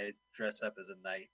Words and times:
guy 0.00 0.12
dress 0.34 0.62
up 0.62 0.74
as 0.80 0.88
a 0.88 0.96
knight, 1.02 1.28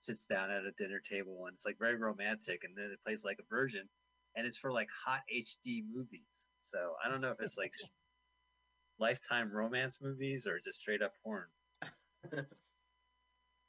sits 0.00 0.26
down 0.26 0.50
at 0.50 0.64
a 0.64 0.72
dinner 0.78 1.00
table, 1.00 1.44
and 1.46 1.54
it's 1.54 1.66
like 1.66 1.78
very 1.78 1.96
romantic. 1.96 2.64
And 2.64 2.76
then 2.76 2.90
it 2.92 3.02
plays 3.04 3.24
like 3.24 3.38
a 3.40 3.54
version, 3.54 3.88
and 4.36 4.46
it's 4.46 4.58
for 4.58 4.72
like 4.72 4.88
hot 5.04 5.20
HD 5.34 5.82
movies. 5.90 6.48
So 6.60 6.94
I 7.04 7.08
don't 7.10 7.20
know 7.20 7.30
if 7.30 7.40
it's 7.40 7.58
like 7.58 7.72
lifetime 8.98 9.50
romance 9.52 9.98
movies 10.02 10.46
or 10.46 10.58
just 10.58 10.78
straight 10.80 11.02
up 11.02 11.12
porn. 11.24 11.46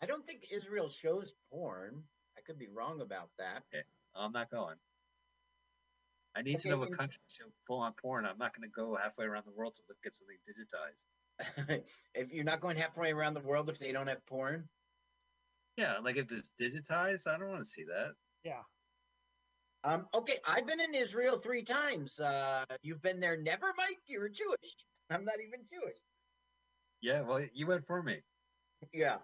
I 0.01 0.05
don't 0.05 0.25
think 0.25 0.47
Israel 0.52 0.89
shows 0.89 1.33
porn. 1.51 2.04
I 2.38 2.41
could 2.45 2.59
be 2.59 2.67
wrong 2.67 3.01
about 3.01 3.29
that. 3.39 3.63
Okay. 3.73 3.83
I'm 4.15 4.31
not 4.33 4.51
going. 4.51 4.75
I 6.35 6.41
need 6.41 6.55
Okay, 6.55 6.63
to 6.63 6.70
know 6.70 6.81
a 6.83 6.85
then- 6.88 6.97
country 6.97 7.21
show 7.29 7.45
full 7.67 7.79
on 7.79 7.93
porn. 7.93 8.25
I'm 8.25 8.38
not 8.38 8.55
going 8.55 8.67
to 8.67 8.73
go 8.73 8.95
halfway 8.95 9.25
around 9.25 9.45
the 9.45 9.51
world 9.55 9.75
to 9.75 9.81
look 9.88 9.97
at 10.05 10.15
something 10.15 10.35
digitized. 10.49 11.05
if 12.13 12.31
you're 12.31 12.43
not 12.43 12.61
going 12.61 12.77
halfway 12.77 13.11
around 13.11 13.33
the 13.33 13.41
world 13.41 13.70
if 13.70 13.79
they 13.79 13.91
don't 13.91 14.07
have 14.07 14.25
porn. 14.25 14.68
Yeah, 15.77 15.97
like 16.04 16.18
if 16.18 16.32
it's 16.32 16.50
digitized, 16.59 17.28
I 17.28 17.37
don't 17.37 17.50
want 17.50 17.64
to 17.64 17.69
see 17.69 17.83
that. 17.86 18.14
Yeah. 18.43 18.61
Um, 19.83 20.07
okay, 20.14 20.37
I've 20.47 20.65
been 20.65 20.79
in 20.79 20.93
Israel 20.93 21.37
three 21.37 21.64
times. 21.64 22.19
Uh, 22.19 22.64
you've 22.83 23.01
been 23.01 23.19
there 23.19 23.36
never, 23.36 23.68
Mike? 23.78 24.00
You're 24.07 24.29
Jewish. 24.29 24.75
I'm 25.09 25.25
not 25.25 25.36
even 25.46 25.61
Jewish. 25.69 25.97
Yeah, 27.01 27.21
well, 27.21 27.45
you 27.54 27.68
went 27.68 27.86
for 27.86 28.01
me. 28.01 28.21
Yeah. 28.93 29.18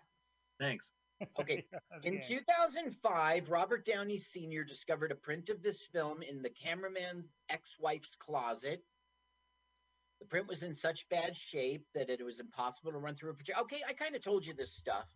Thanks. 0.60 0.92
Okay. 1.38 1.66
In 2.04 2.22
2005, 2.26 3.50
Robert 3.50 3.86
Downey 3.86 4.18
Sr. 4.18 4.64
discovered 4.64 5.12
a 5.12 5.16
print 5.16 5.50
of 5.50 5.62
this 5.62 5.84
film 5.84 6.22
in 6.22 6.42
the 6.42 6.50
cameraman's 6.50 7.26
ex 7.50 7.76
wife's 7.78 8.16
closet. 8.16 8.82
The 10.20 10.26
print 10.28 10.48
was 10.48 10.64
in 10.64 10.76
such 10.76 11.08
bad 11.10 11.36
shape 11.38 11.86
that 11.94 12.10
it 12.10 12.24
was 12.24 12.40
impossible 12.40 12.92
to 12.92 12.98
run 12.98 13.16
through 13.16 13.32
a 13.32 13.34
picture. 13.34 13.54
Okay, 13.62 13.82
I 13.88 13.94
kind 13.94 14.16
of 14.16 14.22
told 14.22 14.46
you 14.46 14.54
this 14.54 14.74
stuff. 14.74 15.08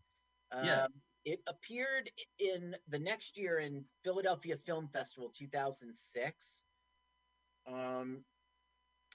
Um, 0.51 0.65
Yeah. 0.65 0.87
It 1.25 1.39
appeared 1.47 2.11
in 2.37 2.75
the 2.89 2.99
next 2.99 3.37
year 3.37 3.59
in 3.59 3.85
Philadelphia 4.03 4.57
Film 4.65 4.89
Festival 4.89 5.31
2006. 5.37 6.61
Um, 7.65 8.25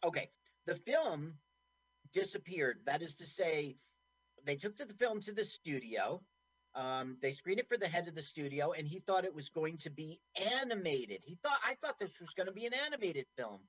okay, 0.02 0.30
the 0.64 0.76
film 0.76 1.38
disappeared. 2.14 2.80
That 2.86 3.02
is 3.02 3.16
to 3.16 3.26
say, 3.26 3.76
they 4.44 4.56
took 4.56 4.76
the 4.78 4.86
film 4.86 5.20
to 5.22 5.32
the 5.32 5.44
studio. 5.44 6.22
Um, 6.74 7.18
they 7.20 7.32
screened 7.32 7.60
it 7.60 7.68
for 7.68 7.76
the 7.76 7.88
head 7.88 8.08
of 8.08 8.14
the 8.14 8.22
studio, 8.22 8.72
and 8.72 8.86
he 8.88 9.00
thought 9.00 9.24
it 9.26 9.34
was 9.34 9.50
going 9.50 9.76
to 9.78 9.90
be 9.90 10.20
animated. 10.36 11.20
He 11.24 11.36
thought 11.42 11.58
I 11.62 11.74
thought 11.74 11.98
this 11.98 12.18
was 12.20 12.30
going 12.36 12.46
to 12.46 12.52
be 12.52 12.66
an 12.66 12.74
animated 12.74 13.26
film. 13.36 13.60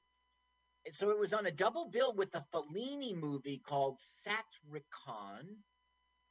So 0.91 1.09
it 1.11 1.19
was 1.19 1.33
on 1.33 1.45
a 1.45 1.52
double 1.52 1.89
bill 1.89 2.13
with 2.16 2.33
a 2.35 2.45
Fellini 2.53 3.16
movie 3.16 3.61
called 3.66 3.99
Satiricon. 4.25 5.45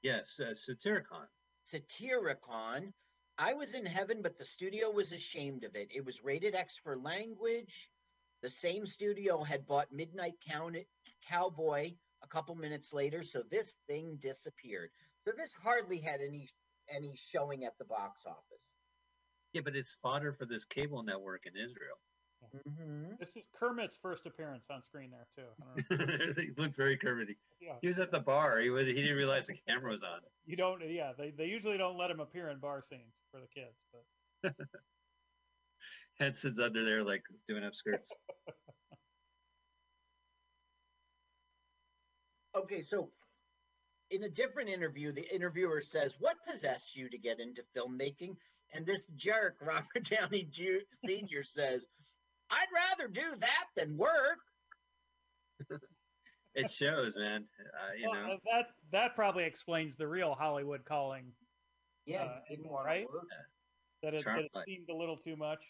Yes, 0.03 0.41
uh, 0.41 0.53
Satyricon. 0.55 1.27
Satyricon. 1.65 2.93
I 3.39 3.55
was 3.55 3.75
in 3.75 3.87
heaven, 3.87 4.21
but 4.23 4.37
the 4.37 4.45
studio 4.45 4.91
was 4.91 5.13
ashamed 5.13 5.65
of 5.65 5.77
it. 5.77 5.91
It 5.95 6.05
was 6.05 6.25
rated 6.25 6.55
X 6.55 6.77
for 6.83 6.97
language. 6.97 7.91
The 8.43 8.51
same 8.51 8.87
studio 8.87 9.43
had 9.43 9.67
bought 9.67 9.93
Midnight 9.93 10.35
Cow- 10.49 10.71
Cowboy 11.29 11.93
a 12.23 12.27
couple 12.29 12.55
minutes 12.55 12.93
later, 12.93 13.23
so 13.23 13.43
this 13.43 13.77
thing 13.87 14.19
disappeared. 14.21 14.91
So 15.25 15.33
this 15.37 15.53
hardly 15.53 15.99
had 15.99 16.21
any 16.21 16.49
any 16.91 17.15
showing 17.33 17.65
at 17.65 17.77
the 17.79 17.85
box 17.85 18.23
office. 18.27 18.65
Yeah, 19.53 19.61
but 19.63 19.77
it's 19.77 19.95
fodder 19.95 20.33
for 20.33 20.47
this 20.47 20.65
cable 20.65 21.03
network 21.03 21.47
in 21.47 21.55
Israel. 21.55 21.99
Mm-hmm. 22.57 23.13
This 23.21 23.37
is 23.37 23.49
Kermit's 23.59 23.99
first 24.01 24.27
appearance 24.27 24.65
on 24.71 24.83
screen 24.83 25.11
there 25.11 25.27
too. 25.35 25.51
I 25.61 25.97
don't 25.97 26.27
know. 26.27 26.35
he 26.43 26.51
looked 26.57 26.77
very 26.77 26.97
curvy. 26.97 27.37
yeah. 27.61 27.75
He 27.81 27.89
was 27.89 27.99
at 27.99 28.11
the 28.11 28.21
bar. 28.21 28.59
He 28.59 28.71
was. 28.71 28.87
He 28.87 28.95
didn't 28.95 29.17
realize 29.17 29.47
the 29.49 29.57
camera 29.69 29.91
was 29.91 30.03
on. 30.03 30.21
You 30.47 30.57
don't. 30.57 30.81
Yeah. 30.89 31.13
They, 31.19 31.31
they 31.31 31.47
usually 31.47 31.77
don't 31.77 31.99
let 31.99 32.11
him 32.11 32.21
appear 32.21 32.49
in 32.49 32.59
bar 32.59 32.83
scenes 32.89 33.15
for 33.31 33.41
the 33.41 33.49
kids, 33.49 33.77
but 34.43 34.55
Henson's 36.19 36.59
under 36.59 36.85
there, 36.85 37.05
like 37.05 37.23
doing 37.47 37.65
up 37.65 37.75
skirts. 37.75 38.13
Okay, 42.57 42.83
so 42.83 43.11
in 44.11 44.25
a 44.25 44.29
different 44.29 44.69
interview, 44.69 45.13
the 45.13 45.33
interviewer 45.33 45.81
says, 45.81 46.15
"What 46.19 46.37
possessed 46.45 46.97
you 46.97 47.09
to 47.09 47.17
get 47.17 47.39
into 47.39 47.63
filmmaking?" 47.77 48.37
And 48.73 48.85
this 48.85 49.07
jerk, 49.17 49.57
Robert 49.61 50.11
Downey 50.11 50.49
Jr., 50.51 50.85
Sr., 51.05 51.45
says, 51.45 51.87
"I'd 52.51 52.73
rather 52.73 53.09
do 53.09 53.37
that 53.37 53.69
than 53.77 53.97
work." 53.97 54.39
It 56.55 56.71
shows, 56.73 57.15
man. 57.15 57.49
Uh, 57.61 57.93
you 57.97 58.09
Well, 58.11 58.27
know, 58.27 58.33
uh, 58.35 58.39
that 58.51 58.67
that 58.91 59.15
probably 59.15 59.45
explains 59.45 59.97
the 59.97 60.09
real 60.09 60.35
Hollywood 60.35 60.85
calling. 60.85 61.33
Yeah, 62.05 62.25
Uh, 62.25 62.41
didn't 62.49 62.69
want 62.69 62.87
right? 62.87 63.07
to 63.07 63.13
work. 63.13 63.29
That 64.03 64.15
it, 64.15 64.25
that 64.25 64.45
it 64.45 64.65
seemed 64.67 64.89
a 64.89 64.95
little 64.95 65.17
too 65.17 65.37
much. 65.37 65.63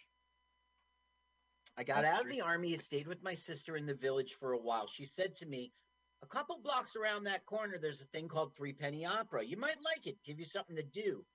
I 1.77 1.85
got 1.85 2.03
That's 2.03 2.21
out 2.21 2.25
of 2.25 2.31
the 2.31 2.41
army 2.41 2.73
and 2.73 2.81
stayed 2.81 3.07
with 3.07 3.23
my 3.23 3.35
sister 3.35 3.77
in 3.77 3.85
the 3.85 3.95
village 3.95 4.35
for 4.35 4.53
a 4.53 4.59
while. 4.59 4.87
She 4.87 5.05
said 5.05 5.35
to 5.37 5.47
me, 5.47 5.75
"A 6.23 6.27
couple 6.27 6.59
blocks 6.63 6.97
around 6.97 7.25
that 7.25 7.45
corner, 7.45 7.79
there's 7.79 8.01
a 8.01 8.07
thing 8.07 8.29
called 8.29 8.57
Three 8.57 8.73
Penny 8.73 9.05
Opera. 9.05 9.45
You 9.45 9.59
might 9.59 9.81
like 9.83 10.07
it. 10.07 10.23
Give 10.25 10.39
you 10.39 10.45
something 10.47 10.77
to 10.77 10.83
do." 10.83 11.27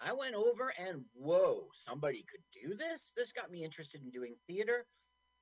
I 0.00 0.12
went 0.14 0.34
over 0.34 0.72
and 0.78 1.04
whoa, 1.14 1.66
somebody 1.86 2.24
could 2.30 2.42
do 2.62 2.74
this. 2.74 3.12
This 3.16 3.32
got 3.32 3.50
me 3.50 3.64
interested 3.64 4.02
in 4.02 4.10
doing 4.10 4.34
theater. 4.46 4.86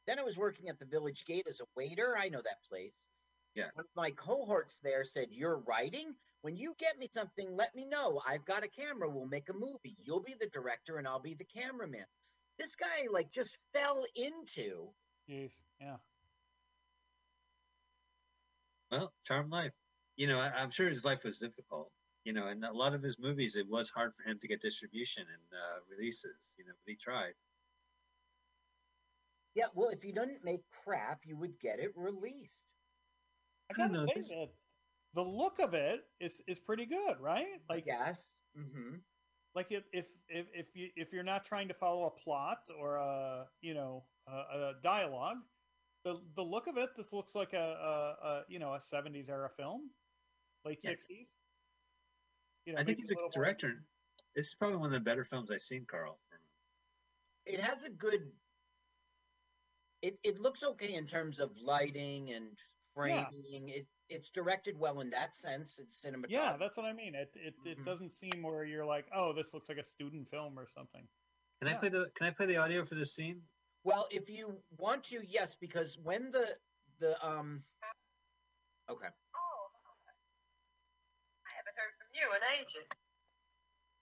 Then 0.06 0.18
I 0.18 0.22
was 0.22 0.36
working 0.36 0.68
at 0.68 0.78
the 0.78 0.86
village 0.86 1.24
gate 1.26 1.46
as 1.48 1.60
a 1.60 1.64
waiter. 1.76 2.16
I 2.18 2.28
know 2.28 2.42
that 2.42 2.64
place. 2.68 2.94
Yeah. 3.54 3.66
One 3.74 3.84
of 3.84 3.96
my 3.96 4.10
cohorts 4.12 4.78
there 4.82 5.04
said, 5.04 5.28
You're 5.30 5.62
writing? 5.66 6.14
When 6.42 6.56
you 6.56 6.74
get 6.78 6.98
me 6.98 7.08
something, 7.12 7.56
let 7.56 7.74
me 7.74 7.84
know. 7.84 8.20
I've 8.26 8.44
got 8.44 8.64
a 8.64 8.68
camera. 8.68 9.10
We'll 9.10 9.26
make 9.26 9.48
a 9.48 9.52
movie. 9.52 9.96
You'll 10.04 10.22
be 10.22 10.36
the 10.38 10.48
director 10.52 10.98
and 10.98 11.06
I'll 11.06 11.20
be 11.20 11.34
the 11.34 11.44
cameraman. 11.44 12.06
This 12.58 12.74
guy, 12.76 13.08
like, 13.12 13.30
just 13.32 13.58
fell 13.72 14.04
into. 14.14 14.88
Jeez. 15.28 15.50
Yeah. 15.80 15.96
well, 18.90 19.12
charm 19.24 19.50
life. 19.50 19.72
You 20.16 20.26
know, 20.26 20.38
I, 20.40 20.52
I'm 20.56 20.70
sure 20.70 20.88
his 20.88 21.04
life 21.04 21.24
was 21.24 21.38
difficult. 21.38 21.90
You 22.28 22.34
know, 22.34 22.48
and 22.52 22.64
a 22.64 22.72
lot 22.74 22.94
of 22.94 23.02
his 23.02 23.18
movies, 23.18 23.56
it 23.56 23.68
was 23.68 23.90
hard 23.90 24.14
for 24.16 24.28
him 24.28 24.38
to 24.40 24.48
get 24.48 24.62
distribution 24.62 25.26
and 25.36 25.60
uh, 25.60 25.80
releases. 25.90 26.56
You 26.58 26.66
know, 26.66 26.76
but 26.84 26.90
he 26.90 26.96
tried. 26.96 27.36
Yeah, 29.54 29.66
well, 29.74 29.88
if 29.90 30.04
you 30.04 30.12
didn't 30.12 30.44
make 30.44 30.70
crap, 30.70 31.26
you 31.26 31.36
would 31.36 31.58
get 31.60 31.80
it 31.80 31.92
released. 31.96 32.64
I 33.70 33.74
I 33.74 33.74
gotta 33.74 33.92
don't 33.92 33.92
know, 33.92 34.06
say 34.06 34.14
this- 34.14 34.30
that 34.30 34.54
the 35.14 35.24
look 35.24 35.58
of 35.58 35.74
it 35.74 36.10
is 36.20 36.42
is 36.46 36.58
pretty 36.58 36.86
good, 36.86 37.20
right? 37.20 37.62
Like 37.68 37.86
yes. 37.86 38.28
Mm-hmm. 38.56 38.96
like 39.54 39.72
if 39.72 39.84
if 39.92 40.06
if 40.28 40.46
if 40.54 40.76
you 40.76 40.90
if 40.96 41.12
you're 41.12 41.22
not 41.24 41.44
trying 41.44 41.68
to 41.68 41.74
follow 41.74 42.04
a 42.06 42.10
plot 42.10 42.70
or 42.78 42.96
a 42.96 43.50
you 43.60 43.74
know 43.74 44.06
a, 44.26 44.32
a 44.32 44.74
dialogue, 44.82 45.38
the 46.04 46.20
the 46.34 46.42
look 46.44 46.66
of 46.66 46.76
it 46.78 46.96
this 46.96 47.12
looks 47.12 47.34
like 47.34 47.52
a, 47.54 47.58
a, 47.58 48.26
a 48.26 48.44
you 48.48 48.58
know 48.58 48.74
a 48.74 48.80
70s 48.80 49.28
era 49.28 49.50
film, 49.50 49.90
late 50.64 50.82
Yeah. 50.82 50.92
60s. 50.92 51.36
You 52.68 52.74
know, 52.74 52.80
I 52.80 52.84
think 52.84 52.98
he's 52.98 53.10
a 53.10 53.14
little 53.14 53.30
more- 53.34 53.44
director. 53.44 53.82
This 54.36 54.48
is 54.48 54.54
probably 54.54 54.76
one 54.76 54.88
of 54.88 54.92
the 54.92 55.00
better 55.00 55.24
films 55.24 55.50
I've 55.50 55.62
seen, 55.62 55.86
Carl. 55.90 56.20
It 57.46 57.60
has 57.60 57.82
a 57.84 57.88
good. 57.88 58.30
It, 60.02 60.18
it 60.22 60.38
looks 60.38 60.62
okay 60.62 60.92
in 60.92 61.06
terms 61.06 61.40
of 61.40 61.50
lighting 61.56 62.30
and 62.32 62.58
framing. 62.94 63.16
Yeah. 63.16 63.28
framing. 63.30 63.68
It 63.70 63.86
it's 64.10 64.30
directed 64.30 64.78
well 64.78 65.00
in 65.00 65.08
that 65.10 65.34
sense. 65.34 65.78
It's 65.78 66.04
cinematography. 66.04 66.26
Yeah, 66.30 66.56
that's 66.60 66.76
what 66.76 66.84
I 66.84 66.92
mean. 66.92 67.14
It 67.14 67.30
it, 67.36 67.54
it 67.64 67.78
Mhm. 67.78 67.86
doesn't 67.86 68.12
seem 68.12 68.42
where 68.42 68.64
you're 68.64 68.84
like, 68.84 69.06
oh, 69.14 69.32
this 69.32 69.54
looks 69.54 69.70
like 69.70 69.78
a 69.78 69.84
student 69.84 70.28
film 70.28 70.58
or 70.58 70.66
something. 70.68 71.08
Can 71.62 71.68
I 71.74 71.74
play 71.78 71.88
the 71.88 72.10
Can 72.16 72.26
I 72.26 72.30
play 72.32 72.44
the 72.44 72.58
audio 72.58 72.84
for 72.84 72.96
this 72.96 73.14
scene? 73.14 73.40
Well, 73.84 74.06
if 74.10 74.28
you 74.28 74.62
want 74.76 75.04
to, 75.04 75.22
yes, 75.26 75.56
because 75.58 75.96
when 75.96 76.30
the 76.30 76.46
the 76.98 77.16
um. 77.26 77.64
Okay. 78.90 79.08
Oh, 79.08 79.70
I 81.46 81.50
haven't 81.56 81.76
heard 81.76 81.94
from 81.96 82.07
you 82.18 82.28
in 82.34 82.42
ages. 82.60 82.88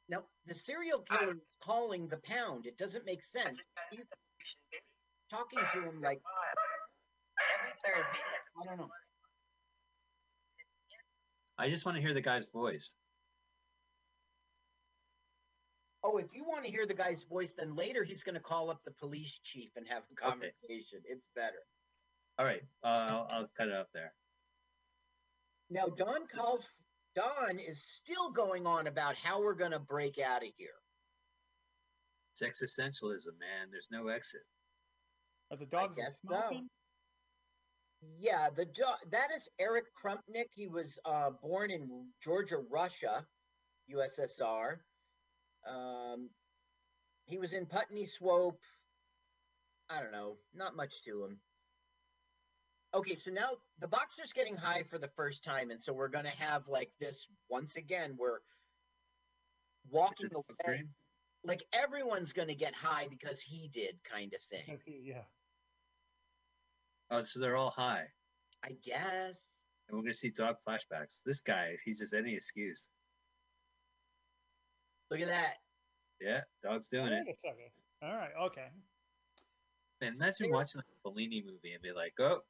Now 0.08 0.25
the 0.46 0.55
serial 0.55 1.00
killer 1.00 1.32
is 1.32 1.56
calling 1.62 2.08
the 2.08 2.19
pound. 2.19 2.67
It 2.67 2.79
doesn't 2.79 3.05
make 3.06 3.23
sense. 3.23 3.58
He's 3.90 4.08
talking 5.31 5.58
to 5.75 5.82
him 5.82 6.00
like 6.00 6.20
Every 7.58 7.73
Thursday. 7.85 8.19
I 8.61 8.69
don't 8.69 8.79
know. 8.79 8.90
I 11.58 11.69
just 11.70 11.87
want 11.87 11.96
to 11.96 12.02
hear 12.02 12.14
the 12.14 12.20
guy's 12.20 12.50
voice. 12.50 12.94
Oh, 16.05 16.19
if 16.19 16.26
you 16.32 16.44
want 16.44 16.64
to 16.64 16.70
hear 16.70 16.87
the 16.87 16.94
guy's 16.94 17.25
voice, 17.25 17.55
then 17.58 17.75
later 17.75 18.05
he's 18.05 18.23
going 18.23 18.37
to 18.37 18.40
call 18.40 18.70
up 18.70 18.81
the 18.85 18.93
police 18.93 19.40
chief 19.43 19.70
and 19.76 19.87
have 19.88 20.02
a 20.11 20.14
conversation. 20.14 21.00
It's 21.05 21.26
better. 21.35 21.56
All 22.38 22.44
right, 22.44 22.62
uh, 22.85 23.06
I'll, 23.08 23.29
I'll 23.31 23.50
cut 23.56 23.69
it 23.69 23.75
up 23.75 23.88
there. 23.93 24.12
Now, 25.70 25.87
Don 25.87 26.26
calls. 26.29 26.64
Don 27.16 27.58
is 27.58 27.82
still 27.82 28.30
going 28.30 28.66
on 28.66 28.86
about 28.86 29.16
how 29.16 29.40
we're 29.40 29.54
going 29.54 29.72
to 29.72 29.80
break 29.80 30.18
out 30.18 30.42
of 30.42 30.50
here. 30.56 30.68
It's 32.32 32.42
existentialism, 32.42 33.38
man. 33.40 33.68
There's 33.72 33.88
no 33.90 34.08
exit. 34.08 34.42
Are 35.50 35.56
the 35.56 35.66
dogs 35.66 35.96
guess 35.96 36.20
so. 36.28 36.60
Yeah, 38.20 38.50
the 38.54 38.66
do- 38.66 39.10
that 39.10 39.28
is 39.34 39.48
Eric 39.58 39.86
Krumpnik. 40.04 40.50
He 40.54 40.68
was 40.68 40.98
uh, 41.06 41.30
born 41.42 41.70
in 41.70 41.88
Georgia, 42.22 42.58
Russia. 42.70 43.26
USSR. 43.92 44.76
Um, 45.68 46.30
he 47.26 47.38
was 47.38 47.52
in 47.52 47.66
Putney 47.66 48.04
Swope. 48.04 48.60
I 49.88 50.02
don't 50.02 50.12
know, 50.12 50.36
not 50.54 50.76
much 50.76 51.04
to 51.04 51.24
him. 51.24 51.38
Okay, 52.96 53.14
so 53.14 53.31
now 53.31 53.50
the 53.78 53.88
boxer's 53.88 54.32
getting 54.32 54.56
high 54.56 54.82
for 54.88 54.96
the 54.96 55.10
first 55.16 55.44
time, 55.44 55.70
and 55.70 55.78
so 55.78 55.93
we're 55.93 56.08
gonna 56.08 56.31
have 56.31 56.66
like 56.66 56.90
this 56.98 57.28
once 57.50 57.76
again. 57.76 58.16
We're 58.19 58.38
walking 59.90 60.31
away, 60.34 60.44
dream. 60.64 60.88
like 61.44 61.62
everyone's 61.75 62.32
gonna 62.32 62.54
get 62.54 62.75
high 62.75 63.06
because 63.10 63.38
he 63.38 63.69
did, 63.69 63.98
kind 64.02 64.32
of 64.32 64.40
thing. 64.40 64.78
Yeah. 64.87 65.25
Oh, 67.10 67.20
so 67.20 67.38
they're 67.38 67.56
all 67.56 67.70
high. 67.70 68.06
I 68.64 68.70
guess. 68.82 69.50
And 69.88 69.99
we're 69.99 70.02
gonna 70.02 70.14
see 70.14 70.31
dog 70.31 70.56
flashbacks. 70.66 71.22
This 71.22 71.42
guy, 71.42 71.76
he's 71.84 71.99
just 71.99 72.14
any 72.14 72.34
excuse. 72.34 72.88
Look 75.10 75.20
at 75.20 75.28
that. 75.28 75.56
Yeah, 76.19 76.40
dog's 76.62 76.88
doing 76.88 77.12
it. 77.12 77.25
Wait 77.26 77.37
a 77.37 77.38
second. 77.38 77.70
All 78.02 78.16
right. 78.16 78.32
Okay. 78.46 78.69
Man, 80.00 80.14
imagine 80.14 80.50
watching 80.50 80.78
like 80.78 80.87
a 80.88 81.08
Fellini 81.08 81.44
movie 81.44 81.75
and 81.75 81.82
be 81.82 81.92
like, 81.92 82.14
"Oh, 82.19 82.40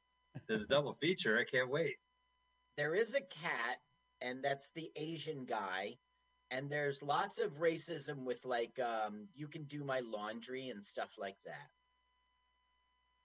there's 0.47 0.63
a 0.63 0.67
double 0.67 0.93
feature. 0.93 1.37
I 1.39 1.43
can't 1.49 1.69
wait." 1.69 1.95
there 2.77 2.93
is 2.93 3.15
a 3.15 3.21
cat 3.21 3.77
and 4.21 4.43
that's 4.43 4.69
the 4.75 4.91
asian 4.95 5.45
guy 5.45 5.97
and 6.51 6.69
there's 6.69 7.01
lots 7.01 7.39
of 7.39 7.57
racism 7.59 8.23
with 8.23 8.45
like 8.45 8.79
um 8.79 9.27
you 9.33 9.47
can 9.47 9.63
do 9.63 9.83
my 9.83 9.99
laundry 10.01 10.69
and 10.69 10.85
stuff 10.85 11.09
like 11.17 11.37
that 11.45 11.69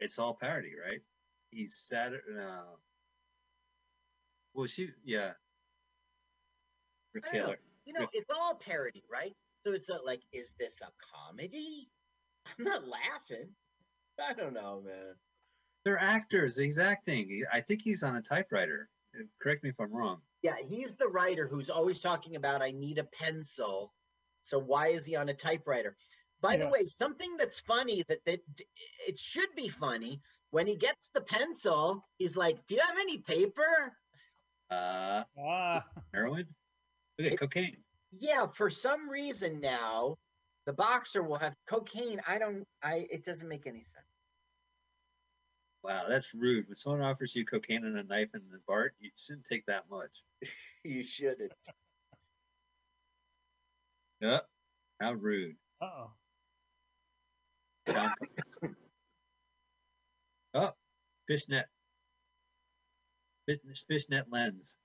It's 0.00 0.18
all 0.18 0.34
parody, 0.34 0.72
right? 0.82 1.00
He's 1.50 1.74
Saturday. 1.76 2.22
No. 2.34 2.62
Well, 4.54 4.66
she, 4.66 4.88
yeah. 5.04 5.32
Rick 7.14 7.24
don't 7.26 7.34
know. 7.34 7.44
Taylor. 7.44 7.58
you 7.84 7.92
know 7.92 8.00
Yeah. 8.00 8.06
it's 8.14 8.30
all 8.30 8.54
parody 8.54 9.04
right 9.12 9.34
so 9.66 9.72
it's 9.74 9.88
not 9.90 10.06
like 10.06 10.22
is 10.32 10.54
this 10.58 10.80
a 10.80 10.88
comedy 11.14 11.90
i'm 12.58 12.64
not 12.64 12.82
laughing 12.88 13.48
i 14.26 14.32
don't 14.32 14.54
know 14.54 14.80
man 14.84 15.14
They're 15.84 15.98
actors. 16.00 16.56
He's 16.56 16.78
acting. 16.78 17.42
I 17.52 17.60
think 17.60 17.82
he's 17.82 18.02
on 18.02 18.16
a 18.16 18.22
typewriter. 18.22 18.88
Correct 19.40 19.62
me 19.64 19.70
if 19.70 19.80
I'm 19.80 19.92
wrong. 19.92 20.20
yeah 20.42 20.56
he's 20.66 20.96
the 20.96 21.06
writer 21.08 21.46
who's 21.46 21.68
always 21.70 22.00
talking 22.00 22.34
about 22.36 22.62
i 22.62 22.70
need 22.70 22.96
a 22.98 23.04
pencil 23.04 23.92
so 24.42 24.58
why 24.58 24.88
is 24.88 25.04
he 25.04 25.14
on 25.14 25.28
a 25.28 25.34
typewriter 25.34 25.94
by 26.40 26.56
the 26.56 26.66
way 26.66 26.80
something 26.98 27.36
that's 27.36 27.60
funny 27.60 28.02
that, 28.08 28.24
that 28.24 28.40
it 29.06 29.18
should 29.18 29.50
be 29.54 29.68
funny 29.68 30.18
when 30.50 30.66
he 30.66 30.74
gets 30.74 31.10
the 31.14 31.20
pencil 31.20 32.02
he's 32.18 32.36
like 32.36 32.56
do 32.66 32.74
you 32.74 32.80
have 32.80 32.96
any 32.98 33.18
paper 33.18 33.92
Uh, 34.70 35.22
Ah. 35.38 35.84
heroin. 36.14 36.46
Look 37.18 37.26
at 37.26 37.32
It- 37.34 37.38
cocaine. 37.38 37.76
yeah 38.10 38.46
for 38.46 38.70
some 38.70 39.08
reason 39.10 39.60
now 39.60 40.16
the 40.64 40.72
boxer 40.72 41.22
will 41.22 41.38
have 41.38 41.54
cocaine 41.68 42.20
i 42.26 42.38
don't 42.38 42.66
i 42.82 43.06
it 43.10 43.24
doesn't 43.26 43.48
make 43.48 43.66
any 43.66 43.82
sense 43.82 44.06
Wow, 45.82 46.04
that's 46.08 46.34
rude. 46.34 46.68
When 46.68 46.76
someone 46.76 47.02
offers 47.02 47.34
you 47.34 47.44
cocaine 47.44 47.84
and 47.84 47.98
a 47.98 48.04
knife 48.04 48.28
in 48.34 48.42
the 48.52 48.60
BART, 48.68 48.94
you 49.00 49.10
shouldn't 49.16 49.46
take 49.46 49.66
that 49.66 49.84
much. 49.90 50.22
you 50.84 51.02
shouldn't 51.04 51.52
Yep. 54.20 54.48
How 55.00 55.12
rude. 55.14 55.56
Uh 55.80 55.86
oh. 55.86 56.10
John 57.92 58.12
oh, 60.54 60.70
fishnet. 61.28 61.66
Fish, 63.48 63.84
fishnet 63.88 64.26
lens. 64.30 64.76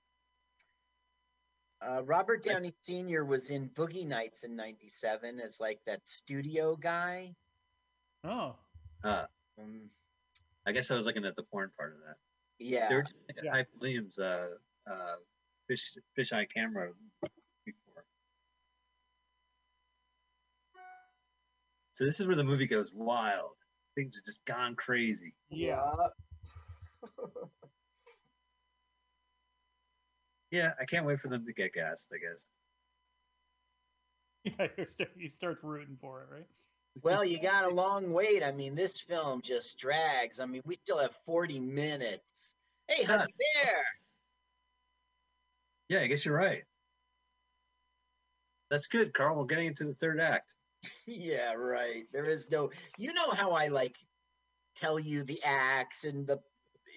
uh, 1.81 2.01
robert 2.03 2.43
downey 2.43 2.73
sr 2.81 3.23
was 3.23 3.51
in 3.51 3.69
boogie 3.69 4.07
nights 4.07 4.43
in 4.43 4.55
97 4.55 5.39
as 5.39 5.59
like 5.59 5.79
that 5.85 6.01
studio 6.05 6.75
guy 6.75 7.35
Oh. 8.23 8.55
Uh, 9.03 9.25
um, 9.59 9.89
I 10.67 10.73
guess 10.73 10.91
I 10.91 10.95
was 10.95 11.05
looking 11.05 11.25
at 11.25 11.35
the 11.35 11.43
porn 11.43 11.71
part 11.77 11.93
of 11.93 11.99
that. 12.05 12.17
yeah 12.59 12.89
They 12.89 12.95
were 12.95 13.03
doing 13.03 13.23
a 13.39 13.45
Yeah. 13.45 13.51
Hype 13.51 13.69
Williams 13.79 14.19
uh, 14.19 14.49
uh, 14.85 15.15
fish 15.67 16.33
eye 16.33 16.45
camera 16.53 16.91
before. 17.65 18.03
So 21.93 22.03
this 22.05 22.19
is 22.19 22.27
where 22.27 22.35
the 22.35 22.43
movie 22.43 22.67
goes 22.67 22.93
wild. 22.93 23.51
Things 23.95 24.17
are 24.17 24.25
just 24.25 24.45
gone 24.45 24.75
crazy. 24.75 25.33
Yeah. 25.49 25.81
Yeah, 30.49 30.71
I 30.79 30.85
can't 30.85 31.05
wait 31.05 31.19
for 31.19 31.27
them 31.27 31.45
to 31.45 31.51
get 31.51 31.73
gassed. 31.73 32.09
I 32.13 32.17
guess. 32.19 32.47
Yeah. 34.59 34.67
You're 34.77 34.87
st- 34.87 35.09
he 35.17 35.27
starts 35.27 35.61
rooting 35.61 35.97
for 35.99 36.21
it, 36.21 36.29
right? 36.33 36.47
Well, 37.03 37.23
you 37.25 37.41
got 37.41 37.65
a 37.65 37.73
long 37.73 38.11
wait. 38.13 38.43
I 38.43 38.51
mean, 38.51 38.75
this 38.75 38.99
film 38.99 39.41
just 39.41 39.77
drags. 39.77 40.39
I 40.39 40.45
mean, 40.45 40.61
we 40.65 40.75
still 40.75 40.97
have 40.97 41.15
40 41.25 41.59
minutes. 41.59 42.53
Hey, 42.87 43.03
Yeah. 43.03 43.17
Huggy 43.17 43.27
Bear. 43.63 43.83
Yeah, 45.89 45.99
I 46.01 46.07
guess 46.07 46.25
you're 46.25 46.35
right. 46.35 46.63
That's 48.69 48.87
good, 48.87 49.13
Carl. 49.13 49.37
We're 49.37 49.45
getting 49.45 49.67
into 49.67 49.85
the 49.85 49.93
third 49.95 50.19
act. 50.19 50.55
yeah, 51.05 51.53
right. 51.53 52.05
There 52.11 52.25
is 52.25 52.49
no, 52.51 52.71
you 52.97 53.13
know 53.13 53.29
how 53.31 53.51
I 53.51 53.67
like 53.67 53.97
tell 54.75 54.99
you 54.99 55.23
the 55.23 55.41
acts 55.43 56.03
and 56.03 56.27
the, 56.27 56.39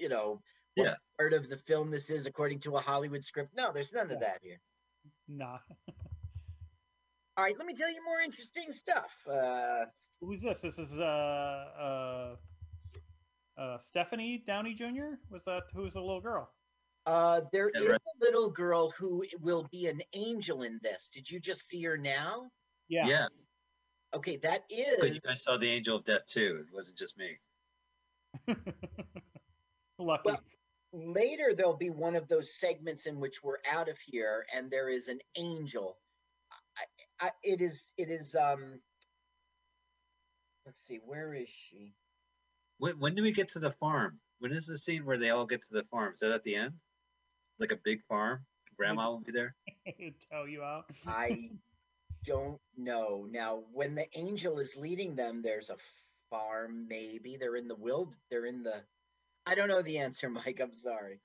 you 0.00 0.08
know, 0.08 0.42
what 0.74 0.84
Yeah. 0.84 0.94
part 1.18 1.32
of 1.32 1.48
the 1.48 1.56
film 1.56 1.90
this 1.90 2.10
is 2.10 2.26
according 2.26 2.60
to 2.60 2.76
a 2.76 2.80
Hollywood 2.80 3.24
script. 3.24 3.54
No, 3.54 3.72
there's 3.72 3.92
none 3.92 4.10
of 4.10 4.20
that 4.20 4.40
here. 4.42 4.60
Nah. 5.28 5.58
All 7.40 7.46
right, 7.46 7.56
let 7.56 7.66
me 7.66 7.74
tell 7.74 7.88
you 7.90 8.04
more 8.04 8.20
interesting 8.20 8.70
stuff. 8.70 9.16
Uh, 9.26 9.86
Who's 10.20 10.42
this? 10.42 10.60
This 10.60 10.78
is 10.78 11.00
uh 11.00 12.36
uh 13.56 13.58
uh 13.58 13.78
Stephanie 13.78 14.44
Downey 14.46 14.74
Jr. 14.74 15.14
Was 15.30 15.42
that 15.46 15.62
who's 15.72 15.94
the 15.94 16.02
little 16.02 16.20
girl? 16.20 16.50
uh, 17.06 17.40
there 17.50 17.70
Yeah, 17.74 17.80
is 17.80 17.86
right. 17.88 17.96
a 17.96 18.24
little 18.26 18.50
girl 18.50 18.90
who 18.90 19.24
will 19.40 19.66
be 19.72 19.86
an 19.86 20.02
angel 20.12 20.64
in 20.64 20.80
this. 20.82 21.08
Did 21.14 21.30
you 21.30 21.40
just 21.40 21.66
see 21.66 21.82
her 21.84 21.96
now? 21.96 22.50
Yeah. 22.90 23.06
Yeah. 23.06 23.28
Okay, 24.12 24.36
that 24.42 24.64
is. 24.68 25.00
Good, 25.00 25.08
is 25.08 25.14
you 25.14 25.20
guys 25.22 25.42
saw 25.42 25.56
the 25.56 25.70
Angel 25.70 25.96
of 25.96 26.04
Death 26.04 26.26
too. 26.26 26.66
It 26.68 26.74
wasn't 26.74 26.98
just 26.98 27.16
me. 27.16 27.38
Lucky. 29.98 30.22
Well- 30.26 30.40
later 30.92 31.54
there'll 31.56 31.74
be 31.76 31.88
one 31.88 32.16
of 32.16 32.28
those 32.28 32.58
segments 32.58 33.06
in 33.06 33.18
which 33.18 33.42
we're 33.42 33.60
out 33.72 33.88
of 33.88 33.96
here 34.04 34.44
and 34.54 34.70
there 34.70 34.88
is 34.90 35.06
an 35.08 35.20
angel 35.38 35.96
I, 37.20 37.26
I, 37.26 37.30
it 37.42 37.60
is 37.60 37.90
it 37.96 38.10
is 38.10 38.34
um 38.34 38.80
let's 40.66 40.80
see 40.82 41.00
where 41.04 41.34
is 41.34 41.48
she 41.48 41.94
When 42.78 42.98
when 42.98 43.14
do 43.14 43.22
we 43.22 43.32
get 43.32 43.48
to 43.50 43.60
the 43.60 43.72
farm? 43.72 44.20
When 44.38 44.52
is 44.52 44.66
the 44.66 44.78
scene 44.78 45.04
where 45.04 45.18
they 45.18 45.30
all 45.30 45.46
get 45.46 45.62
to 45.64 45.74
the 45.74 45.84
farm? 45.84 46.14
Is 46.14 46.20
that 46.20 46.32
at 46.32 46.42
the 46.44 46.56
end? 46.56 46.74
Like 47.58 47.72
a 47.72 47.76
big 47.84 48.02
farm? 48.08 48.46
Grandma 48.76 49.10
will 49.10 49.20
be 49.20 49.32
there. 49.32 49.54
Tell 50.30 50.48
you 50.48 50.62
out. 50.62 50.86
i 51.06 51.50
don't 52.24 52.60
know 52.76 53.26
now 53.30 53.62
when 53.72 53.94
the 53.94 54.06
angel 54.18 54.58
is 54.58 54.76
leading 54.76 55.14
them 55.16 55.42
there's 55.42 55.70
a 55.70 55.76
farm 56.30 56.86
maybe 56.88 57.36
they're 57.36 57.56
in 57.56 57.68
the 57.68 57.76
wild 57.76 58.16
they're 58.30 58.46
in 58.46 58.62
the 58.62 58.74
i 59.46 59.54
don't 59.54 59.68
know 59.68 59.82
the 59.82 59.98
answer 59.98 60.28
mike 60.38 60.60
i'm 60.60 60.72
sorry 60.72 61.20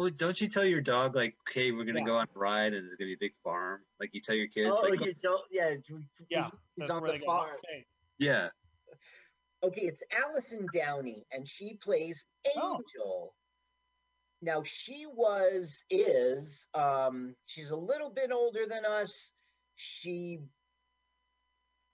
Well, 0.00 0.08
don't 0.08 0.40
you 0.40 0.48
tell 0.48 0.64
your 0.64 0.80
dog 0.80 1.14
like, 1.14 1.36
"Okay, 1.40 1.72
we're 1.72 1.84
gonna 1.84 1.98
Yeah. 1.98 2.06
go 2.06 2.16
on 2.16 2.26
a 2.34 2.38
ride, 2.38 2.72
and 2.72 2.86
there's 2.88 2.96
gonna 2.96 3.08
be 3.10 3.12
a 3.12 3.18
big 3.18 3.34
farm." 3.44 3.84
Like 3.98 4.14
you 4.14 4.22
tell 4.22 4.34
your 4.34 4.48
kids, 4.48 4.70
oh 4.72 4.88
like, 4.88 4.98
you 4.98 5.12
don't 5.12 5.46
yeah 5.52 5.76
we- 5.90 6.08
Yeah. 6.30 6.50
he's 6.74 6.88
on 6.88 7.02
the 7.02 7.18
farm 7.18 7.54
"Yeah, 8.16 8.48
Okay, 9.62 9.82
it's 9.82 10.02
Allison 10.10 10.66
Downey, 10.72 11.26
and 11.30 11.46
she 11.46 11.74
plays 11.74 12.26
Oh. 12.56 12.76
Angel. 12.78 13.36
Now 14.40 14.62
she 14.62 15.04
was 15.04 15.84
is 15.90 16.70
um 16.72 17.36
she's 17.44 17.68
a 17.68 17.76
little 17.76 18.08
bit 18.08 18.32
older 18.32 18.64
than 18.64 18.86
us. 18.86 19.34
She 19.76 20.48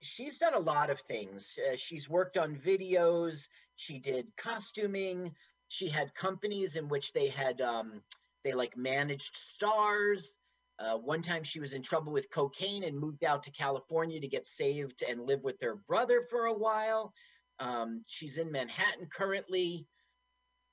she's 0.01 0.39
done 0.39 0.55
a 0.55 0.61
lot 0.61 0.91
of 0.91 1.01
things. 1.01 1.59
Uh, 1.59 1.75
she's 1.75 2.09
worked 2.09 2.37
on 2.37 2.57
videos. 2.57 3.49
She 3.75 3.99
did 3.99 4.37
costuming. 4.37 5.35
She 5.69 5.89
had 5.89 6.15
companies 6.15 6.77
in 6.77 6.89
which 6.89 7.13
they 7.13 7.29
had 7.29 7.61
um 7.61 8.03
they 8.45 8.53
like 8.53 8.77
managed 8.77 9.37
stars. 9.37 10.37
Uh, 10.79 10.99
one 10.99 11.23
time 11.23 11.43
she 11.43 11.59
was 11.59 11.73
in 11.73 11.83
trouble 11.83 12.13
with 12.13 12.31
cocaine 12.31 12.85
and 12.85 12.99
moved 12.99 13.25
out 13.25 13.43
to 13.43 13.51
California 13.51 14.21
to 14.21 14.29
get 14.29 14.47
saved 14.47 15.03
and 15.09 15.27
live 15.27 15.43
with 15.43 15.61
her 15.63 15.77
brother 15.77 16.21
for 16.31 16.47
a 16.47 16.53
while. 16.53 17.13
Um, 17.59 18.05
she's 18.07 18.37
in 18.37 18.53
Manhattan 18.53 19.07
currently. 19.07 19.87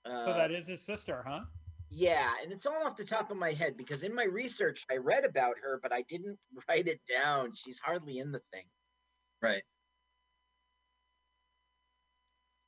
Uh, 0.05 0.25
So 0.25 0.33
that 0.33 0.51
is 0.51 0.67
his 0.67 0.81
sister, 0.85 1.23
huh? 1.25 1.45
yeah, 1.89 2.33
and 2.41 2.51
it's 2.51 2.65
all 2.65 2.85
off 2.85 2.97
the 2.97 3.05
top 3.05 3.31
of 3.31 3.37
my 3.37 3.51
head 3.53 3.77
because 3.77 4.03
in 4.03 4.13
my 4.13 4.25
research 4.25 4.85
I 4.91 4.97
read 4.97 5.23
about 5.25 5.55
her, 5.63 5.79
but 5.81 5.93
I 5.93 6.01
didn't 6.03 6.37
write 6.67 6.87
it 6.87 6.99
down. 7.07 7.53
She's 7.53 7.79
hardly 7.79 8.19
in 8.19 8.31
the 8.31 8.41
thing. 8.51 8.65
right." 9.41 9.63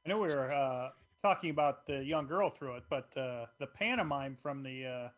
I 0.05 0.09
know 0.09 0.19
we 0.19 0.27
were 0.27 0.51
uh, 0.53 0.89
talking 1.25 1.49
about 1.49 1.87
the 1.87 2.03
young 2.03 2.27
girl 2.27 2.51
through 2.51 2.75
it, 2.75 2.83
but 2.87 3.09
uh, 3.17 3.47
the 3.59 3.65
pantomime 3.65 4.37
from 4.43 4.61
the 4.61 4.85
uh, 4.85 5.09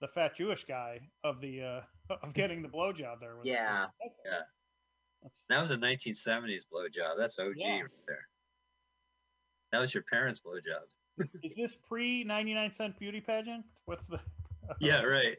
the 0.00 0.08
fat 0.08 0.34
Jewish 0.34 0.64
guy 0.64 1.00
of 1.22 1.38
the 1.42 1.62
uh, 1.62 2.14
of 2.22 2.32
getting 2.40 2.62
the 2.62 2.68
blowjob 2.68 3.20
there. 3.20 3.36
Was, 3.36 3.40
was 3.40 3.46
Yeah. 3.46 3.84
impressive. 3.84 4.16
Yeah. 4.24 4.30
That's- 5.22 5.42
That 5.50 5.60
was 5.60 5.70
a 5.70 5.76
1970s 5.76 6.62
blowjob. 6.72 7.18
That's 7.18 7.38
OG 7.38 7.52
Yeah. 7.56 7.80
right 7.82 7.90
there. 8.08 8.26
That 9.72 9.80
was 9.80 9.92
your 9.92 10.02
parents' 10.04 10.40
blowjobs. 10.40 10.96
Is 11.42 11.54
this 11.54 11.76
pre 11.76 12.24
ninety 12.24 12.54
nine 12.54 12.72
cent 12.72 12.98
beauty 12.98 13.20
pageant? 13.20 13.64
What's 13.84 14.06
the? 14.06 14.18
Yeah, 14.80 15.02
right. 15.02 15.36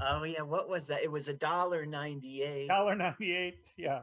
Oh 0.00 0.24
yeah, 0.24 0.42
what 0.42 0.68
was 0.68 0.88
that? 0.88 1.02
It 1.02 1.10
was 1.10 1.28
a 1.28 1.34
dollar 1.34 1.86
ninety 1.86 2.42
eight. 2.42 2.68
Dollar 2.68 2.94
ninety 2.94 3.32
eight. 3.34 3.72
Yeah. 3.78 4.00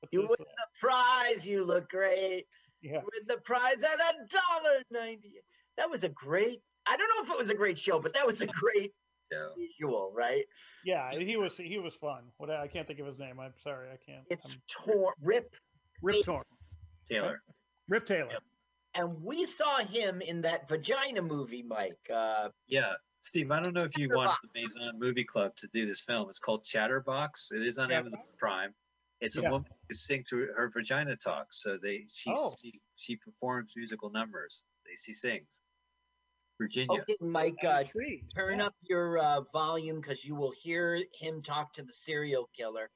What's 0.00 0.12
You 0.12 0.22
this, 0.22 0.30
win 0.30 0.38
uh, 0.40 0.44
the 0.44 0.80
prize. 0.80 1.46
You 1.46 1.64
look 1.64 1.88
great. 1.90 2.46
Yeah. 2.82 2.94
Win 2.98 3.26
the 3.26 3.38
prize 3.44 3.82
at 3.82 3.98
a 4.00 4.14
dollar 4.28 4.82
ninety. 4.90 5.32
That 5.76 5.90
was 5.90 6.04
a 6.04 6.08
great. 6.08 6.60
I 6.86 6.96
don't 6.96 7.08
know 7.16 7.22
if 7.24 7.30
it 7.30 7.38
was 7.38 7.50
a 7.50 7.54
great 7.54 7.78
show, 7.78 8.00
but 8.00 8.14
that 8.14 8.26
was 8.26 8.40
a 8.42 8.46
great 8.64 8.92
So, 9.32 9.50
visual, 9.58 10.12
right? 10.16 10.44
Yeah, 10.84 11.12
he 11.12 11.36
was 11.36 11.56
he 11.56 11.78
was 11.78 11.94
fun. 11.94 12.22
What 12.38 12.50
I 12.50 12.66
can't 12.68 12.86
think 12.86 12.98
of 13.00 13.06
his 13.06 13.18
name. 13.18 13.38
I'm 13.40 13.52
sorry, 13.62 13.88
I 13.90 13.96
can't. 14.10 14.24
It's 14.30 14.52
I'm- 14.52 14.62
torn, 14.94 15.14
rip, 15.22 15.54
Rip 16.02 16.24
Torn. 16.24 16.44
Taylor. 17.08 17.40
Rip 17.88 18.04
Taylor. 18.06 18.30
Yep. 18.32 18.42
and 18.94 19.22
we 19.22 19.44
saw 19.46 19.78
him 19.78 20.20
in 20.20 20.42
that 20.42 20.68
vagina 20.68 21.22
movie, 21.22 21.62
Mike. 21.62 21.98
Uh, 22.12 22.50
Yeah. 22.66 22.94
Steve, 23.20 23.50
I 23.50 23.60
don't 23.60 23.74
know 23.74 23.82
if 23.84 23.96
you 23.98 24.08
wanted 24.10 24.36
the 24.54 24.60
Maison 24.60 24.92
Movie 24.98 25.24
Club 25.24 25.54
to 25.56 25.68
do 25.74 25.86
this 25.86 26.02
film. 26.02 26.30
It's 26.30 26.38
called 26.38 26.62
Chatterbox. 26.64 27.50
It 27.52 27.62
is 27.66 27.76
on 27.78 27.90
Yeah. 27.90 27.98
Amazon 27.98 28.20
Prime. 28.38 28.72
It's 29.20 29.36
a 29.36 29.42
Yeah. 29.42 29.50
woman 29.50 29.70
who 29.88 29.94
sings 29.94 30.28
through 30.28 30.52
her 30.54 30.70
vagina 30.70 31.16
talks. 31.16 31.62
So 31.62 31.76
they 31.76 32.06
she 32.08 32.30
Oh. 32.32 32.54
she, 32.60 32.80
she 32.96 33.16
performs 33.16 33.74
musical 33.76 34.10
numbers. 34.10 34.64
They 34.84 34.94
she 34.94 35.12
sings. 35.12 35.62
Virginia. 36.60 37.02
okay, 37.02 37.16
Mike, 37.20 37.62
uh, 37.64 37.84
turn 38.34 38.58
Yeah. 38.58 38.66
up 38.66 38.74
your 38.82 39.18
uh, 39.18 39.42
volume 39.52 40.00
because 40.00 40.24
you 40.24 40.34
will 40.34 40.50
hear 40.50 41.04
him 41.14 41.40
talk 41.42 41.72
to 41.74 41.84
the 41.84 41.92
serial 41.92 42.48
killer, 42.48 42.90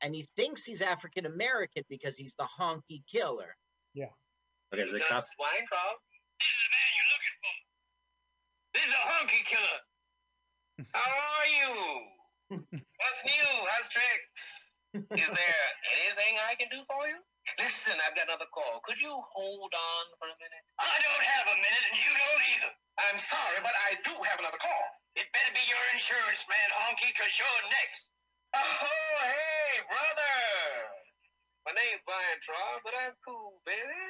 and 0.00 0.12
he 0.14 0.24
thinks 0.36 0.64
he's 0.64 0.82
African 0.82 1.24
American 1.26 1.84
because 1.88 2.16
he's 2.16 2.34
the 2.34 2.44
honky 2.58 3.06
killer. 3.06 3.56
Yeah. 3.92 4.10
Okay, 4.72 4.84
the 4.90 4.98
Nuts, 4.98 5.08
cops. 5.08 5.34
Weintraub. 5.38 5.96
This 6.40 6.48
is 6.48 6.58
the 6.64 6.70
man 6.74 6.90
you're 6.98 7.10
looking 7.14 7.36
for. 7.38 7.54
This 8.74 8.84
is 8.88 8.94
a 8.94 9.04
honky 9.06 9.44
killer. 9.46 9.80
How 10.94 11.10
are 11.38 11.46
you? 11.46 12.10
What's 12.98 13.24
new? 13.24 13.66
How's 13.68 13.88
tricks? 13.90 14.53
Is 14.94 15.10
there 15.10 15.66
anything 15.90 16.34
I 16.38 16.54
can 16.54 16.70
do 16.70 16.78
for 16.86 17.02
you? 17.10 17.18
Listen, 17.58 17.98
I've 17.98 18.14
got 18.14 18.30
another 18.30 18.46
call. 18.54 18.78
Could 18.86 19.02
you 19.02 19.10
hold 19.10 19.74
on 19.74 20.04
for 20.22 20.30
a 20.30 20.36
minute? 20.38 20.64
I 20.78 20.94
don't 21.02 21.26
have 21.34 21.46
a 21.50 21.58
minute, 21.58 21.84
and 21.90 21.98
you 21.98 22.12
don't 22.14 22.44
either. 22.54 22.72
I'm 23.02 23.18
sorry, 23.18 23.58
but 23.58 23.74
I 23.74 23.98
do 24.06 24.14
have 24.14 24.38
another 24.38 24.62
call. 24.62 24.86
It 25.18 25.26
better 25.34 25.50
be 25.50 25.66
your 25.66 25.82
insurance 25.98 26.46
man, 26.46 26.68
honky, 26.78 27.10
because 27.10 27.34
you're 27.34 27.64
next. 27.74 28.02
Oh, 28.54 28.86
hey, 29.26 29.82
brother. 29.90 30.38
My 31.66 31.74
name's 31.74 32.06
Weintraub, 32.06 32.86
but 32.86 32.94
I'm 32.94 33.18
cool, 33.26 33.58
baby. 33.66 34.02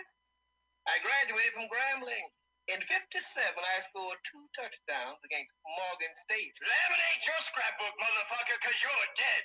I 0.84 1.00
graduated 1.00 1.56
from 1.56 1.72
Grambling. 1.72 2.28
In 2.68 2.80
57, 2.84 3.24
I 3.24 3.76
scored 3.88 4.20
two 4.28 4.44
touchdowns 4.52 5.20
against 5.24 5.52
Morgan 5.64 6.12
State. 6.28 6.52
Laminate 6.60 7.24
your 7.24 7.40
scrapbook, 7.40 7.96
motherfucker, 7.96 8.56
because 8.60 8.76
you're 8.84 9.08
dead. 9.16 9.44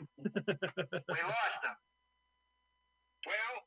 we 0.18 0.24
lost 0.24 1.62
them. 1.62 1.74
Well, 3.26 3.62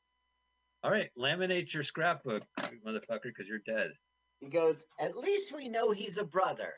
All 0.84 0.90
right, 0.90 1.10
laminate 1.18 1.72
your 1.72 1.82
scrapbook, 1.82 2.42
motherfucker, 2.86 3.24
because 3.24 3.48
you're 3.48 3.60
dead. 3.66 3.92
He 4.40 4.48
goes, 4.48 4.84
At 5.00 5.16
least 5.16 5.54
we 5.54 5.68
know 5.68 5.90
he's 5.92 6.18
a 6.18 6.24
brother. 6.24 6.74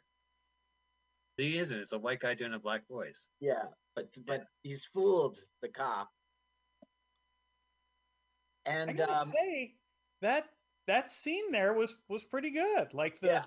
He 1.37 1.59
isn't. 1.59 1.81
It's 1.81 1.93
a 1.93 1.99
white 1.99 2.21
guy 2.21 2.35
doing 2.35 2.55
a 2.55 2.61
black 2.61 2.87
voice. 2.89 3.29
Yeah, 3.41 3.65
but 3.97 4.09
but 4.27 4.45
he's 4.63 4.87
fooled 4.95 5.39
the 5.63 5.69
cop. 5.69 6.09
And 8.67 8.91
I 8.91 8.93
And 8.93 8.99
gotta 8.99 9.21
um, 9.21 9.27
say 9.27 9.75
that 10.21 10.45
that 10.87 11.11
scene 11.11 11.51
there 11.51 11.73
was 11.73 11.95
was 12.09 12.25
pretty 12.25 12.51
good. 12.51 12.95
Like 12.95 13.21
the 13.21 13.27
Yeah. 13.29 13.45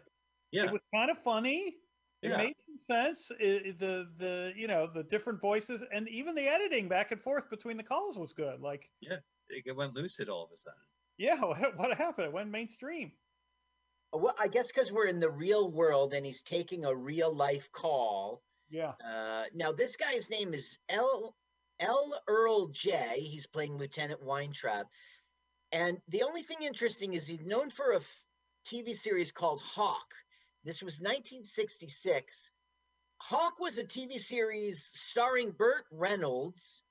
Yeah. 0.51 0.66
it 0.66 0.72
was 0.74 0.82
kind 0.94 1.10
of 1.12 1.18
funny. 1.20 1.77
It 2.21 2.29
Yeah. 2.29 2.38
made 2.38 2.55
some 2.65 2.79
sense. 2.79 3.31
It, 3.39 3.77
the 3.79 4.09
the 4.17 4.53
you 4.55 4.67
know 4.67 4.88
the 4.88 5.03
different 5.03 5.39
voices 5.41 5.83
and 5.91 6.07
even 6.09 6.36
the 6.36 6.47
editing 6.47 6.88
back 6.88 7.12
and 7.12 7.21
forth 7.21 7.50
between 7.50 7.77
the 7.77 7.83
calls 7.83 8.17
was 8.17 8.33
good. 8.33 8.59
Like 8.62 8.89
yeah, 9.01 9.17
It 9.50 9.75
went 9.75 9.93
lucid 9.95 10.27
all 10.29 10.43
of 10.45 10.51
a 10.51 10.57
sudden. 10.57 10.79
yeah, 11.17 11.39
what, 11.41 11.77
what 11.77 11.97
happened? 11.97 12.27
It 12.27 12.33
went 12.33 12.50
mainstream. 12.50 13.12
well, 14.13 14.36
I 14.39 14.47
guess 14.47 14.67
because 14.67 14.91
we're 14.91 15.05
in 15.07 15.19
the 15.19 15.29
real 15.29 15.69
world 15.71 16.13
and 16.13 16.25
he's 16.25 16.41
taking 16.41 16.86
a 16.86 16.95
real 16.95 17.33
life 17.36 17.71
call. 17.71 18.41
Yeah. 18.69 18.93
Uh, 19.05 19.45
now 19.53 19.71
this 19.71 19.95
guy's 19.95 20.29
name 20.29 20.53
is 20.53 20.77
L. 20.89 21.36
L. 21.79 22.19
Earl 22.27 22.67
J. 22.69 23.19
He's 23.19 23.45
playing 23.45 23.77
Lieutenant 23.77 24.24
Weintraub, 24.24 24.88
and 25.71 26.00
the 26.07 26.24
only 26.24 26.41
thing 26.41 26.57
interesting 26.63 27.13
is 27.13 27.27
he's 27.27 27.45
known 27.45 27.69
for 27.69 27.91
a 27.91 27.97
f- 27.97 28.25
TV 28.65 28.95
series 28.95 29.31
called 29.31 29.62
Hawk. 29.62 30.12
This 30.67 30.83
was 30.83 30.95
1966. 31.00 32.51
Hawk 33.19 33.57
was 33.57 33.77
a 33.79 33.86
TV 33.86 34.19
series 34.19 34.83
starring 34.83 35.51
Burt 35.51 35.86
Reynolds. 35.91 36.81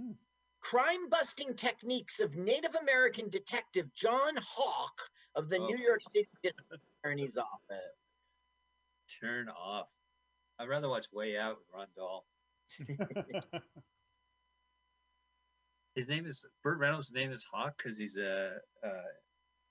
Hmm. 0.00 0.12
Crime 0.60 1.08
busting 1.10 1.54
techniques 1.56 2.20
of 2.20 2.36
Native 2.36 2.76
American 2.76 3.28
detective 3.30 3.92
John 3.94 4.36
Hawk 4.36 4.96
of 5.34 5.48
the 5.48 5.58
Oh. 5.58 5.66
New 5.66 5.76
York 5.76 6.02
City 6.12 6.28
District 6.44 6.84
Attorney's 7.02 7.36
Office. 7.36 7.96
Turn 9.20 9.48
off. 9.48 9.88
I'd 10.60 10.68
rather 10.68 10.88
watch 10.88 11.06
Way 11.12 11.36
Out 11.36 11.58
with 11.58 11.68
Roald 11.74 11.94
Dahl. 11.96 12.24
His 15.96 16.08
name 16.08 16.26
is 16.26 16.46
Burt 16.62 16.78
Reynolds' 16.78 17.10
name 17.12 17.32
is 17.32 17.42
Hawk 17.42 17.76
because 17.76 17.98
he's 17.98 18.16
a 18.18 18.52
uh, 18.84 18.88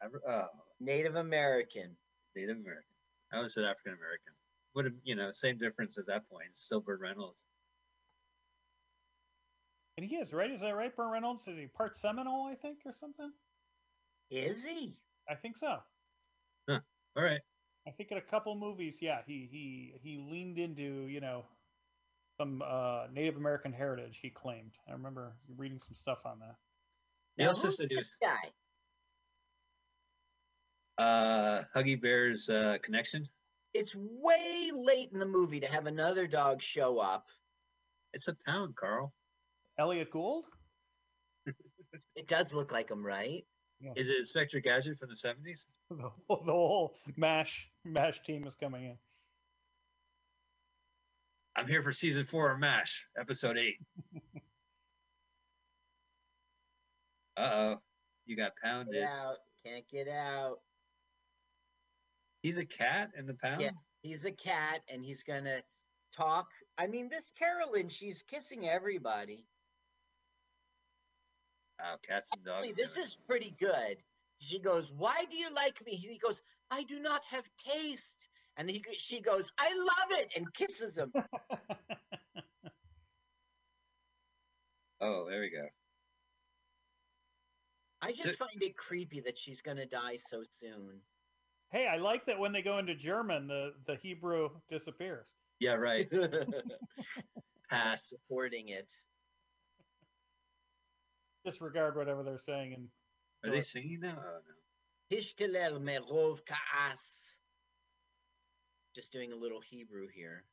Aver- 0.04 0.22
uh, 0.28 0.48
Native 0.82 1.16
American. 1.16 1.96
Native 2.36 2.58
American. 2.58 2.93
I 3.34 3.38
would 3.38 3.44
have 3.44 3.52
said 3.52 3.66
African 3.66 3.94
American. 3.94 4.34
Would 4.76 4.86
have 4.86 4.94
you 5.04 5.16
know 5.16 5.32
same 5.34 5.58
difference 5.58 5.98
at 5.98 6.08
that 6.08 6.30
point. 6.30 6.56
Still 6.56 6.82
Burt 6.82 7.00
Reynolds. 7.00 7.44
and 9.98 10.06
he 10.06 10.16
is 10.16 10.34
right. 10.34 10.52
Is 10.52 10.62
that 10.62 10.76
right? 10.76 10.96
Burt 10.96 11.12
Reynolds 11.12 11.48
is 11.48 11.58
he 11.58 11.68
part 11.68 11.98
Seminole? 11.98 12.48
I 12.48 12.56
think 12.56 12.80
or 12.86 12.92
something. 12.92 13.32
Is 14.32 14.64
he? 14.64 14.96
I 15.30 15.36
think 15.36 15.58
so. 15.58 15.78
All 16.70 17.24
right. 17.24 17.42
I 17.88 17.92
think 17.92 18.12
in 18.12 18.18
a 18.18 18.22
couple 18.22 18.56
movies, 18.56 18.98
yeah, 19.02 19.20
he 19.28 19.48
he 19.52 19.94
he 20.02 20.18
leaned 20.18 20.58
into 20.58 21.08
you 21.08 21.20
know 21.22 21.46
some 22.40 22.64
uh, 22.66 23.06
Native 23.14 23.36
American 23.36 23.72
heritage. 23.74 24.20
He 24.22 24.30
claimed. 24.30 24.72
I 24.90 24.94
remember 24.94 25.36
reading 25.58 25.80
some 25.80 25.96
stuff 25.96 26.20
on 26.26 26.40
that. 26.40 26.56
He 27.38 27.44
Now, 27.44 27.50
also 27.50 27.68
who's 27.68 27.78
said 27.78 27.88
he 27.90 27.96
this 27.96 28.18
was 28.22 28.30
guy. 28.30 28.50
Uh, 30.98 31.62
Huggy 31.76 32.00
Bear's 32.00 32.50
uh, 32.50 32.78
connection. 32.82 33.28
It's 33.74 33.96
way 33.96 34.72
late 34.74 35.10
in 35.12 35.20
the 35.20 35.26
movie 35.26 35.60
to 35.60 35.68
have 35.68 35.88
another 35.88 36.28
dog 36.28 36.62
show 36.62 37.00
up. 37.00 37.26
It's 38.14 38.28
a 38.28 38.36
pound, 38.46 38.76
Carl. 38.76 39.14
Elliott 39.78 40.12
Gould. 40.12 40.46
It 42.16 42.28
does 42.28 42.54
look 42.54 42.72
like 42.72 42.90
him, 42.90 43.06
right? 43.06 43.44
Is 43.96 44.10
it 44.10 44.18
Inspector 44.18 44.60
Gadget 44.62 44.98
from 44.98 45.10
the 45.10 45.16
seventies? 45.16 45.66
The 45.90 46.10
whole, 46.28 46.44
the 46.44 46.52
whole 46.52 46.96
Mash 47.18 47.70
Mash 47.86 48.24
team 48.24 48.48
is 48.48 48.56
coming 48.56 48.86
in. 48.86 48.98
I'm 51.56 51.68
here 51.68 51.84
for 51.84 51.92
season 51.92 52.26
four 52.26 52.52
of 52.52 52.60
MASH, 52.60 53.06
episode 53.16 53.60
eight. 53.60 53.78
uh 57.38 57.42
oh, 57.42 57.76
you 58.26 58.36
got 58.36 58.54
pounded. 58.64 58.96
Get 58.96 59.04
out. 59.04 59.36
Can't 59.64 59.88
get 59.92 60.08
out. 60.08 60.62
He's 62.44 62.58
a 62.58 62.66
cat 62.66 63.12
in 63.18 63.26
the 63.26 63.34
pound. 63.34 63.62
Yeah. 63.62 63.72
He's 64.04 64.26
a 64.26 64.32
cat 64.32 64.82
and 64.90 65.04
he's 65.04 65.24
gonna 65.24 65.64
talk. 66.12 66.50
I 66.78 66.88
mean, 66.88 67.08
this 67.10 67.32
Carolyn, 67.32 67.88
she's 67.88 68.22
kissing 68.22 68.68
everybody. 68.68 69.48
Wow, 71.80 71.96
cats 72.06 72.30
and 72.34 72.44
dogs. 72.44 72.68
Actually, 72.68 72.74
this 72.74 72.98
is 72.98 73.18
pretty 73.28 73.56
good. 73.60 73.98
She 74.40 74.60
goes, 74.60 74.92
"Why 74.92 75.26
do 75.30 75.38
you 75.38 75.50
like 75.54 75.84
me?" 75.86 75.94
He 75.96 76.18
goes, 76.18 76.42
"I 76.70 76.84
do 76.84 77.00
not 77.00 77.24
have 77.26 77.50
taste." 77.58 78.28
And 78.58 78.70
he, 78.70 78.84
she 78.98 79.22
goes, 79.22 79.50
"I 79.58 79.74
love 79.74 80.20
it," 80.20 80.32
and 80.36 80.54
kisses 80.54 80.98
him. 80.98 81.14
Oh, 85.06 85.28
there 85.30 85.42
we 85.42 85.50
go. 85.50 85.68
I 88.02 88.14
just 88.14 88.38
So- 88.38 88.46
find 88.46 88.64
it 88.64 88.78
creepy 88.78 89.20
that 89.20 89.38
she's 89.38 89.62
gonna 89.62 89.86
die 89.86 90.16
so 90.16 90.46
soon. 90.50 91.02
Hey, 91.74 91.88
I 91.88 91.98
like 91.98 92.28
that 92.28 92.40
when 92.40 92.54
they 92.54 92.62
go 92.62 92.78
into 92.78 92.96
German, 92.96 93.48
the 93.48 93.74
the 93.86 93.98
Hebrew 94.02 94.50
disappears. 94.70 95.28
Yeah, 95.60 95.74
right. 95.74 96.10
Pass. 97.70 98.10
Supporting 98.10 98.70
it. 98.70 98.90
Disregard 101.44 101.98
whatever 101.98 102.24
they're 102.24 102.38
saying 102.38 102.74
and 102.74 102.88
Are 103.44 103.54
they 103.54 103.60
singing 103.60 104.00
now? 104.02 104.16
Oh 104.18 104.40
no. 105.12 105.18
Hishtelel 105.18 105.82
merov 105.82 106.40
kaas. 106.46 107.36
Just 108.96 109.12
doing 109.12 109.34
a 109.34 109.36
little 109.36 109.60
Hebrew 109.60 110.08
here. 110.08 110.44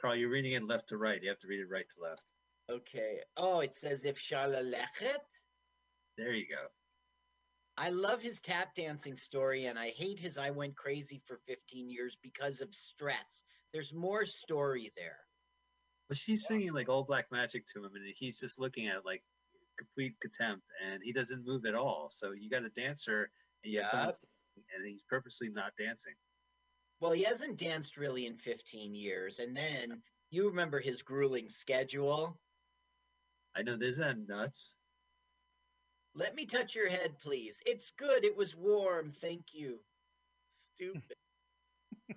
Carl, 0.00 0.16
you're 0.16 0.30
reading 0.30 0.52
it 0.52 0.64
left 0.66 0.88
to 0.88 0.98
right. 0.98 1.22
You 1.22 1.28
have 1.28 1.38
to 1.40 1.46
read 1.46 1.60
it 1.60 1.70
right 1.70 1.86
to 1.88 2.02
left. 2.02 2.26
Okay. 2.68 3.20
Oh, 3.36 3.60
it 3.60 3.74
says 3.74 4.04
if 4.04 4.16
Lechet. 4.18 5.20
There 6.18 6.32
you 6.32 6.46
go. 6.48 6.66
I 7.76 7.90
love 7.90 8.22
his 8.22 8.40
tap 8.40 8.74
dancing 8.74 9.16
story, 9.16 9.66
and 9.66 9.78
I 9.78 9.90
hate 9.90 10.20
his 10.20 10.38
I 10.38 10.50
went 10.50 10.76
crazy 10.76 11.22
for 11.26 11.40
15 11.48 11.88
years 11.88 12.16
because 12.22 12.60
of 12.60 12.74
stress. 12.74 13.42
There's 13.72 13.92
more 13.92 14.24
story 14.24 14.92
there. 14.96 15.18
But 16.08 16.18
she's 16.18 16.46
singing 16.46 16.72
like 16.72 16.88
all 16.88 17.02
black 17.02 17.26
magic 17.32 17.66
to 17.74 17.84
him, 17.84 17.90
and 17.94 18.04
he's 18.16 18.38
just 18.38 18.60
looking 18.60 18.86
at 18.86 18.98
it 18.98 19.04
like 19.04 19.24
complete 19.76 20.14
contempt, 20.20 20.64
and 20.84 21.00
he 21.02 21.12
doesn't 21.12 21.44
move 21.44 21.64
at 21.66 21.74
all. 21.74 22.08
So 22.12 22.32
you 22.32 22.48
got 22.48 22.64
a 22.64 22.70
dancer, 22.70 23.30
and 23.64 23.72
you 23.72 23.80
have 23.80 23.88
someone 23.88 24.12
and 24.74 24.86
he's 24.86 25.04
purposely 25.04 25.48
not 25.48 25.72
dancing. 25.78 26.14
Well, 27.00 27.12
he 27.12 27.24
hasn't 27.24 27.58
danced 27.58 27.96
really 27.96 28.26
in 28.26 28.36
15 28.36 28.94
years. 28.94 29.38
And 29.38 29.56
then 29.56 30.02
you 30.30 30.48
remember 30.48 30.80
his 30.80 31.02
grueling 31.02 31.48
schedule. 31.48 32.38
I 33.56 33.62
know, 33.62 33.76
this 33.76 33.98
isn't 33.98 34.28
that 34.28 34.34
nuts? 34.34 34.76
Let 36.14 36.34
me 36.34 36.46
touch 36.46 36.74
your 36.76 36.88
head, 36.88 37.18
please. 37.18 37.60
It's 37.66 37.90
good. 37.92 38.24
It 38.24 38.36
was 38.36 38.54
warm. 38.54 39.12
Thank 39.20 39.52
you. 39.52 39.78
Stupid. 40.50 41.16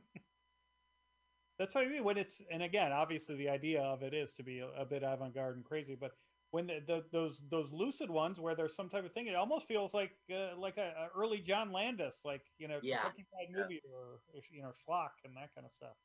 That's 1.60 1.74
what 1.74 1.86
I 1.86 1.90
mean. 1.90 2.04
When 2.04 2.18
it's 2.18 2.42
and 2.52 2.62
again, 2.62 2.92
obviously, 2.92 3.36
the 3.36 3.50
idea 3.50 3.82
of 3.82 4.04
it 4.04 4.14
is 4.14 4.34
to 4.34 4.44
be 4.44 4.60
a, 4.60 4.68
a 4.80 4.86
bit 4.86 5.02
avant-garde 5.04 5.56
and 5.56 5.66
crazy. 5.66 5.96
But 5.96 6.12
when 6.52 6.68
the, 6.68 6.82
the, 6.86 7.04
those 7.12 7.42
those 7.50 7.72
lucid 7.72 8.12
ones 8.12 8.40
where 8.40 8.54
there's 8.54 8.76
some 8.76 8.90
type 8.90 9.04
of 9.06 9.14
thing, 9.14 9.26
it 9.26 9.36
almost 9.36 9.68
feels 9.68 9.94
like 9.96 10.12
uh, 10.32 10.56
like 10.58 10.78
a, 10.78 10.94
a 10.96 11.20
early 11.20 11.40
John 11.40 11.72
Landis, 11.72 12.22
like 12.24 12.44
you 12.60 12.68
know, 12.68 12.80
Yeah. 12.84 12.98
Kentucky 12.98 13.26
Fried 13.32 13.48
Yeah. 13.50 13.64
Movie 13.64 13.82
or, 13.92 14.20
or 14.34 14.42
you 14.52 14.62
know 14.62 14.72
Schlock 14.88 15.10
and 15.26 15.36
that 15.36 15.50
kind 15.56 15.66
of 15.66 15.72
stuff. 15.72 15.96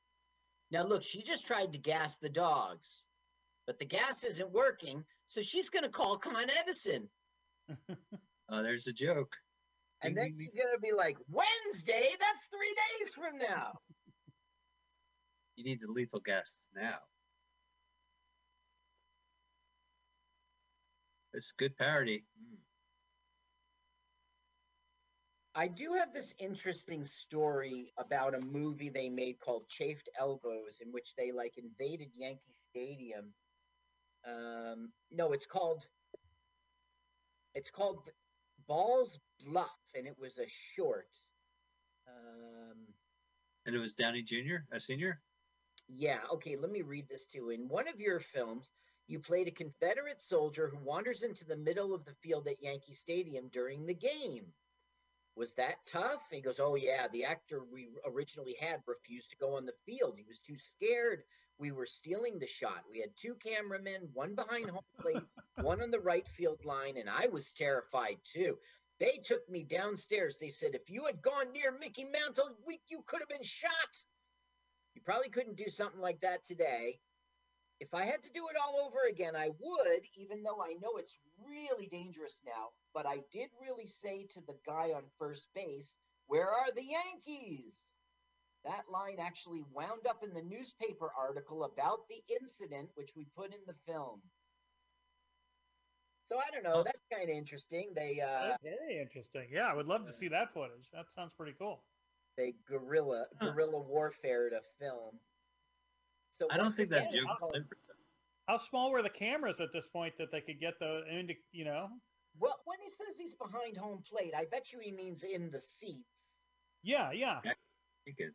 Now, 0.71 0.85
look, 0.85 1.03
she 1.03 1.23
just 1.23 1.47
tried 1.47 1.73
to 1.73 1.79
gas 1.79 2.17
the 2.17 2.31
dogs, 2.31 3.05
but 3.67 3.79
the 3.79 3.85
gas 3.85 4.25
isn't 4.25 4.51
working. 4.51 5.05
So 5.27 5.43
she's 5.43 5.69
going 5.69 5.83
to 5.85 5.91
call 5.91 6.17
Con 6.17 6.47
Edison. 6.63 7.11
Oh, 8.49 8.63
there's 8.63 8.87
a 8.87 8.93
joke. 8.93 9.35
And 10.03 10.17
then 10.17 10.37
going 10.37 10.75
to 10.75 10.81
be 10.81 10.93
like, 10.93 11.17
Wednesday? 11.31 12.09
That's 12.21 12.47
three 12.51 12.75
days 13.01 13.13
from 13.15 13.39
now. 13.39 13.73
You 15.55 15.65
need 15.65 15.81
the 15.83 15.93
lethal 15.93 16.21
gas 16.21 16.71
now. 16.75 16.97
It's 21.35 21.53
good 21.53 21.77
parody. 21.77 22.25
Mm. 22.41 22.57
I 25.55 25.69
do 25.69 25.93
have 25.93 26.15
this 26.15 26.35
interesting 26.39 27.05
story 27.05 27.93
about 27.99 28.35
a 28.35 28.41
movie 28.41 28.89
they 28.89 29.11
made 29.11 29.39
called 29.41 29.69
Chafed 29.69 30.09
Elbows, 30.19 30.81
in 30.81 30.91
which 30.91 31.15
they 31.17 31.33
like 31.33 31.55
invaded 31.59 32.09
Yankee 32.15 32.57
Stadium. 32.71 33.35
Um, 34.27 34.91
no, 35.11 35.33
it's 35.33 35.47
called 35.47 35.85
it's 37.55 37.71
called 37.71 38.11
Balls 38.67 39.19
Bluff, 39.45 39.77
and 39.95 40.07
it 40.07 40.17
was 40.19 40.39
a 40.39 40.49
short. 40.77 41.09
Um, 42.07 42.95
And 43.67 43.75
it 43.75 43.79
was 43.79 43.95
Downey 43.95 44.23
Jr., 44.23 44.65
a 44.71 44.79
senior? 44.81 45.21
yeah, 45.89 46.21
okay, 46.33 46.57
let 46.57 46.71
me 46.71 46.83
read 46.83 47.09
this 47.09 47.27
to 47.27 47.39
you. 47.39 47.51
In 47.51 47.69
one 47.69 47.89
of 47.89 48.01
your 48.01 48.21
films, 48.21 48.73
you 49.09 49.19
played 49.21 49.49
a 49.49 49.53
Confederate 49.53 50.23
soldier 50.23 50.69
who 50.69 50.79
wanders 50.79 51.23
into 51.23 51.45
the 51.45 51.57
middle 51.57 51.95
of 51.95 52.05
the 52.05 52.15
field 52.23 52.47
at 52.49 52.63
Yankee 52.63 52.95
Stadium 52.95 53.49
during 53.49 53.85
the 53.87 53.95
game. 53.95 54.53
Was 55.37 55.55
that 55.55 55.77
tough? 55.87 56.23
He 56.31 56.41
goes, 56.41 56.61
Oh, 56.61 56.75
yeah, 56.75 57.09
the 57.09 57.25
actor 57.25 57.63
we 57.65 57.89
originally 58.07 58.57
had 58.61 58.83
refused 58.87 59.31
to 59.31 59.37
go 59.37 59.57
on 59.57 59.67
the 59.67 59.75
field. 59.87 60.15
He 60.19 60.25
was 60.29 60.39
too 60.39 60.57
scared. 60.59 61.23
We 61.59 61.71
were 61.71 61.87
stealing 61.87 62.39
the 62.39 62.47
shot. 62.47 62.85
We 62.91 63.01
had 63.01 63.17
two 63.17 63.35
cameramen, 63.35 64.09
one 64.13 64.35
behind 64.35 64.71
home 64.71 64.83
plate, 65.01 65.23
one 65.63 65.81
on 65.81 65.91
the 65.91 66.01
right 66.01 66.27
field 66.29 66.65
line, 66.65 66.97
and 66.97 67.09
I 67.09 67.29
was 67.29 67.53
terrified 67.53 68.19
too. 68.25 68.59
They 68.99 69.21
took 69.25 69.49
me 69.49 69.65
downstairs. 69.65 70.39
They 70.39 70.51
said, 70.51 70.75
If 70.75 70.91
you 70.91 71.07
had 71.07 71.23
gone 71.23 71.53
near 71.53 71.73
Mickey 71.73 72.05
Mantle, 72.05 72.57
we, 72.67 72.81
you 72.89 73.03
could 73.07 73.21
have 73.21 73.29
been 73.29 73.43
shot. 73.43 74.05
You 74.95 75.01
probably 75.03 75.31
couldn't 75.31 75.57
do 75.57 75.69
something 75.69 76.01
like 76.01 76.21
that 76.21 76.45
today. 76.45 77.01
If 77.83 77.95
I 77.95 78.05
had 78.05 78.23
to 78.23 78.31
do 78.33 78.47
it 78.47 78.55
all 78.63 78.79
over 78.87 78.99
again, 79.11 79.35
I 79.35 79.49
would, 79.59 80.03
even 80.15 80.45
though 80.45 80.63
I 80.63 80.75
know 80.81 80.99
it's 80.99 81.19
really 81.45 81.89
dangerous 81.89 82.41
now. 82.47 82.69
But 82.95 83.07
I 83.07 83.19
did 83.33 83.49
really 83.61 83.89
say 83.89 84.25
to 84.31 84.41
the 84.41 84.55
guy 84.65 84.93
on 84.95 85.03
first 85.19 85.49
base, 85.53 85.97
Where 86.29 86.49
are 86.49 86.71
the 86.73 86.85
Yankees? 86.85 87.87
That 88.65 88.85
line 88.89 89.17
actually 89.19 89.65
wound 89.75 90.07
up 90.09 90.23
in 90.23 90.33
the 90.33 90.43
newspaper 90.43 91.11
article 91.19 91.65
about 91.65 92.07
the 92.09 92.23
incident, 92.41 92.91
which 92.95 93.11
we 93.17 93.27
put 93.37 93.53
in 93.53 93.61
the 93.67 93.75
film. 93.93 94.21
So 96.23 96.39
I 96.39 96.49
don't 96.55 96.63
know. 96.63 96.81
Oh. 96.81 96.83
That's 96.85 97.01
kind 97.13 97.29
of 97.29 97.37
interesting. 97.37 97.91
They 97.97 98.21
uh, 98.21 98.55
very 98.63 99.01
interesting. 99.03 99.49
Yeah, 99.53 99.67
I 99.69 99.75
would 99.75 99.87
love 99.89 100.07
to 100.07 100.13
see 100.13 100.29
that 100.29 100.55
footage. 100.55 100.89
That 100.93 101.11
sounds 101.11 101.33
pretty 101.37 101.55
cool. 101.59 101.83
they 102.37 102.55
guerrilla 102.69 103.25
Huh. 103.41 103.51
guerrilla 103.51 103.81
warfare 103.81 104.51
to 104.51 104.61
film. 104.79 105.19
So 106.39 106.49
I 106.51 106.57
don't 106.57 106.67
once 106.67 106.77
think 106.77 106.91
that 106.91 107.09
again, 107.09 107.13
joke 107.13 107.23
it's 107.25 107.33
is 107.33 107.39
called- 107.39 107.57
in 107.57 107.65
for 107.65 107.77
some- 107.83 107.97
How 108.49 108.59
small 108.59 108.91
were 108.91 109.03
the 109.03 109.11
cameras 109.11 109.61
at 109.61 109.73
this 109.73 109.87
point 109.87 110.17
that 110.19 110.31
they 110.33 110.41
could 110.41 110.59
get 110.59 110.79
the 110.79 111.05
into 111.09 111.35
you 111.53 111.65
know? 111.65 112.01
Well, 112.39 112.61
when 112.65 112.81
he 112.81 112.89
says 112.91 113.17
he's 113.17 113.35
behind 113.35 113.77
home 113.77 114.03
plate, 114.03 114.35
I 114.35 114.47
bet 114.47 114.73
you 114.73 114.79
he 114.81 114.91
means 114.91 115.23
in 115.23 115.51
the 115.51 115.61
seats. 115.61 116.41
Yeah, 116.83 117.13
yeah. 117.13 117.41
thinking. 118.05 118.35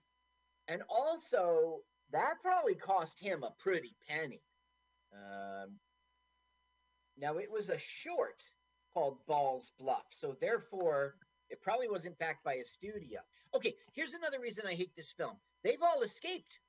And 0.69 0.81
also, 0.89 1.83
that 2.11 2.41
probably 2.41 2.75
cost 2.75 3.19
him 3.19 3.43
a 3.43 3.51
pretty 3.59 3.95
penny. 4.07 4.41
Um, 5.11 5.79
now, 7.17 7.37
it 7.37 7.49
was 7.51 7.69
a 7.69 7.77
short 7.77 8.43
called 8.93 9.25
Balls 9.25 9.71
Bluff, 9.77 10.05
so 10.13 10.33
therefore, 10.39 11.17
it 11.49 11.61
probably 11.61 11.89
wasn't 11.89 12.17
backed 12.19 12.43
by 12.43 12.55
a 12.55 12.63
studio. 12.65 13.21
Okay, 13.53 13.75
here's 13.93 14.13
another 14.13 14.39
reason 14.39 14.65
I 14.65 14.73
hate 14.75 14.95
this 14.95 15.11
film. 15.11 15.37
They've 15.63 15.81
all 15.81 16.01
escaped. 16.03 16.59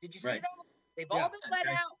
Did 0.00 0.14
you 0.14 0.20
see 0.20 0.28
Right. 0.28 0.42
that? 0.42 0.50
They've 0.98 1.06
Yeah. 1.12 1.22
all 1.22 1.30
been 1.30 1.40
let 1.48 1.64
Okay. 1.64 1.76
out. 1.76 1.96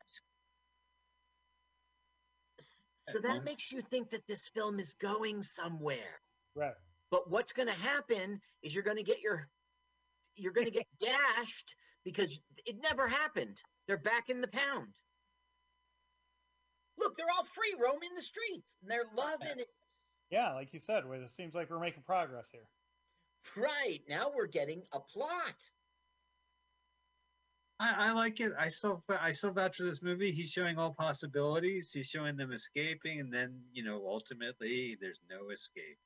So 3.10 3.20
that 3.20 3.38
Um, 3.38 3.44
makes 3.44 3.70
you 3.70 3.80
think 3.80 4.10
that 4.10 4.26
this 4.26 4.48
film 4.48 4.80
is 4.80 4.92
going 4.94 5.42
somewhere. 5.44 6.20
Right. 6.54 6.76
But 7.10 7.30
what's 7.30 7.52
going 7.52 7.68
to 7.68 7.74
happen 7.74 8.42
is 8.60 8.74
you're 8.74 8.82
going 8.82 8.96
to 8.98 9.04
get 9.04 9.20
your 9.20 9.48
you're 10.34 10.52
going 10.52 10.66
to 10.66 10.72
get 10.72 10.86
dashed 10.98 11.76
because 12.04 12.40
it 12.66 12.76
never 12.78 13.06
happened. 13.08 13.62
They're 13.86 13.98
back 13.98 14.28
in 14.30 14.40
the 14.40 14.48
pound. 14.48 14.92
Look, 16.96 17.16
they're 17.16 17.30
all 17.30 17.44
free 17.44 17.74
roaming 17.78 18.14
the 18.16 18.22
streets 18.22 18.78
and 18.82 18.90
they're 18.90 19.06
loving 19.14 19.60
it. 19.60 19.68
Yeah, 20.30 20.54
like 20.54 20.72
you 20.72 20.80
said, 20.80 21.04
it 21.06 21.30
seems 21.30 21.54
like 21.54 21.70
we're 21.70 21.80
making 21.80 22.02
progress 22.02 22.50
here. 22.50 22.68
Right. 23.56 24.00
Now 24.08 24.30
we're 24.34 24.48
getting 24.48 24.86
a 24.92 25.00
plot. 25.00 25.70
I, 27.80 28.08
I 28.08 28.12
like 28.12 28.40
it. 28.40 28.52
I 28.58 28.68
still 28.68 29.04
I 29.08 29.30
still 29.30 29.52
vouch 29.52 29.76
for 29.76 29.84
this 29.84 30.02
movie. 30.02 30.32
He's 30.32 30.50
showing 30.50 30.78
all 30.78 30.92
possibilities. 30.92 31.92
He's 31.92 32.08
showing 32.08 32.36
them 32.36 32.52
escaping, 32.52 33.20
and 33.20 33.32
then 33.32 33.60
you 33.72 33.84
know 33.84 34.04
ultimately 34.06 34.96
there's 35.00 35.20
no 35.30 35.50
escape. 35.50 35.98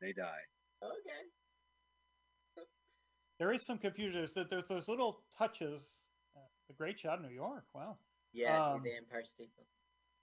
They 0.00 0.12
die. 0.12 0.42
Okay. 0.82 2.64
There 3.38 3.52
is 3.52 3.64
some 3.64 3.78
confusion. 3.78 4.26
There's, 4.34 4.48
there's 4.48 4.68
those 4.68 4.88
little 4.88 5.20
touches. 5.36 6.02
Uh, 6.36 6.40
the 6.68 6.74
great 6.74 6.98
shot 6.98 7.18
of 7.18 7.24
New 7.24 7.34
York. 7.34 7.64
Wow. 7.74 7.96
Yeah, 8.32 8.62
Um, 8.64 8.82
the 8.82 8.96
Empire 8.96 9.24
State 9.24 9.50
Building. 9.56 9.66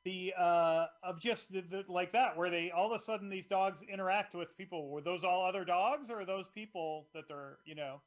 The 0.04 0.34
uh 0.41 0.86
of 1.04 1.19
just 1.19 1.52
the, 1.52 1.62
the, 1.62 1.84
like 1.89 2.13
that, 2.13 2.38
where 2.38 2.50
they 2.50 2.71
all 2.71 2.93
of 2.93 3.00
a 3.00 3.04
sudden 3.04 3.30
these 3.30 3.45
dogs 3.45 3.82
interact 3.82 4.36
with 4.36 4.56
people. 4.58 4.89
Were 4.89 5.02
those 5.02 5.23
all 5.23 5.45
other 5.45 5.65
dogs, 5.65 6.10
or 6.10 6.21
are 6.21 6.26
those 6.26 6.47
people 6.47 7.08
that 7.13 7.23
they're 7.28 7.58
you 7.65 7.76
know 7.76 8.02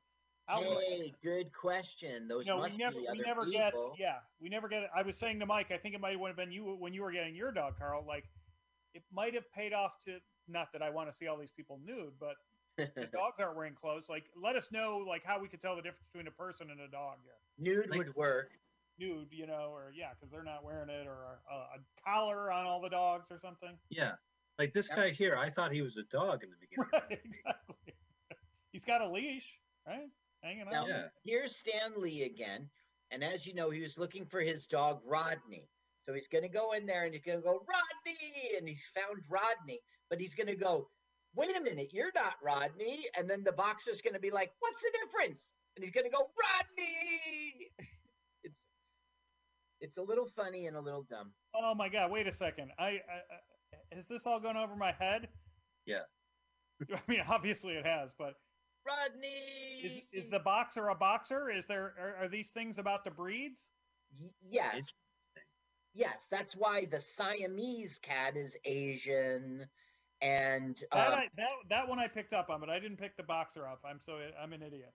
out? 0.51 0.63
Hey, 0.63 1.13
good 1.23 1.53
question. 1.53 2.27
Those 2.29 2.47
No, 2.47 2.57
we 2.57 2.63
must 2.63 2.79
never 2.79 2.95
be 2.97 3.01
we 3.03 3.07
other 3.09 3.23
never 3.27 3.47
get 3.47 3.73
people. 3.73 3.95
yeah 3.99 4.17
we 4.41 4.49
never 4.49 4.69
get 4.69 4.83
I 4.95 5.03
was 5.03 5.17
saying 5.17 5.39
to 5.41 5.47
Mike 5.47 5.71
I 5.71 5.77
think 5.79 5.95
it 5.95 6.01
might 6.01 6.19
have 6.19 6.37
been 6.37 6.51
you 6.53 6.65
when 6.79 6.93
you 6.93 7.03
were 7.03 7.13
getting 7.13 7.35
your 7.35 7.53
dog 7.53 7.75
Carl 7.79 8.05
like 8.07 8.25
it 8.95 9.03
might 9.13 9.35
have 9.35 9.51
paid 9.53 9.73
off 9.73 9.93
to 10.07 10.19
not 10.49 10.73
that 10.73 10.83
I 10.83 10.91
want 10.91 11.11
to 11.11 11.17
see 11.17 11.27
all 11.29 11.37
these 11.37 11.51
people 11.53 11.79
nude 11.85 12.13
but 12.19 12.35
the 12.77 13.07
dogs 13.13 13.39
aren't 13.39 13.57
wearing 13.57 13.75
clothes 13.75 14.07
like 14.09 14.25
let 14.41 14.57
us 14.57 14.71
know 14.73 15.05
like 15.07 15.23
how 15.25 15.39
we 15.41 15.49
could 15.49 15.61
tell 15.61 15.77
the 15.77 15.83
difference 15.83 16.07
between 16.13 16.27
a 16.27 16.31
person 16.33 16.71
and 16.71 16.81
a 16.81 16.89
dog 16.89 17.19
here 17.23 17.35
Nude 17.59 17.91
Like- 17.91 17.99
would 17.99 18.17
work. 18.17 18.51
nude 18.99 19.29
you 19.31 19.47
know 19.47 19.71
or 19.73 19.93
yeah 19.97 20.11
because 20.19 20.31
they're 20.31 20.43
not 20.45 20.65
wearing 20.65 20.91
it 20.91 21.07
or 21.07 21.39
a, 21.51 21.55
a 21.55 21.79
collar 22.05 22.51
on 22.51 22.67
all 22.67 22.81
the 22.81 22.89
dogs 22.91 23.31
or 23.31 23.39
something 23.41 23.77
Yeah, 23.91 24.13
like 24.59 24.73
this 24.75 24.89
guy 24.89 25.11
here. 25.11 25.37
I 25.37 25.49
thought 25.51 25.73
he 25.73 25.81
was 25.83 25.97
a 25.97 26.03
dog 26.05 26.43
in 26.43 26.51
the 26.51 26.57
beginning. 26.61 26.89
right 26.93 27.21
exactly 27.25 27.95
he's 28.73 28.85
got 28.85 29.01
a 29.03 29.09
leash 29.11 29.59
right 29.87 30.09
hanging 30.43 30.67
Now, 30.71 30.83
out 30.83 30.89
Yeah. 30.89 31.09
here's 31.25 31.57
Stan 31.57 32.01
Lee 32.01 32.25
again. 32.25 32.69
And 33.11 33.25
as 33.25 33.47
you 33.47 33.55
know, 33.55 33.71
he 33.71 33.81
was 33.81 33.99
looking 33.99 34.25
for 34.27 34.41
his 34.41 34.67
dog, 34.67 35.01
Rodney. 35.05 35.69
So 36.03 36.15
he's 36.15 36.29
going 36.29 36.43
to 36.43 36.49
go 36.49 36.73
in 36.73 36.87
there 36.87 37.05
and 37.05 37.13
he's 37.15 37.23
going 37.25 37.39
to 37.39 37.45
go, 37.45 37.65
Rodney! 37.69 38.57
And 38.57 38.69
he's 38.69 38.85
found 38.95 39.23
Rodney. 39.29 39.81
But 40.09 40.21
he's 40.21 40.35
going 40.35 40.47
to 40.47 40.57
go, 40.57 40.89
wait 41.35 41.57
a 41.57 41.61
minute, 41.61 41.93
you're 41.93 42.13
not 42.15 42.35
Rodney. 42.43 43.05
And 43.17 43.29
then 43.29 43.45
the 43.45 43.53
boxer's 43.53 44.01
going 44.01 44.15
to 44.15 44.21
be 44.21 44.31
like, 44.31 44.53
what's 44.61 44.81
the 44.81 44.93
difference? 45.05 45.55
and 45.77 45.85
he's 45.85 45.93
gonna 45.95 46.11
go 46.11 46.19
Rodney. 46.37 47.71
It's 48.43 48.59
it's 49.81 49.99
a 49.99 50.03
little 50.03 50.27
funny 50.27 50.67
and 50.67 50.77
a 50.77 50.81
little 50.81 51.05
dumb. 51.09 51.33
Oh 51.55 51.75
my 51.75 51.89
god! 51.89 52.11
Wait 52.11 52.27
a 52.27 52.33
second. 52.33 52.71
I, 52.79 52.85
I, 52.85 52.91
I 52.91 53.95
has 53.95 54.07
this 54.07 54.27
all 54.27 54.41
gone 54.41 54.57
over 54.57 54.77
my 54.77 54.93
head? 54.93 55.29
Yeah. 55.87 56.03
I 56.93 56.99
mean, 57.09 57.23
obviously 57.29 57.75
it 57.75 57.87
has, 57.87 58.13
but 58.19 58.35
Rodney 58.87 59.83
is 59.85 60.01
is 60.13 60.29
the 60.31 60.39
boxer 60.41 60.89
a 60.89 60.95
boxer? 60.95 61.51
Is 61.51 61.67
there 61.67 61.95
are, 61.99 62.25
are 62.25 62.29
these 62.29 62.51
things 62.51 62.79
about 62.79 63.05
the 63.05 63.11
breeds? 63.11 63.69
Y- 64.21 64.31
yes, 64.43 64.93
yes. 65.95 66.29
That's 66.31 66.55
why 66.57 66.87
the 66.91 67.01
Siamese 67.01 67.99
cat 68.03 68.37
is 68.37 68.57
Asian, 68.65 69.67
and 70.21 70.77
That, 70.93 71.13
uh, 71.13 71.17
I, 71.17 71.29
that 71.37 71.49
that 71.69 71.89
one 71.89 71.99
I 71.99 72.09
picked 72.09 72.33
up 72.33 72.51
on, 72.51 72.61
but 72.61 72.71
I 72.71 72.79
didn't 72.79 72.99
pick 72.99 73.17
the 73.17 73.23
boxer 73.23 73.67
up. 73.67 73.81
I'm 73.85 74.01
so 74.01 74.19
I'm 74.43 74.53
an 74.53 74.63
idiot. 74.63 74.93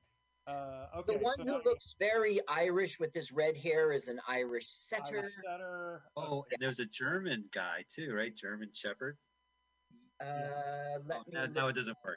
Uh, 0.48 0.86
okay, 0.98 1.18
the 1.18 1.24
one 1.24 1.36
so 1.38 1.44
who 1.44 1.52
now- 1.54 1.62
looks 1.66 1.96
very 2.00 2.40
Irish 2.48 3.00
with 3.00 3.12
his 3.14 3.32
red 3.32 3.58
hair 3.58 3.92
is 3.92 4.08
an 4.08 4.20
Irish 4.28 4.68
setter. 4.78 5.20
Irish 5.22 5.34
setter. 5.44 6.02
Oh, 6.16 6.46
and 6.52 6.62
there's 6.62 6.80
a 6.80 6.86
German 6.86 7.46
guy 7.52 7.84
too, 7.90 8.14
right? 8.14 8.36
German 8.36 8.70
Shepherd. 8.72 9.18
Uh, 10.22 10.26
let 11.06 11.18
Oh, 11.18 11.24
me. 11.28 11.34
no, 11.34 11.46
no, 11.48 11.68
it 11.70 11.76
doesn't 11.76 11.98
work. 12.06 12.16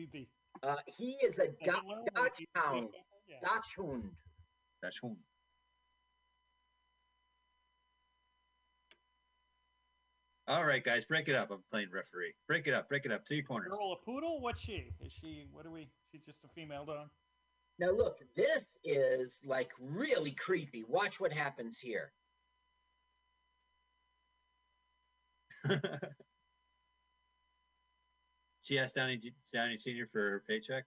CP. 0.00 0.28
Uh, 0.62 0.76
he 0.86 1.12
is 1.22 1.38
a 1.38 1.46
Does 1.46 1.54
Do- 1.64 1.70
it 1.70 1.84
look 1.86 2.08
like 2.14 2.32
CP? 2.34 2.46
Dachshund. 2.54 2.88
Yeah. 3.28 3.36
Dachshund. 3.42 4.10
That's 4.82 4.98
whom. 4.98 5.16
All 10.48 10.64
right, 10.64 10.82
guys, 10.82 11.04
break 11.04 11.28
it 11.28 11.36
up. 11.36 11.50
I'm 11.52 11.62
playing 11.70 11.90
referee. 11.92 12.34
Break 12.48 12.66
it 12.66 12.74
up. 12.74 12.88
Break 12.88 13.04
it 13.06 13.12
up. 13.12 13.24
Two 13.24 13.42
corners. 13.42 13.68
Girl, 13.70 13.92
a 13.92 14.04
poodle? 14.04 14.40
What's 14.40 14.60
she? 14.60 14.92
Is 15.00 15.12
she? 15.12 15.46
What 15.52 15.64
are 15.64 15.70
we? 15.70 15.88
She's 16.10 16.24
just 16.24 16.42
a 16.44 16.48
female 16.48 16.84
dog. 16.84 17.08
Now 17.78 17.90
look, 17.92 18.18
this 18.36 18.64
is 18.84 19.40
like 19.44 19.70
really 19.80 20.32
creepy. 20.32 20.82
Watch 20.88 21.20
what 21.20 21.32
happens 21.32 21.78
here. 21.78 22.12
she 28.70 28.78
asked 28.78 28.94
Downey, 28.94 29.18
Downey 29.52 29.76
Senior 29.76 30.06
for 30.12 30.20
her 30.20 30.44
paycheck. 30.48 30.84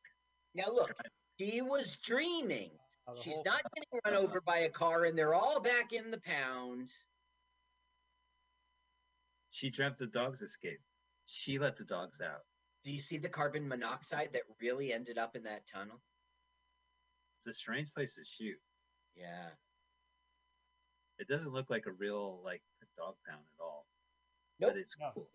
Now 0.55 0.71
look, 0.73 0.93
he 1.35 1.61
was 1.61 1.97
dreaming. 1.97 2.69
She's 3.21 3.41
not 3.43 3.61
getting 3.75 3.99
run 4.05 4.15
over 4.23 4.39
by 4.39 4.59
a 4.59 4.69
car, 4.69 5.03
and 5.03 5.17
they're 5.17 5.33
all 5.33 5.59
back 5.59 5.91
in 5.91 6.09
the 6.09 6.21
pound. 6.21 6.87
She 9.49 9.69
dreamt 9.69 9.97
the 9.97 10.07
dogs 10.07 10.41
escaped. 10.41 10.81
She 11.25 11.59
let 11.59 11.75
the 11.75 11.83
dogs 11.83 12.21
out. 12.21 12.43
Do 12.85 12.91
you 12.91 13.01
see 13.01 13.17
the 13.17 13.27
carbon 13.27 13.67
monoxide 13.67 14.29
that 14.31 14.43
really 14.61 14.93
ended 14.93 15.17
up 15.17 15.35
in 15.35 15.43
that 15.43 15.67
tunnel? 15.67 15.99
It's 17.37 17.47
a 17.47 17.53
strange 17.53 17.93
place 17.93 18.15
to 18.15 18.23
shoot. 18.23 18.57
Yeah. 19.17 19.49
It 21.19 21.27
doesn't 21.27 21.51
look 21.53 21.69
like 21.69 21.85
a 21.87 21.91
real 21.91 22.41
like 22.45 22.61
dog 22.97 23.15
pound 23.27 23.43
at 23.59 23.63
all. 23.63 23.85
Nope. 24.59 24.71
But 24.71 24.79
it's 24.79 24.97
No. 24.97 25.11
cool. 25.13 25.29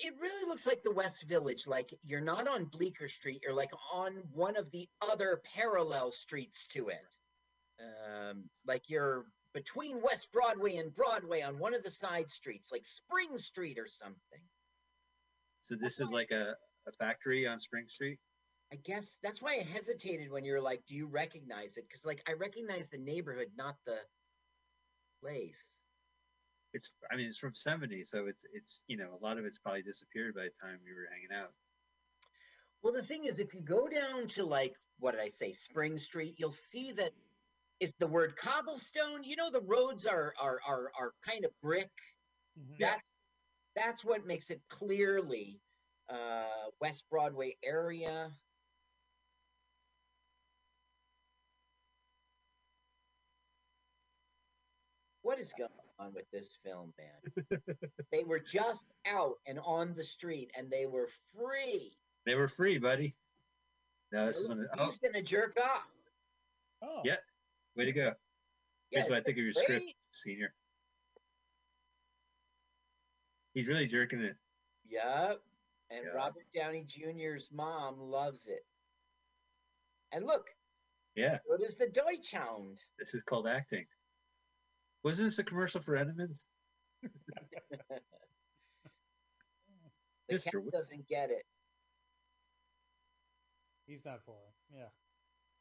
It 0.00 0.14
really 0.20 0.48
looks 0.48 0.66
like 0.66 0.82
the 0.82 0.92
West 0.92 1.24
Village. 1.28 1.66
Like 1.66 1.92
you're 2.04 2.20
not 2.20 2.48
on 2.48 2.64
Bleecker 2.66 3.08
Street. 3.08 3.40
You're 3.42 3.54
like 3.54 3.72
on 3.92 4.12
one 4.32 4.56
of 4.56 4.70
the 4.70 4.88
other 5.00 5.40
parallel 5.54 6.12
streets 6.12 6.66
to 6.68 6.88
it. 6.88 7.16
Um, 7.80 8.44
like 8.66 8.82
you're 8.88 9.26
between 9.52 10.02
West 10.02 10.28
Broadway 10.32 10.76
and 10.76 10.94
Broadway 10.94 11.42
on 11.42 11.58
one 11.58 11.74
of 11.74 11.82
the 11.82 11.90
side 11.90 12.30
streets, 12.30 12.70
like 12.70 12.84
Spring 12.84 13.38
Street 13.38 13.78
or 13.78 13.86
something. 13.86 14.40
So 15.60 15.76
this 15.76 16.00
is 16.00 16.12
like 16.12 16.30
a, 16.30 16.54
a 16.86 16.92
factory 16.98 17.46
on 17.46 17.58
Spring 17.58 17.86
Street. 17.88 18.18
I 18.72 18.76
guess 18.76 19.18
that's 19.22 19.40
why 19.40 19.58
I 19.60 19.72
hesitated 19.72 20.30
when 20.30 20.44
you 20.44 20.52
were 20.52 20.60
like, 20.60 20.84
"Do 20.86 20.94
you 20.94 21.06
recognize 21.06 21.76
it?" 21.76 21.86
Because 21.88 22.04
like 22.04 22.22
I 22.28 22.32
recognize 22.32 22.88
the 22.88 22.98
neighborhood, 22.98 23.48
not 23.56 23.76
the 23.86 23.98
place. 25.22 25.62
It's 26.76 26.94
I 27.10 27.16
mean 27.16 27.26
it's 27.26 27.38
from 27.38 27.54
'70, 27.54 28.04
so 28.04 28.26
it's 28.26 28.44
it's 28.52 28.84
you 28.86 28.98
know 28.98 29.10
a 29.18 29.24
lot 29.24 29.38
of 29.38 29.46
it's 29.46 29.58
probably 29.58 29.82
disappeared 29.82 30.34
by 30.34 30.44
the 30.44 30.50
time 30.60 30.78
we 30.84 30.92
were 30.92 31.08
hanging 31.10 31.32
out. 31.34 31.52
Well, 32.82 32.92
the 32.92 33.02
thing 33.02 33.24
is, 33.24 33.38
if 33.38 33.54
you 33.54 33.62
go 33.62 33.88
down 33.88 34.28
to 34.28 34.44
like 34.44 34.76
what 34.98 35.12
did 35.12 35.20
I 35.20 35.28
say, 35.28 35.52
Spring 35.52 35.98
Street, 35.98 36.34
you'll 36.38 36.52
see 36.52 36.92
that 36.92 37.12
is 37.80 37.94
the 37.98 38.06
word 38.06 38.36
cobblestone. 38.36 39.24
You 39.24 39.36
know, 39.36 39.50
the 39.50 39.62
roads 39.62 40.06
are 40.06 40.34
are 40.40 40.60
are 40.66 40.90
are 41.00 41.12
kind 41.26 41.44
of 41.46 41.50
brick. 41.62 41.90
Mhm. 42.58 42.78
That's 42.78 43.16
that's 43.74 44.04
what 44.04 44.26
makes 44.26 44.50
it 44.50 44.60
clearly 44.68 45.60
uh, 46.10 46.70
West 46.80 47.04
Broadway 47.10 47.56
area. 47.64 48.30
What 55.36 55.42
is 55.42 55.52
going 55.52 55.68
on 55.98 56.14
with 56.14 56.24
this 56.32 56.56
film, 56.64 56.94
man? 56.96 57.60
they 58.10 58.24
were 58.24 58.38
just 58.38 58.80
out 59.06 59.34
and 59.46 59.58
on 59.62 59.92
the 59.94 60.02
street, 60.02 60.50
and 60.56 60.70
they 60.70 60.86
were 60.86 61.10
free. 61.34 61.92
They 62.24 62.34
were 62.34 62.48
free, 62.48 62.78
buddy. 62.78 63.14
No, 64.12 64.24
this 64.24 64.38
is 64.38 64.48
Look, 64.48 64.56
one 64.56 64.66
of, 64.72 64.80
oh, 64.80 64.86
He's 64.86 64.96
gonna 64.96 65.20
jerk 65.22 65.58
off. 65.62 65.82
Oh, 66.80 67.02
Yeah. 67.04 67.16
way 67.76 67.84
to 67.84 67.92
go. 67.92 68.14
Here's 68.90 69.04
Yes, 69.04 69.08
what 69.10 69.18
I 69.18 69.20
think 69.20 69.36
of 69.36 69.44
your 69.44 69.52
script, 69.52 69.68
great. 69.84 69.96
senior. 70.10 70.54
He's 73.52 73.68
really 73.68 73.86
jerking 73.86 74.20
it. 74.20 74.36
Yep. 74.88 75.42
And 75.90 76.06
Yeah. 76.06 76.12
Robert 76.14 76.46
Downey 76.54 76.84
Jr.'s 76.84 77.52
mom 77.52 78.00
loves 78.00 78.46
it. 78.46 78.64
And 80.12 80.24
look, 80.24 80.46
Yeah, 81.14 81.40
so 81.46 81.58
does 81.58 81.76
the 81.76 81.88
Deutschhound. 81.88 82.82
this 82.98 83.12
is 83.12 83.22
called 83.22 83.46
acting. 83.46 83.86
Wasn't 85.06 85.28
this 85.28 85.38
a 85.38 85.44
commercial 85.44 85.80
for 85.80 85.94
Edmonds? 85.96 86.48
The 90.28 90.34
Mr. 90.34 90.44
cat 90.46 90.52
Wi- 90.54 90.70
doesn't 90.72 91.06
get 91.06 91.30
it. 91.30 91.44
he's 93.86 94.04
not 94.04 94.24
for 94.26 94.34
it. 94.48 94.76
Yeah. 94.76 94.88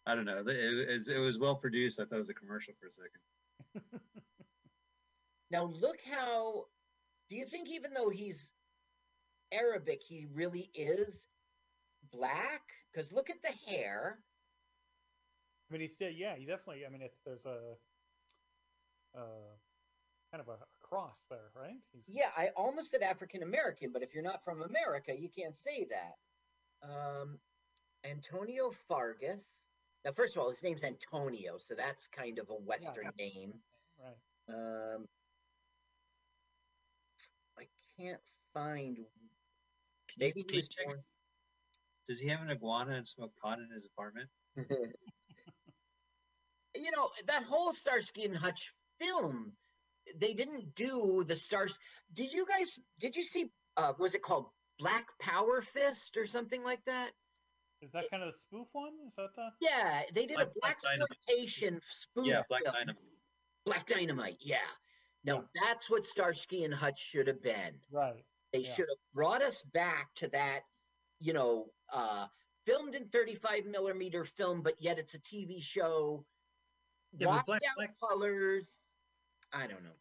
I 0.07 0.15
don't 0.15 0.25
know. 0.25 0.39
It, 0.39 0.47
it, 0.49 0.89
was- 0.95 1.07
it 1.09 1.19
was 1.19 1.37
well 1.37 1.53
produced. 1.57 1.99
I 1.99 2.05
thought 2.05 2.15
it 2.15 2.17
was 2.17 2.31
a 2.31 2.33
commercial 2.33 2.73
for 2.79 2.87
a 2.87 2.91
second. 2.91 4.01
Now 5.51 5.65
look 5.65 5.97
how. 6.11 6.65
Do 7.29 7.35
you 7.35 7.45
think 7.45 7.69
even 7.69 7.93
though 7.93 8.09
he's 8.09 8.51
Arabic, 9.51 10.01
he 10.01 10.25
really 10.33 10.71
is 10.73 11.27
black? 12.11 12.63
Because 12.91 13.11
look 13.13 13.29
at 13.29 13.43
the 13.43 13.53
hair. 13.71 14.17
I 15.69 15.73
mean, 15.73 15.81
he's 15.81 15.93
still, 15.93 16.09
yeah, 16.09 16.35
he 16.35 16.45
definitely. 16.47 16.83
I 16.87 16.89
mean, 16.89 17.03
it's 17.03 17.19
there's 17.23 17.45
a, 17.45 17.75
uh, 19.15 19.55
kind 20.31 20.41
of 20.41 20.47
a, 20.49 20.53
a 20.53 20.65
cross 20.81 21.25
there, 21.29 21.49
right? 21.55 21.75
He's, 21.93 22.03
Yeah, 22.07 22.29
I 22.37 22.49
almost 22.55 22.91
said 22.91 23.01
African 23.01 23.43
American, 23.43 23.91
but 23.91 24.03
if 24.03 24.13
you're 24.13 24.23
not 24.23 24.43
from 24.43 24.61
America, 24.61 25.13
you 25.17 25.29
can't 25.29 25.55
say 25.55 25.87
that. 25.89 26.17
Um, 26.87 27.39
Antonio 28.03 28.71
Fargas. 28.87 29.49
Now, 30.03 30.11
first 30.11 30.35
of 30.35 30.41
all, 30.41 30.49
his 30.49 30.61
name's 30.61 30.83
Antonio, 30.83 31.57
so 31.57 31.73
that's 31.75 32.07
kind 32.07 32.37
of 32.37 32.49
a 32.49 32.53
Western 32.53 33.09
name. 33.17 33.53
right. 33.99 34.15
Um, 34.47 35.07
I 37.57 37.63
can't 37.97 38.21
find. 38.53 38.97
Can 38.97 39.05
Maybe 40.19 40.43
can 40.43 40.51
he 40.51 40.57
was 40.57 40.67
check? 40.67 40.85
born. 40.85 40.99
Does 42.07 42.19
he 42.19 42.27
have 42.29 42.41
an 42.41 42.51
iguana 42.51 42.91
and 42.93 43.07
smoke 43.07 43.31
pot 43.41 43.57
in 43.57 43.67
his 43.73 43.87
apartment? 43.87 44.29
you 44.57 44.65
know 46.95 47.09
that 47.25 47.43
whole 47.43 47.73
Starsky 47.73 48.25
and 48.25 48.37
Hutch 48.37 48.71
film. 49.05 49.51
They 50.19 50.33
didn't 50.33 50.75
do 50.75 51.23
the 51.27 51.35
stars. 51.35 51.77
Did 52.13 52.31
you 52.31 52.45
guys? 52.45 52.71
Did 52.99 53.15
you 53.15 53.23
see? 53.23 53.51
Uh, 53.77 53.93
was 53.99 54.15
it 54.15 54.21
called 54.21 54.45
Black 54.79 55.05
Power 55.21 55.61
Fist 55.61 56.17
or 56.17 56.25
something 56.25 56.63
like 56.63 56.83
that? 56.85 57.11
Is 57.81 57.91
that 57.91 58.09
kind 58.09 58.23
of 58.23 58.31
the 58.31 58.37
spoof 58.37 58.67
one? 58.73 58.93
Is 59.07 59.15
that 59.15 59.29
the? 59.35 59.49
Yeah, 59.61 60.03
they 60.13 60.25
did 60.25 60.35
Black- 60.35 60.47
a 60.47 60.51
Black 60.61 60.81
black 60.81 60.81
Dynamite. 60.83 61.09
exploitation 61.11 61.81
spoof. 61.91 62.27
yeah, 62.27 62.41
Black 62.49 62.63
film. 62.63 62.75
Dynamite. 62.75 63.03
Black 63.65 63.85
Dynamite. 63.87 64.37
Yeah. 64.39 64.57
Now 65.23 65.43
that's 65.59 65.89
what 65.89 66.05
Starsky 66.05 66.63
and 66.65 66.73
Hutch 66.73 66.99
should 66.99 67.27
have 67.27 67.41
been. 67.41 67.73
Right. 67.91 68.23
They 68.53 68.59
Yeah. 68.59 68.73
should 68.73 68.89
have 68.89 68.97
brought 69.13 69.41
us 69.41 69.61
back 69.73 70.13
to 70.15 70.27
that, 70.29 70.61
you 71.19 71.33
know, 71.33 71.65
uh, 71.91 72.27
filmed 72.65 72.93
in 72.95 73.09
35 73.09 73.65
millimeter 73.65 74.23
film, 74.23 74.61
but 74.61 74.79
yet 74.79 74.99
it's 74.99 75.15
a 75.15 75.19
TV 75.19 75.59
show. 75.61 76.23
Yeah, 77.17 77.25
but 77.27 77.33
Washed 77.33 77.45
Black- 77.47 77.61
out 77.69 77.75
Black- 77.77 77.99
colors. 77.99 78.63
I 79.53 79.67
don't 79.67 79.83
know. 79.83 79.95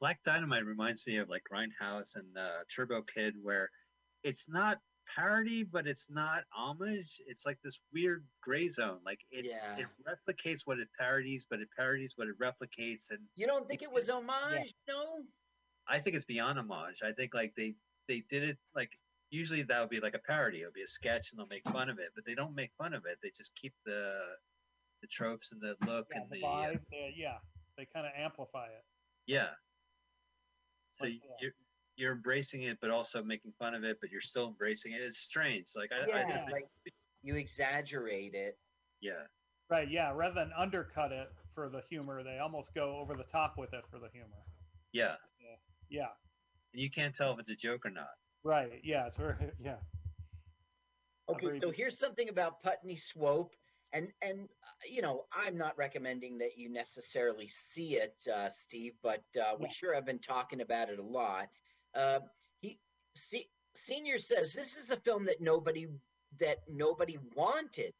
Black 0.00 0.22
Dynamite 0.24 0.64
reminds 0.64 1.06
me 1.06 1.16
of 1.16 1.28
like 1.28 1.42
Grindhouse 1.52 2.16
and 2.16 2.26
uh, 2.36 2.60
Turbo 2.74 3.02
Kid, 3.02 3.34
where 3.42 3.68
it's 4.22 4.48
not 4.48 4.78
parody, 5.16 5.64
but 5.64 5.86
it's 5.88 6.08
not 6.10 6.44
homage. 6.52 7.20
It's 7.26 7.44
like 7.46 7.58
this 7.64 7.80
weird 7.92 8.24
gray 8.42 8.68
zone. 8.68 8.98
Like 9.04 9.20
it, 9.30 9.44
Yeah. 9.46 9.76
it 9.78 9.86
replicates 10.06 10.60
what 10.66 10.78
it 10.78 10.88
parodies, 10.98 11.46
but 11.48 11.60
it 11.60 11.68
parodies 11.76 12.14
what 12.16 12.28
it 12.28 12.38
replicates. 12.38 13.10
And 13.10 13.20
You 13.34 13.46
don't 13.46 13.66
think 13.66 13.82
it 13.82 13.90
was 13.90 14.08
homage? 14.08 14.74
No. 14.88 15.22
I 15.88 15.98
think 15.98 16.16
it's 16.16 16.26
beyond 16.26 16.58
homage. 16.58 17.00
I 17.02 17.12
think 17.12 17.34
like 17.34 17.54
they 17.56 17.74
they 18.08 18.22
did 18.28 18.42
it 18.42 18.58
like 18.74 18.90
usually 19.30 19.62
that 19.62 19.80
would 19.80 19.90
be 19.90 20.00
like 20.00 20.14
a 20.14 20.18
parody. 20.20 20.60
It'll 20.60 20.72
be 20.72 20.82
a 20.82 20.86
sketch 20.86 21.32
and 21.32 21.38
they'll 21.40 21.46
make 21.48 21.68
fun 21.70 21.88
of 21.88 21.98
it, 21.98 22.10
but 22.14 22.24
they 22.26 22.34
don't 22.34 22.54
make 22.54 22.70
fun 22.78 22.92
of 22.94 23.04
it. 23.06 23.18
They 23.22 23.30
just 23.30 23.54
keep 23.56 23.72
the 23.84 24.14
the 25.00 25.06
tropes 25.08 25.52
and 25.52 25.60
the 25.60 25.76
look 25.86 26.06
Yeah, 26.10 26.20
and 26.20 26.30
the 26.30 26.40
the 26.40 26.46
uh, 26.46 26.50
vibe, 26.50 26.80
the- 26.90 27.12
yeah, 27.16 27.38
they 27.78 27.86
kind 27.94 28.04
of 28.06 28.12
amplify 28.14 28.66
it. 28.66 28.84
yeah. 29.26 29.50
So 30.92 31.04
Like, 31.06 31.14
you're 31.40 31.52
you're 31.96 32.12
embracing 32.12 32.62
it, 32.62 32.78
but 32.80 32.90
also 32.90 33.22
making 33.24 33.52
fun 33.58 33.74
of 33.74 33.82
it, 33.84 33.98
but 34.00 34.10
you're 34.10 34.20
still 34.20 34.48
embracing 34.48 34.92
it. 34.92 35.00
It's 35.00 35.18
strange. 35.18 35.68
Like 35.76 35.90
I, 35.92 36.02
I 36.04 36.06
Yeah, 36.06 36.24
just- 36.24 36.50
like 36.52 36.66
you 37.22 37.34
exaggerate 37.36 38.34
it. 38.34 38.58
yeah, 39.00 39.22
Right, 39.70 39.90
yeah. 39.90 40.12
Rather 40.14 40.34
than 40.34 40.50
undercut 40.56 41.10
it 41.12 41.28
for 41.54 41.68
the 41.68 41.82
humor, 41.90 42.22
they 42.22 42.38
almost 42.38 42.72
go 42.74 42.96
over 42.98 43.14
the 43.16 43.24
top 43.24 43.58
with 43.58 43.72
it 43.74 43.84
for 43.90 43.98
the 43.98 44.08
humor. 44.12 44.42
yeah. 44.92 45.16
Yeah, 45.90 46.08
And 46.74 46.82
you 46.82 46.90
can't 46.90 47.14
tell 47.16 47.32
if 47.32 47.38
it's 47.40 47.50
a 47.50 47.56
joke 47.56 47.86
or 47.86 47.90
not. 47.90 48.10
right. 48.44 48.80
Yeah, 48.84 49.06
it's 49.06 49.16
very 49.16 49.34
yeah. 49.58 49.76
Okay, 51.30 51.46
Agreed. 51.46 51.62
so 51.62 51.70
here's 51.70 51.98
something 51.98 52.28
about 52.28 52.62
Putney 52.62 52.96
Swope, 52.96 53.54
and 53.92 54.08
and 54.22 54.40
uh, 54.42 54.88
you 54.90 55.02
know 55.02 55.24
I'm 55.32 55.56
not 55.56 55.78
recommending 55.78 56.38
that 56.38 56.56
you 56.58 56.70
necessarily 56.70 57.48
see 57.48 57.96
it, 57.96 58.16
uh, 58.32 58.48
Steve, 58.50 58.94
but 59.02 59.22
uh, 59.40 59.56
we 59.58 59.66
Yeah. 59.66 59.72
sure 59.72 59.94
have 59.94 60.06
been 60.06 60.18
talking 60.20 60.60
about 60.60 60.90
it 60.90 60.98
a 60.98 61.02
lot. 61.04 61.48
Uh, 61.94 62.20
he 62.60 62.78
see, 63.16 63.50
senior 63.76 64.18
says 64.18 64.52
this 64.52 64.76
is 64.76 64.90
a 64.90 64.96
film 65.00 65.24
that 65.26 65.40
nobody 65.40 65.88
that 66.38 66.58
nobody 66.68 67.18
wanted. 67.34 67.94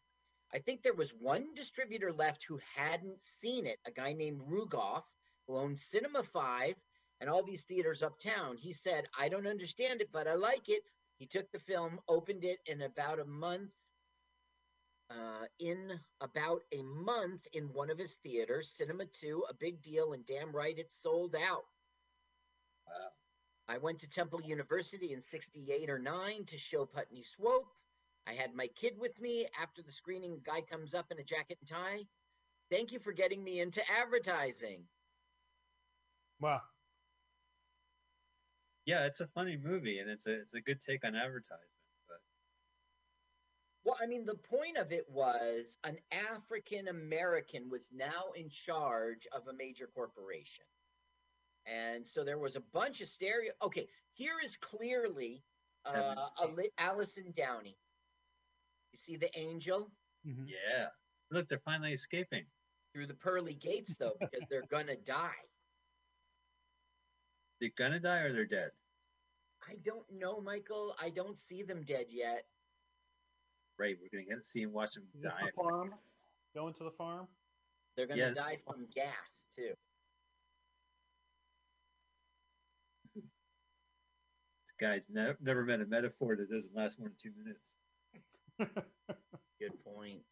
I 0.53 0.59
think 0.61 0.83
there 0.83 0.95
was 0.95 1.13
one 1.15 1.55
distributor 1.55 2.13
left 2.13 2.45
who 2.45 2.59
hadn't 2.75 3.23
seen 3.23 3.67
it, 3.67 3.79
a 3.87 3.91
guy 3.91 4.13
named 4.15 4.41
Rugoff, 4.43 5.05
who 5.47 5.57
owned 5.59 5.81
Cinema 5.81 6.23
Five 6.23 6.77
and 7.21 7.29
all 7.31 7.43
these 7.43 7.65
theaters 7.65 8.03
uptown. 8.03 8.57
He 8.57 8.73
said, 8.73 9.09
"I 9.19 9.29
don't 9.29 9.47
understand 9.47 10.01
it, 10.03 10.11
but 10.13 10.29
I 10.29 10.35
like 10.35 10.69
it." 10.69 10.83
He 11.19 11.27
took 11.27 11.51
the 11.53 11.59
film, 11.59 12.01
opened 12.09 12.45
it 12.45 12.61
in 12.67 12.83
about 12.83 13.21
a 13.21 13.25
month. 13.25 13.71
Uh, 15.11 15.47
in 15.59 15.99
about 16.21 16.63
a 16.73 16.83
month 16.83 17.47
in 17.55 17.73
one 17.73 17.89
of 17.89 17.99
his 17.99 18.15
theaters, 18.23 18.71
Cinema 18.71 19.07
2, 19.07 19.45
a 19.49 19.55
big 19.55 19.81
deal, 19.81 20.13
and 20.13 20.27
damn 20.27 20.55
right 20.55 20.79
it's 20.79 21.01
sold 21.01 21.35
out. 21.35 21.65
Wow. 22.87 23.09
I 23.69 23.79
went 23.79 24.01
to 24.01 24.11
Temple 24.11 24.43
University 24.43 25.13
in 25.13 25.23
68 25.23 25.89
or 25.89 25.99
9 25.99 26.45
to 26.45 26.59
show 26.59 26.85
Putney 26.85 27.23
Swope. 27.23 27.73
I 28.27 28.35
had 28.35 28.55
my 28.55 28.67
kid 28.67 28.99
with 28.99 29.19
me. 29.19 29.47
After 29.61 29.83
the 29.83 29.93
screening, 29.93 30.35
a 30.35 30.51
guy 30.51 30.61
comes 30.61 30.95
up 30.95 31.07
in 31.11 31.19
a 31.19 31.25
jacket 31.25 31.57
and 31.61 31.69
tie. 31.69 32.07
Thank 32.71 32.93
you 32.93 32.99
for 32.99 33.13
getting 33.13 33.43
me 33.43 33.61
into 33.61 33.81
advertising. 33.91 34.83
Wow. 36.41 36.61
Yeah, 38.85 39.07
it's 39.07 39.21
a 39.21 39.27
funny 39.27 39.59
movie 39.63 39.99
and 39.99 40.11
it's 40.11 40.27
a 40.27 40.41
it's 40.41 40.55
a 40.55 40.61
good 40.61 40.81
take 40.81 41.05
on 41.05 41.15
advertisement. 41.15 41.78
But 43.89 43.97
Well, 43.97 43.99
I 44.03 44.07
mean, 44.07 44.27
the 44.27 44.35
point 44.35 44.77
of 44.77 44.93
it 44.93 45.09
was 45.09 45.79
an 45.85 45.99
African 46.13 46.89
American 46.89 47.71
was 47.71 47.89
now 47.93 48.33
in 48.37 48.51
charge 48.51 49.27
of 49.33 49.49
a 49.49 49.53
major 49.55 49.87
corporation. 49.87 50.65
And 51.67 52.07
so 52.07 52.23
there 52.25 52.39
was 52.39 52.57
a 52.57 52.61
bunch 52.61 53.01
of 53.01 53.09
stereo. 53.09 53.53
Okay, 53.63 53.89
here 54.13 54.37
is 54.45 54.57
clearly 54.57 55.43
uh, 55.87 55.93
Heaven's 55.93 56.25
a 56.41 56.83
Allison 56.83 57.33
Downey. 57.35 57.77
You 58.93 58.99
see 58.99 59.17
the 59.17 59.31
angel 59.39 59.91
Mhm. 60.27 60.49
yeah, 60.49 60.89
look, 61.31 61.49
they're 61.49 61.61
finally 61.61 61.93
escaping. 61.93 62.47
through 62.95 63.07
the 63.07 63.15
pearly 63.15 63.55
gates, 63.55 63.95
though, 63.97 64.17
because 64.19 64.47
they're 64.49 64.63
gonna 64.71 64.97
die. 64.97 65.45
They're 67.61 67.71
gonna 67.77 68.01
die 68.01 68.21
or 68.21 68.33
they're 68.33 68.47
dead. 68.47 68.71
I 69.69 69.77
don't 69.83 70.11
know, 70.11 70.41
Michael. 70.41 70.97
I 71.01 71.11
don't 71.11 71.39
see 71.39 71.63
them 71.63 71.85
dead 71.85 72.07
yet. 72.09 72.47
Right, 73.79 73.97
we're 74.01 74.09
gonna 74.13 74.29
get 74.29 74.43
to 74.43 74.45
see 74.49 74.63
him 74.63 74.73
watch 74.73 74.95
them 74.95 75.05
Is 75.15 75.23
die. 75.33 75.47
the 75.47 75.53
farm? 75.53 75.95
Going 76.55 76.75
to 76.75 76.85
the 76.85 76.91
farm? 76.91 77.29
They're 77.97 78.07
gonna 78.07 78.19
Yes. 78.19 78.35
die 78.35 78.57
from 78.67 78.87
gas 78.95 79.15
too. 79.57 79.75
This 83.15 84.73
guy's 84.81 85.09
never 85.09 85.37
never 85.41 85.65
met 85.65 85.81
a 85.81 85.87
metaphor 85.87 86.37
that 86.37 86.51
doesn't 86.51 86.75
last 86.75 86.99
more 86.99 87.09
than 87.09 87.17
two 87.17 87.33
minutes. 87.37 87.77
Good 89.61 89.85
point. 89.85 90.23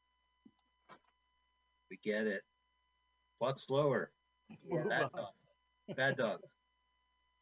We 1.90 1.98
get 2.02 2.26
it. 2.26 2.42
Walk 3.40 3.58
slower. 3.58 4.12
Yeah. 4.64 4.82
Bad 4.88 5.12
dogs. 5.12 5.32
Bad 5.96 6.16
dogs. 6.16 6.54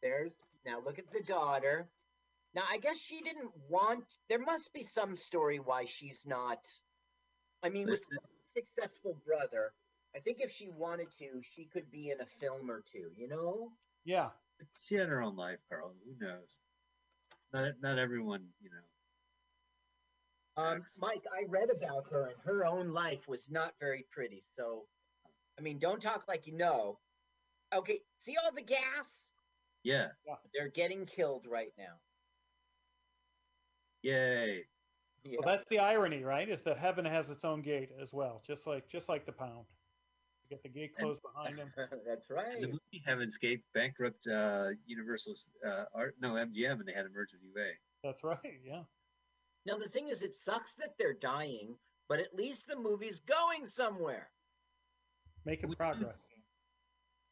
There's 0.03 0.33
now 0.65 0.79
look 0.83 0.99
at 0.99 1.11
the 1.11 1.23
daughter. 1.23 1.87
Now 2.55 2.63
I 2.71 2.77
guess 2.77 2.97
she 2.97 3.21
didn't 3.21 3.51
want 3.69 4.05
there 4.29 4.39
must 4.39 4.73
be 4.73 4.83
some 4.83 5.15
story 5.15 5.57
why 5.57 5.85
she's 5.85 6.25
not 6.25 6.65
I 7.61 7.69
mean 7.69 7.83
with 7.83 7.91
Listen, 7.91 8.17
a 8.17 8.61
successful 8.61 9.17
brother, 9.25 9.73
I 10.15 10.19
think 10.19 10.39
if 10.39 10.51
she 10.51 10.69
wanted 10.69 11.07
to, 11.19 11.41
she 11.55 11.65
could 11.65 11.91
be 11.91 12.11
in 12.11 12.21
a 12.21 12.25
film 12.25 12.71
or 12.71 12.83
two, 12.91 13.11
you 13.15 13.27
know? 13.27 13.71
yeah. 14.05 14.29
she 14.79 14.95
had 14.95 15.09
her 15.09 15.21
own 15.21 15.35
life, 15.35 15.59
Carl. 15.69 15.93
Who 16.05 16.25
knows? 16.25 16.59
Not 17.53 17.73
not 17.81 17.99
everyone, 17.99 18.45
you 18.61 18.69
know. 18.69 20.63
Um 20.63 20.83
Mike, 20.99 21.25
I 21.33 21.43
read 21.49 21.69
about 21.69 22.05
her 22.11 22.27
and 22.27 22.37
her 22.45 22.65
own 22.65 22.93
life 22.93 23.27
was 23.27 23.49
not 23.49 23.73
very 23.81 24.05
pretty. 24.11 24.41
So 24.55 24.85
I 25.59 25.61
mean 25.61 25.77
don't 25.79 26.01
talk 26.01 26.27
like 26.29 26.47
you 26.47 26.53
know. 26.53 26.99
Okay, 27.73 27.99
see 28.19 28.37
all 28.41 28.53
the 28.53 28.61
gas? 28.61 29.31
Yeah. 29.83 30.07
They're 30.53 30.69
getting 30.69 31.05
killed 31.05 31.45
right 31.49 31.73
now. 31.77 31.99
Yay. 34.05 34.63
Yeah. 35.23 35.37
Well, 35.43 35.53
that's 35.55 35.65
the 35.69 35.79
irony, 35.79 36.23
right? 36.23 36.47
Is 36.47 36.61
that 36.63 36.77
heaven 36.77 37.03
has 37.05 37.31
its 37.31 37.43
own 37.43 37.61
gate 37.61 37.89
as 38.01 38.13
well, 38.13 38.43
just 38.45 38.67
like 38.67 38.87
just 38.87 39.09
like 39.09 39.25
the 39.25 39.31
pound. 39.31 39.65
You 40.43 40.49
get 40.55 40.61
the 40.63 40.69
gate 40.69 40.91
And- 40.97 41.05
closed 41.07 41.21
behind 41.23 41.57
him. 41.57 41.71
that's 42.07 42.29
And 42.29 42.37
right. 42.37 42.61
the 42.61 42.67
movie 42.67 43.01
Heaven's 43.03 43.37
Gate 43.37 43.63
bankrupt 43.73 44.27
uh, 44.27 44.69
Universal's 44.85 45.49
uh, 45.65 45.85
art 45.95 46.15
no 46.21 46.33
MGM 46.33 46.73
and 46.79 46.85
they 46.87 46.93
had 46.93 47.07
a 47.07 47.09
merge 47.09 47.33
with 47.33 47.41
UA. 47.43 47.71
That's 48.03 48.23
right. 48.23 48.59
Yeah. 48.63 48.83
Now 49.65 49.77
the 49.79 49.89
thing 49.89 50.09
is, 50.09 50.21
it 50.21 50.35
sucks 50.35 50.75
that 50.75 50.93
they're 50.99 51.13
dying, 51.19 51.75
but 52.07 52.19
at 52.19 52.35
least 52.35 52.67
the 52.67 52.77
movie's 52.77 53.19
going 53.21 53.65
somewhere. 53.65 54.29
Making 55.45 55.69
We- 55.69 55.75
progress. 55.75 56.13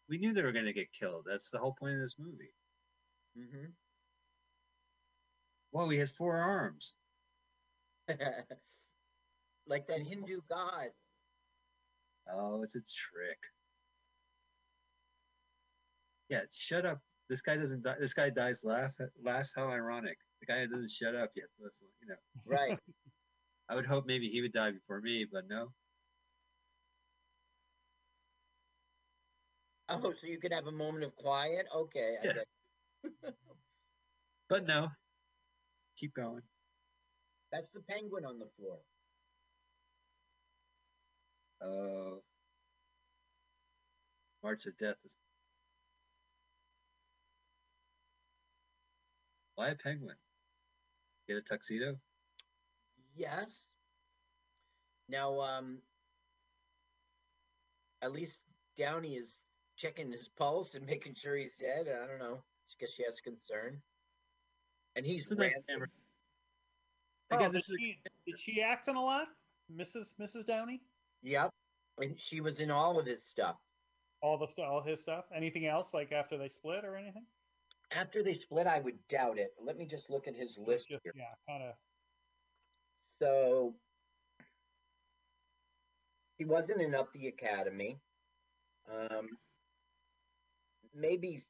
We 0.10 0.18
knew 0.18 0.34
they 0.34 0.42
were 0.42 0.52
going 0.52 0.66
to 0.66 0.74
get 0.74 0.92
killed. 0.92 1.26
That's 1.30 1.50
the 1.52 1.60
whole 1.60 1.74
point 1.80 1.94
of 1.94 2.02
this 2.02 2.16
movie. 2.20 2.54
Mm-hmm. 3.38 3.66
Whoa, 5.74 5.90
he 5.90 5.98
has 5.98 6.12
four 6.12 6.38
arms. 6.38 6.96
like 9.68 9.88
that 9.88 10.02
Hindu 10.02 10.42
god. 10.48 10.90
Oh, 12.32 12.62
it's 12.62 12.76
a 12.76 12.82
trick. 12.82 13.40
Yeah, 16.30 16.42
shut 16.54 16.86
up. 16.86 17.00
This 17.28 17.42
guy 17.42 17.58
doesn't 17.58 17.84
die. 17.84 17.96
This 18.00 18.14
guy 18.14 18.30
dies 18.30 18.64
laugh 18.64 18.92
last. 19.20 19.54
How 19.56 19.68
ironic. 19.68 20.18
The 20.42 20.46
guy 20.46 20.66
doesn't 20.68 20.92
shut 20.92 21.16
up 21.16 21.32
yet. 21.36 21.48
Listen, 21.60 21.88
you 22.02 22.08
know, 22.08 22.16
Right. 22.46 22.78
I 23.70 23.74
would 23.76 23.88
hope 23.88 24.06
maybe 24.06 24.28
he 24.28 24.44
would 24.44 24.54
die 24.54 24.72
before 24.72 25.02
me, 25.02 25.26
but 25.32 25.48
no. 25.50 25.70
oh, 29.90 30.14
so 30.14 30.28
you 30.28 30.38
could 30.38 30.54
have 30.54 30.68
a 30.68 30.72
moment 30.72 31.04
of 31.04 31.16
quiet? 31.16 31.66
Okay. 31.76 32.18
Yeah. 32.24 33.10
But 34.50 34.68
no. 34.68 34.90
Keep 35.98 36.16
going. 36.16 36.42
That's 37.52 37.70
the 37.74 37.82
penguin 37.82 38.26
on 38.26 38.40
the 38.40 38.48
floor. 38.58 38.80
Uh, 41.62 42.20
March 44.44 44.66
of 44.66 44.76
Death. 44.78 44.98
Why 49.56 49.70
a 49.70 49.76
penguin? 49.76 50.16
Get 51.28 51.38
a 51.38 51.42
tuxedo? 51.42 51.96
Yes. 53.16 53.50
Now, 55.08 55.40
um, 55.42 55.78
at 58.02 58.12
least 58.12 58.42
Downey 58.78 59.16
is 59.16 59.42
checking 59.78 60.12
his 60.12 60.28
pulse 60.28 60.76
and 60.76 60.86
making 60.88 61.14
sure 61.16 61.38
he's 61.38 61.56
dead. 61.56 61.88
I 61.88 62.08
don't 62.08 62.20
know. 62.20 62.44
Just 62.68 62.80
guess 62.80 62.92
she 62.92 63.04
has 63.04 63.22
concern. 63.22 63.82
And 64.96 65.06
he's 65.06 65.24
It's 65.24 65.32
a 65.32 65.36
nice 65.36 65.58
camera. 65.68 65.88
Again, 67.32 67.52
did, 67.52 67.58
this 67.58 67.70
is 67.70 67.78
she, 67.80 67.98
did 68.28 68.40
she 68.40 68.62
act 68.62 68.88
in 68.88 68.96
a 68.96 69.02
lot, 69.02 69.28
Mrs. 69.76 70.14
Mrs. 70.22 70.46
Downey? 70.46 70.82
Yep. 71.24 71.50
And 72.00 72.20
she 72.20 72.42
was 72.42 72.60
in 72.60 72.70
all 72.70 73.00
of 73.00 73.06
his 73.06 73.24
stuff. 73.24 73.56
All 74.22 74.38
the 74.38 74.48
stuff, 74.48 74.66
all 74.70 74.84
his 74.84 75.02
stuff. 75.02 75.26
Anything 75.36 75.66
else, 75.66 75.94
like 75.94 76.12
after 76.12 76.38
they 76.38 76.48
split 76.48 76.86
or 76.86 76.96
anything? 76.96 77.26
After 77.92 78.24
they 78.24 78.34
split, 78.34 78.68
I 78.68 78.80
would 78.80 78.98
doubt 79.10 79.38
it. 79.38 79.52
Let 79.64 79.78
me 79.78 79.86
just 79.86 80.10
look 80.10 80.28
at 80.28 80.36
his 80.36 80.58
list 80.58 80.90
Just, 80.90 81.02
here. 81.04 81.14
yeah, 81.16 81.24
kind 81.48 81.64
of. 81.64 81.74
So 83.20 83.74
he 86.38 86.46
wasn't 86.46 86.82
in 86.82 86.96
Up 86.96 87.12
the 87.14 87.28
Academy. 87.28 88.00
Um, 88.92 89.30
maybe 90.94 91.42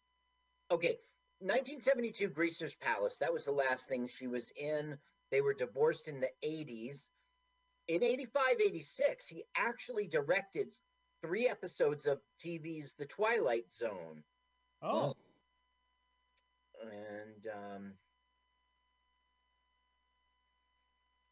okay. 0.71 0.97
1972 1.43 2.29
Greaser's 2.29 2.75
Palace. 2.75 3.17
That 3.19 3.34
was 3.34 3.45
the 3.45 3.51
last 3.51 3.88
thing 3.89 4.08
she 4.08 4.27
was 4.27 4.51
in. 4.56 4.97
They 5.32 5.41
were 5.41 5.53
divorced 5.53 6.08
in 6.08 6.19
the 6.19 6.29
80s. 6.45 7.10
In 7.88 8.01
85, 8.01 8.62
86, 8.65 9.27
he 9.27 9.43
actually 9.56 10.08
directed 10.08 10.73
three 11.21 11.47
episodes 11.49 12.06
of 12.06 12.19
TV's 12.43 12.93
The 12.97 13.06
Twilight 13.06 13.65
Zone. 13.73 14.23
Oh, 14.82 15.13
And 16.82 17.47
um, 17.53 17.93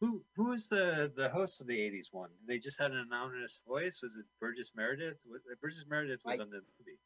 Who 0.02 0.24
who 0.36 0.46
was 0.46 0.68
the 0.68 1.12
the 1.16 1.30
host 1.30 1.62
of 1.62 1.68
the 1.68 1.78
'80s 1.78 2.08
one? 2.12 2.30
They 2.48 2.58
just 2.58 2.80
had 2.80 2.92
an 2.92 2.98
anonymous 2.98 3.60
voice. 3.68 4.02
Was 4.02 4.16
it 4.16 4.26
Burgess 4.40 4.72
Meredith? 4.76 5.22
Wa- 5.30 5.38
Burgess 5.62 5.86
Meredith 5.88 6.22
was 6.26 6.40
I- 6.40 6.44
on 6.44 6.50
the 6.50 6.62
movie. 6.80 6.98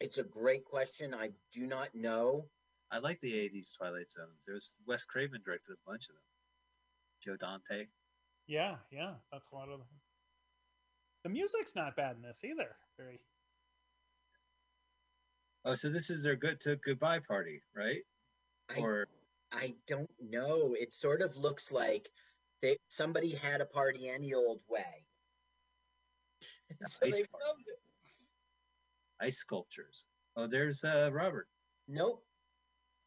It's 0.00 0.18
a 0.18 0.22
great 0.24 0.64
question. 0.64 1.14
I 1.14 1.30
do 1.52 1.66
not 1.66 1.94
know. 1.94 2.48
I 2.90 2.98
like 2.98 3.20
the 3.20 3.32
'80s 3.32 3.76
Twilight 3.76 4.10
Zones. 4.10 4.44
There 4.46 4.54
was 4.54 4.74
Wes 4.86 5.04
Craven 5.04 5.40
directed 5.44 5.72
a 5.72 5.90
bunch 5.90 6.08
of 6.08 6.14
them. 6.14 6.22
Joe 7.22 7.36
Dante. 7.36 7.86
yeah, 8.46 8.76
yeah. 8.92 9.14
That's 9.32 9.50
one 9.50 9.70
of 9.70 9.78
them. 9.78 9.88
The 11.24 11.30
music's 11.30 11.74
not 11.74 11.96
bad 11.96 12.16
in 12.16 12.22
this 12.22 12.38
either. 12.44 12.76
Very. 12.96 13.20
Oh, 15.64 15.74
so 15.74 15.88
this 15.88 16.10
is 16.10 16.22
their 16.22 16.36
good 16.36 16.60
to 16.60 16.76
goodbye 16.76 17.18
party, 17.18 17.60
right? 17.74 18.02
I, 18.70 18.80
Or 18.80 19.08
I 19.50 19.74
don't 19.88 20.10
know. 20.30 20.76
It 20.78 20.94
sort 20.94 21.22
of 21.22 21.36
looks 21.36 21.72
like 21.72 22.08
they 22.62 22.76
somebody 22.88 23.30
had 23.30 23.60
a 23.60 23.66
party 23.66 24.08
any 24.08 24.32
old 24.34 24.60
way. 24.68 25.04
So 26.86 26.98
they 27.02 27.10
party. 27.10 27.24
filmed 27.44 27.64
it. 27.66 27.80
Ice 29.20 29.38
sculptures. 29.38 30.06
Oh, 30.36 30.46
there's 30.46 30.84
uh 30.84 31.10
Robert. 31.12 31.48
Nope. 31.88 32.22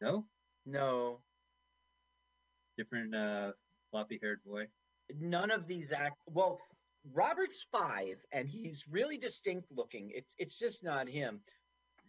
No, 0.02 0.26
No. 0.66 1.22
different 2.78 3.14
uh 3.14 3.52
floppy 3.92 4.20
haired 4.22 4.40
boy. 4.46 4.66
none 5.20 5.52
of 5.52 5.68
these 5.68 5.92
act 5.92 6.18
well 6.28 6.60
robert's 7.14 7.66
five 7.72 8.18
and 8.32 8.48
he's 8.48 8.86
really 8.90 9.18
distinct 9.18 9.68
looking 9.72 10.12
it's 10.14 10.34
it's 10.38 10.58
just 10.58 10.84
not 10.84 11.08
him 11.10 11.42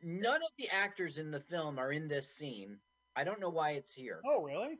none 0.02 0.42
of 0.42 0.50
the 0.58 0.68
actors 0.70 1.16
in 1.16 1.30
the 1.30 1.40
film 1.40 1.78
are 1.78 1.92
in 1.92 2.06
this 2.08 2.34
scene 2.36 2.76
i 3.16 3.24
don't 3.24 3.40
know 3.40 3.48
why 3.50 3.70
it's 3.72 3.92
here 3.92 4.20
Oh, 4.26 4.42
really? 4.42 4.78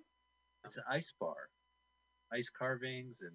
It's 0.64 0.76
an 0.76 0.84
ice 0.90 1.14
bar, 1.18 1.48
ice 2.32 2.50
carvings 2.50 3.22
and 3.22 3.34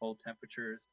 cold 0.00 0.20
temperatures. 0.24 0.92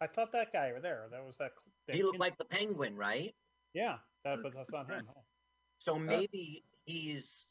I 0.00 0.06
thought 0.06 0.32
that 0.32 0.52
guy 0.52 0.70
over 0.70 0.80
there. 0.80 1.08
That 1.10 1.24
was 1.24 1.36
that. 1.38 1.52
that 1.86 1.96
he 1.96 2.02
looked 2.02 2.14
kid- 2.14 2.20
like 2.20 2.36
the 2.38 2.44
penguin 2.44 2.96
right 2.96 3.34
Yeah, 3.72 3.98
that, 4.24 4.38
Uh, 4.38 4.42
but 4.42 4.54
that's 4.54 4.70
not 4.72 4.90
him. 4.90 5.08
so 5.78 5.98
maybe 5.98 6.64
he's 6.84 7.50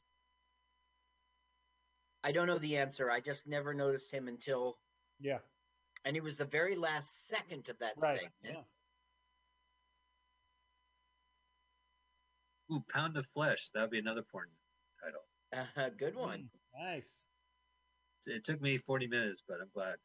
i 2.23 2.31
don't 2.31 2.47
know 2.47 2.57
the 2.57 2.77
answer 2.77 3.11
i 3.11 3.19
just 3.19 3.45
never 3.47 3.73
noticed 3.73 4.11
him 4.11 4.27
until 4.27 4.79
Yeah, 5.19 5.39
and 6.05 6.15
he 6.15 6.21
was 6.21 6.37
the 6.37 6.45
very 6.45 6.75
last 6.75 7.27
second 7.27 7.69
of 7.69 7.77
that 7.79 7.95
right. 7.97 8.19
segment 8.19 8.33
Yeah. 8.43 8.63
Ooh, 12.75 12.81
Pound 12.89 13.15
of 13.17 13.27
Flesh. 13.27 13.69
That 13.69 13.81
would 13.81 13.91
be 13.91 13.99
another 13.99 14.23
porn 14.23 14.49
title. 15.03 15.21
uh, 15.75 15.89
good 15.89 16.15
one 16.15 16.49
Mm, 16.53 16.59
nice. 16.73 17.23
It 18.27 18.43
took 18.43 18.59
me 18.59 18.79
40 18.79 19.05
minutes, 19.07 19.43
but 19.47 19.61
I'm 19.61 19.69
glad. 19.69 19.97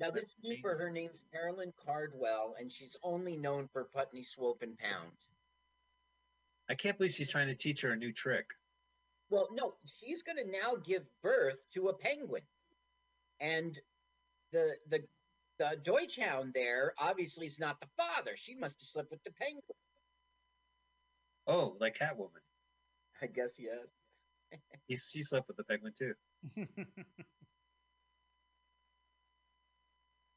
Now 0.00 0.10
this 0.10 0.34
keeper 0.42 0.76
her 0.76 0.90
name's 0.90 1.24
carolyn 1.32 1.72
cardwell 1.84 2.54
and 2.58 2.72
she's 2.72 2.96
only 3.02 3.36
known 3.36 3.68
for 3.72 3.84
putney 3.84 4.22
swope 4.22 4.62
and 4.62 4.76
pound 4.78 5.12
I 6.70 6.74
can't 6.74 6.96
believe 6.96 7.12
she's 7.12 7.28
trying 7.28 7.48
to 7.48 7.54
teach 7.54 7.80
her 7.80 7.90
a 7.90 7.96
new 7.96 8.12
trick. 8.12 8.46
Well, 9.28 9.48
no, 9.52 9.74
she's 9.84 10.22
going 10.22 10.36
to 10.36 10.50
now 10.50 10.76
give 10.76 11.02
birth 11.20 11.58
to 11.74 11.88
a 11.88 11.92
penguin, 11.92 12.42
and 13.40 13.78
the 14.52 14.76
the 14.88 15.02
the 15.58 15.76
Deutschhound 15.84 16.54
there 16.54 16.94
obviously 16.96 17.46
is 17.46 17.58
not 17.58 17.80
the 17.80 17.88
father. 17.96 18.32
She 18.36 18.54
must 18.54 18.80
have 18.80 18.88
slept 18.88 19.10
with 19.10 19.22
the 19.24 19.32
penguin. 19.32 19.62
Oh, 21.48 21.76
like 21.80 21.98
Catwoman. 21.98 22.40
I 23.20 23.26
guess 23.26 23.54
yes. 23.58 23.88
He, 24.86 24.96
she 24.96 25.22
slept 25.22 25.46
with 25.46 25.56
the 25.56 25.64
penguin 25.64 25.92
too. 25.96 26.14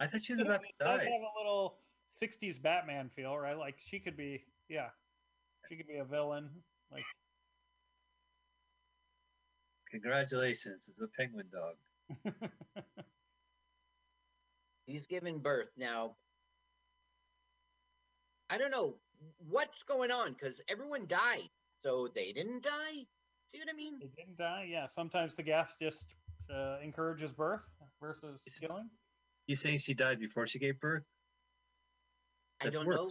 I 0.04 0.08
thought 0.08 0.22
she 0.22 0.34
was 0.34 0.42
about 0.42 0.62
to 0.64 0.70
die. 0.82 0.98
does 0.98 1.02
have 1.04 1.12
a 1.12 1.40
little 1.40 1.78
'60s 2.22 2.62
Batman 2.62 3.10
feel, 3.16 3.38
right? 3.38 3.58
Like 3.58 3.76
she 3.80 4.00
could 4.00 4.18
be, 4.18 4.44
yeah, 4.70 4.90
she 5.70 5.78
could 5.78 5.88
be 5.88 5.96
a 5.98 6.04
villain. 6.04 6.50
Like, 6.92 7.04
Congratulations, 9.92 10.90
it's 10.90 11.00
a 11.00 11.08
penguin 11.18 11.46
dog. 11.54 12.34
He's 14.88 15.08
given 15.08 15.40
birth 15.40 15.70
now. 15.78 16.16
I 18.50 18.58
don't 18.58 18.72
know 18.72 18.96
what's 19.50 19.84
going 19.84 20.12
on 20.12 20.34
because 20.34 20.60
everyone 20.68 21.06
died, 21.08 21.50
so 21.82 22.10
they 22.14 22.34
didn't 22.34 22.64
die. 22.64 23.06
See 23.48 23.60
what 23.60 23.70
I 23.72 23.74
mean? 23.78 24.00
they 24.02 24.10
didn't 24.18 24.38
die. 24.38 24.68
Yeah, 24.70 24.88
sometimes 24.88 25.34
the 25.36 25.44
gas 25.44 25.76
just 25.82 26.14
uh, 26.54 26.78
encourages 26.84 27.32
birth 27.32 27.62
versus 28.02 28.42
It's- 28.46 28.60
killing. 28.60 28.90
You 29.48 29.56
saying 29.56 29.80
she 29.80 29.94
died 29.94 30.20
before 30.20 30.48
she 30.48 30.60
gave 30.60 30.80
birth? 30.80 31.04
I 32.62 32.66
That's 32.66 32.78
don't 32.78 32.88
know. 32.88 33.10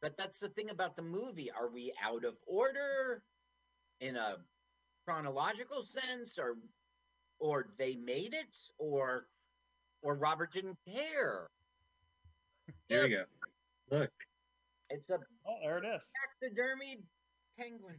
But 0.00 0.16
that's 0.16 0.38
the 0.38 0.50
thing 0.50 0.70
about 0.70 0.96
the 0.96 1.02
movie. 1.02 1.50
Are 1.50 1.68
we 1.68 1.92
out 2.02 2.24
of 2.24 2.34
order 2.46 3.22
in 4.00 4.16
a 4.16 4.36
chronological 5.06 5.82
sense 5.82 6.38
or 6.38 6.56
or 7.38 7.66
they 7.78 7.96
made 7.96 8.34
it 8.34 8.54
or 8.78 9.26
or 10.02 10.14
Robert 10.14 10.52
didn't 10.52 10.78
care? 10.86 11.48
There 12.88 13.06
you 13.06 13.16
go. 13.16 13.24
Look, 13.98 14.10
It's 14.90 15.08
a 15.10 15.18
Oh, 15.46 15.56
there 15.62 15.78
it 15.78 15.84
is. 15.86 16.02
taxidermied 16.42 17.02
penguin. 17.58 17.96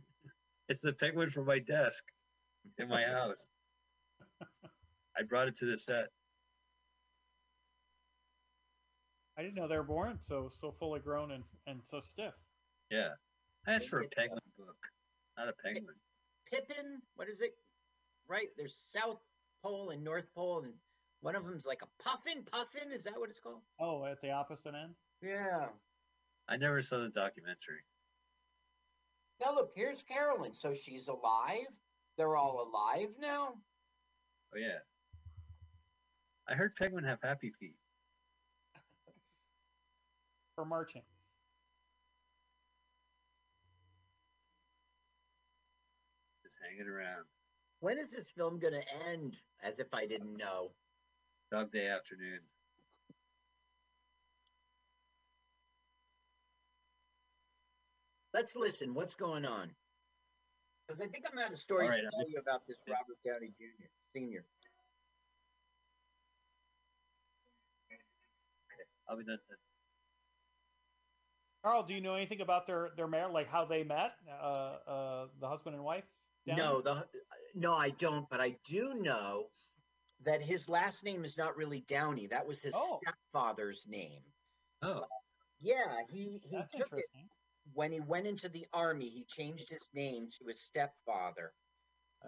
it's 0.69 0.81
the 0.81 0.93
penguin 0.93 1.29
from 1.29 1.45
my 1.45 1.59
desk 1.59 2.03
in 2.77 2.87
my 2.87 3.03
house. 3.19 3.49
I 5.17 5.23
brought 5.23 5.47
it 5.47 5.55
to 5.57 5.65
the 5.65 5.77
set. 5.77 6.09
I 9.37 9.41
didn't 9.41 9.55
know 9.55 9.67
they 9.67 9.77
were 9.77 9.83
born 9.83 10.17
so 10.21 10.49
so 10.59 10.71
fully 10.79 10.99
grown 10.99 11.31
and, 11.31 11.43
and 11.67 11.81
so 11.83 11.99
stiff. 11.99 12.33
Yeah. 12.89 13.09
I 13.67 13.73
asked 13.73 13.89
for 13.89 14.01
a 14.01 14.07
penguin 14.07 14.39
book, 14.57 14.77
not 15.37 15.49
a 15.49 15.53
penguin. 15.63 15.95
Pippin, 16.51 17.01
what 17.15 17.27
is 17.27 17.41
it? 17.41 17.55
Right, 18.27 18.47
there's 18.57 18.77
South 18.87 19.19
Pole 19.63 19.89
and 19.89 20.03
North 20.03 20.27
Pole, 20.35 20.61
and 20.63 20.73
one 21.21 21.35
of 21.35 21.45
them's 21.45 21.65
like 21.65 21.81
a 21.81 22.03
puffin. 22.03 22.43
Puffin, 22.51 22.91
is 22.91 23.03
that 23.03 23.19
what 23.19 23.29
it's 23.29 23.39
called? 23.39 23.61
Oh, 23.79 24.05
at 24.05 24.21
the 24.21 24.31
opposite 24.31 24.73
end. 24.75 24.93
Yeah. 25.21 25.67
I 26.47 26.57
never 26.57 26.81
saw 26.81 26.99
the 26.99 27.09
documentary. 27.09 27.83
Now 29.41 29.53
look, 29.53 29.71
here's 29.75 30.03
Carolyn. 30.03 30.53
So 30.53 30.73
she's 30.73 31.07
alive. 31.07 31.67
They're 32.17 32.37
all 32.37 32.69
alive 32.69 33.09
now. 33.19 33.55
Oh 34.53 34.57
yeah. 34.57 34.79
I 36.47 36.53
heard 36.53 36.75
penguin 36.75 37.03
have 37.03 37.19
happy 37.23 37.51
feet. 37.59 37.75
For 40.55 40.65
marching. 40.65 41.01
Just 46.43 46.57
hanging 46.63 46.87
around. 46.91 47.25
When 47.79 47.97
is 47.97 48.11
this 48.11 48.29
film 48.29 48.59
gonna 48.59 48.83
end? 49.09 49.37
As 49.63 49.79
if 49.79 49.87
I 49.93 50.05
didn't 50.05 50.37
know. 50.37 50.71
Dog 51.51 51.71
day 51.71 51.87
afternoon. 51.87 52.39
Let's 58.33 58.55
listen. 58.55 58.93
What's 58.93 59.15
going 59.15 59.45
on? 59.45 59.71
Because 60.87 61.01
I 61.01 61.07
think 61.07 61.25
I'm 61.31 61.39
out 61.39 61.51
of 61.51 61.57
stories 61.57 61.89
All 61.89 61.95
right, 61.95 62.01
to 62.01 62.05
I'm- 62.05 62.11
tell 62.19 62.29
you 62.29 62.37
about 62.39 62.67
this 62.67 62.77
Robert 62.87 63.17
Downey 63.23 63.53
Jr. 63.57 63.85
Senior. 64.13 64.45
I'll 69.07 69.17
be 69.17 69.23
done. 69.23 69.39
Carl, 71.65 71.81
do 71.81 71.95
you 71.95 72.01
know 72.01 72.13
anything 72.13 72.41
about 72.41 72.67
their 72.67 72.91
their 72.95 73.07
marriage, 73.07 73.33
like 73.33 73.47
how 73.47 73.65
they 73.65 73.83
met, 73.83 74.11
uh, 74.29 74.31
uh, 74.31 75.27
the 75.39 75.49
husband 75.49 75.75
and 75.75 75.83
wife? 75.83 76.03
Downey? 76.45 76.61
No, 76.61 76.79
the 76.79 77.09
no, 77.55 77.73
I 77.73 77.89
don't. 77.89 78.29
But 78.29 78.39
I 78.39 78.51
do 78.51 78.93
know 78.93 79.49
that 80.19 80.43
his 80.43 80.69
last 80.69 81.03
name 81.03 81.25
is 81.25 81.39
not 81.39 81.57
really 81.57 81.81
Downey. 81.81 82.27
That 82.27 82.45
was 82.45 82.61
his 82.61 82.75
Oh. 82.77 82.99
stepfather's 83.01 83.87
name. 83.87 84.21
Oh, 84.83 85.07
Yeah, 85.59 86.03
he 86.07 86.37
he 86.37 86.55
that's 86.55 86.71
took 86.71 86.81
it 86.81 87.09
interesting. 87.09 87.29
when 87.73 87.91
he 87.91 87.99
went 87.99 88.27
into 88.27 88.47
the 88.47 88.67
army. 88.71 89.09
He 89.09 89.25
changed 89.25 89.67
his 89.67 89.89
name 89.91 90.29
to 90.37 90.45
his 90.45 90.61
stepfather. 90.61 91.55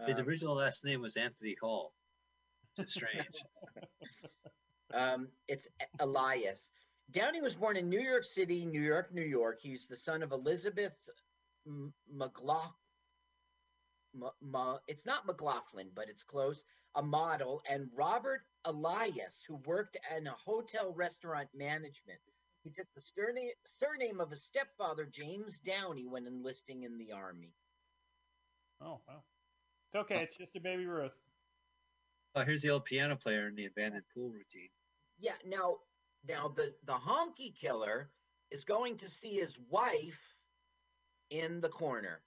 his 0.08 0.18
Um, 0.20 0.28
original 0.28 0.56
last 0.56 0.84
name 0.84 1.02
was 1.02 1.16
Anthony 1.16 1.54
Hall. 1.62 1.94
It's 2.76 2.96
strange. 2.96 3.44
Um, 4.94 5.28
it's 5.50 5.68
Elias. 6.00 6.70
Downey 7.10 7.42
was 7.42 7.56
born 7.56 7.78
in 7.78 7.90
New 7.90 8.02
York 8.02 8.24
City, 8.24 8.66
New 8.66 8.82
York, 8.82 9.14
New 9.14 9.24
York. 9.24 9.60
He's 9.62 9.88
the 9.88 9.96
son 9.96 10.24
of 10.24 10.32
Elizabeth 10.32 10.98
M- 11.66 11.94
McLaughlin. 12.12 12.74
M- 14.16 14.56
M- 14.56 14.80
it's 14.88 15.06
not 15.06 15.26
McLaughlin, 15.26 15.92
but 15.94 16.10
it's 16.10 16.24
close. 16.24 16.64
A 16.96 17.02
model, 17.02 17.62
and 17.70 17.90
Robert 17.94 18.42
Elias, 18.66 19.44
who 19.48 19.56
worked 19.56 19.98
in 20.16 20.28
a 20.28 20.32
hotel 20.32 20.94
restaurant 20.94 21.50
management. 21.54 22.20
He 22.64 22.72
took 22.72 22.88
the 22.96 23.02
surname, 23.02 23.52
surname 23.66 24.20
of 24.20 24.32
his 24.32 24.44
stepfather, 24.44 25.06
James 25.06 25.60
Downey, 25.60 26.08
when 26.08 26.26
enlisting 26.26 26.84
in 26.84 26.98
the 26.98 27.14
army. 27.14 27.54
Oh 28.82 29.00
well. 29.08 29.24
It's 29.94 30.02
okay. 30.02 30.24
It's 30.24 30.36
just 30.38 30.56
a 30.56 30.60
baby 30.60 30.86
Ruth. 30.86 31.14
Oh, 32.36 32.44
here's 32.44 32.62
the 32.62 32.72
old 32.72 32.86
piano 32.86 33.16
player 33.16 33.48
in 33.48 33.56
the 33.56 33.66
abandoned 33.66 34.04
pool 34.14 34.30
routine. 34.30 34.70
Yeah. 35.20 35.34
Now, 35.46 35.78
now 36.28 36.48
the 36.50 36.76
the 36.86 36.94
honky 36.94 37.56
killer 37.56 38.12
is 38.52 38.66
going 38.66 38.98
to 38.98 39.10
see 39.10 39.36
his 39.36 39.58
wife 39.70 40.20
in 41.30 41.62
the 41.62 41.70
corner, 41.70 42.24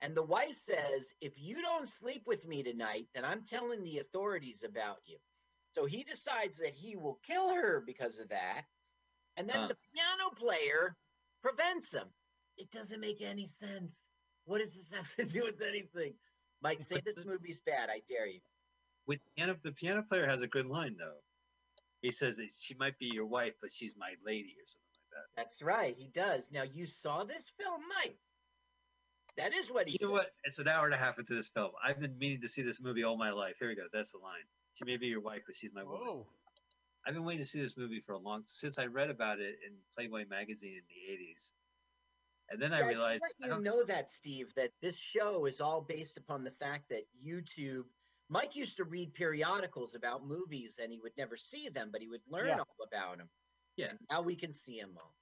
and 0.00 0.16
the 0.16 0.22
wife 0.22 0.56
says, 0.56 1.12
"If 1.20 1.38
you 1.38 1.62
don't 1.62 1.88
sleep 1.88 2.26
with 2.26 2.46
me 2.46 2.62
tonight, 2.62 3.08
then 3.14 3.24
I'm 3.24 3.44
telling 3.44 3.82
the 3.82 3.98
authorities 3.98 4.62
about 4.62 4.98
you." 5.06 5.18
So 5.72 5.84
he 5.86 6.02
decides 6.02 6.58
that 6.58 6.74
he 6.74 6.96
will 6.96 7.20
kill 7.26 7.54
her 7.54 7.80
because 7.80 8.18
of 8.18 8.28
that, 8.30 8.66
and 9.36 9.48
then 9.48 9.60
Huh. 9.60 9.68
the 9.68 9.78
piano 9.92 10.30
player 10.36 10.96
prevents 11.42 11.92
him. 11.92 12.08
It 12.56 12.70
doesn't 12.70 13.00
make 13.00 13.22
any 13.22 13.46
sense. 13.46 13.92
What 14.44 14.58
does 14.58 14.74
this 14.74 14.92
have 14.92 15.14
to 15.16 15.24
do 15.32 15.44
with 15.44 15.62
anything? 15.62 16.14
Mike, 16.62 16.82
say 16.82 17.00
this 17.00 17.16
movie's 17.24 17.60
bad. 17.60 17.88
I 17.90 18.00
dare 18.08 18.26
you. 18.26 18.40
With 19.06 19.20
piano, 19.36 19.56
the 19.62 19.72
piano 19.72 20.02
player 20.02 20.26
has 20.26 20.42
a 20.42 20.46
good 20.48 20.66
line 20.66 20.96
though. 20.98 21.18
He 22.02 22.10
says 22.12 22.38
that 22.38 22.50
she 22.58 22.74
might 22.74 22.98
be 22.98 23.06
your 23.06 23.26
wife, 23.26 23.54
but 23.60 23.70
she's 23.70 23.96
my 23.96 24.14
lady 24.24 24.56
or 24.60 24.66
something 24.66 24.88
like 24.94 25.10
that. 25.36 25.42
That's 25.42 25.62
right, 25.62 25.94
he 25.96 26.08
does. 26.08 26.50
Now 26.50 26.62
you 26.62 26.86
saw 26.86 27.24
this 27.24 27.48
film, 27.58 27.82
Mike. 27.96 28.18
That 29.36 29.52
is 29.54 29.70
what 29.70 29.86
he 29.86 29.96
You 30.00 30.06
know 30.06 30.12
said. 30.12 30.18
what? 30.18 30.34
It's 30.44 30.58
an 30.58 30.68
hour 30.68 30.84
and 30.86 30.94
a 30.94 30.98
half 30.98 31.18
into 31.18 31.34
this 31.34 31.50
film. 31.50 31.72
I've 31.82 32.00
been 32.00 32.18
meaning 32.18 32.40
to 32.42 32.48
see 32.48 32.62
this 32.62 32.80
movie 32.80 33.04
all 33.04 33.16
my 33.16 33.30
life. 33.30 33.56
Here 33.58 33.68
we 33.68 33.74
go. 33.74 33.86
That's 33.92 34.12
the 34.12 34.18
line. 34.18 34.44
She 34.74 34.84
may 34.84 34.96
be 34.96 35.06
your 35.08 35.20
wife, 35.20 35.42
but 35.46 35.54
she's 35.56 35.72
my 35.72 35.84
woman. 35.84 36.24
I've 37.06 37.14
been 37.14 37.24
waiting 37.24 37.42
to 37.42 37.46
see 37.46 37.60
this 37.60 37.76
movie 37.76 38.00
for 38.00 38.12
a 38.12 38.18
long 38.18 38.42
since 38.46 38.78
I 38.78 38.86
read 38.86 39.10
about 39.10 39.40
it 39.40 39.56
in 39.66 39.72
Playboy 39.94 40.26
magazine 40.26 40.76
in 40.76 40.84
the 40.88 41.12
'80s, 41.12 41.52
and 42.50 42.60
then 42.60 42.72
I 42.72 42.80
Yeah, 42.80 42.88
should 42.88 42.88
realized 42.88 43.22
let 43.22 43.32
I 43.42 43.46
you 43.46 43.50
don't. 43.52 43.62
know 43.62 43.84
that, 43.84 44.10
Steve, 44.10 44.54
that 44.54 44.70
this 44.82 44.98
show 44.98 45.46
is 45.46 45.60
all 45.60 45.80
based 45.82 46.18
upon 46.18 46.44
the 46.44 46.50
fact 46.50 46.90
that 46.90 47.04
YouTube. 47.24 47.84
Mike 48.30 48.54
used 48.56 48.76
to 48.78 48.84
read 48.84 49.12
periodicals 49.12 49.94
about 49.94 50.24
movies, 50.26 50.78
and 50.82 50.92
he 50.92 51.00
would 51.00 51.12
never 51.18 51.36
see 51.36 51.68
them, 51.68 51.90
but 51.92 52.00
he 52.00 52.08
would 52.08 52.22
learn 52.28 52.46
Yeah. 52.48 52.60
all 52.60 52.76
about 52.86 53.18
them. 53.18 53.28
Yeah. 53.76 53.90
And 53.90 53.98
now 54.08 54.22
we 54.22 54.36
can 54.36 54.52
see 54.54 54.80
them 54.80 54.96
all. 54.96 55.14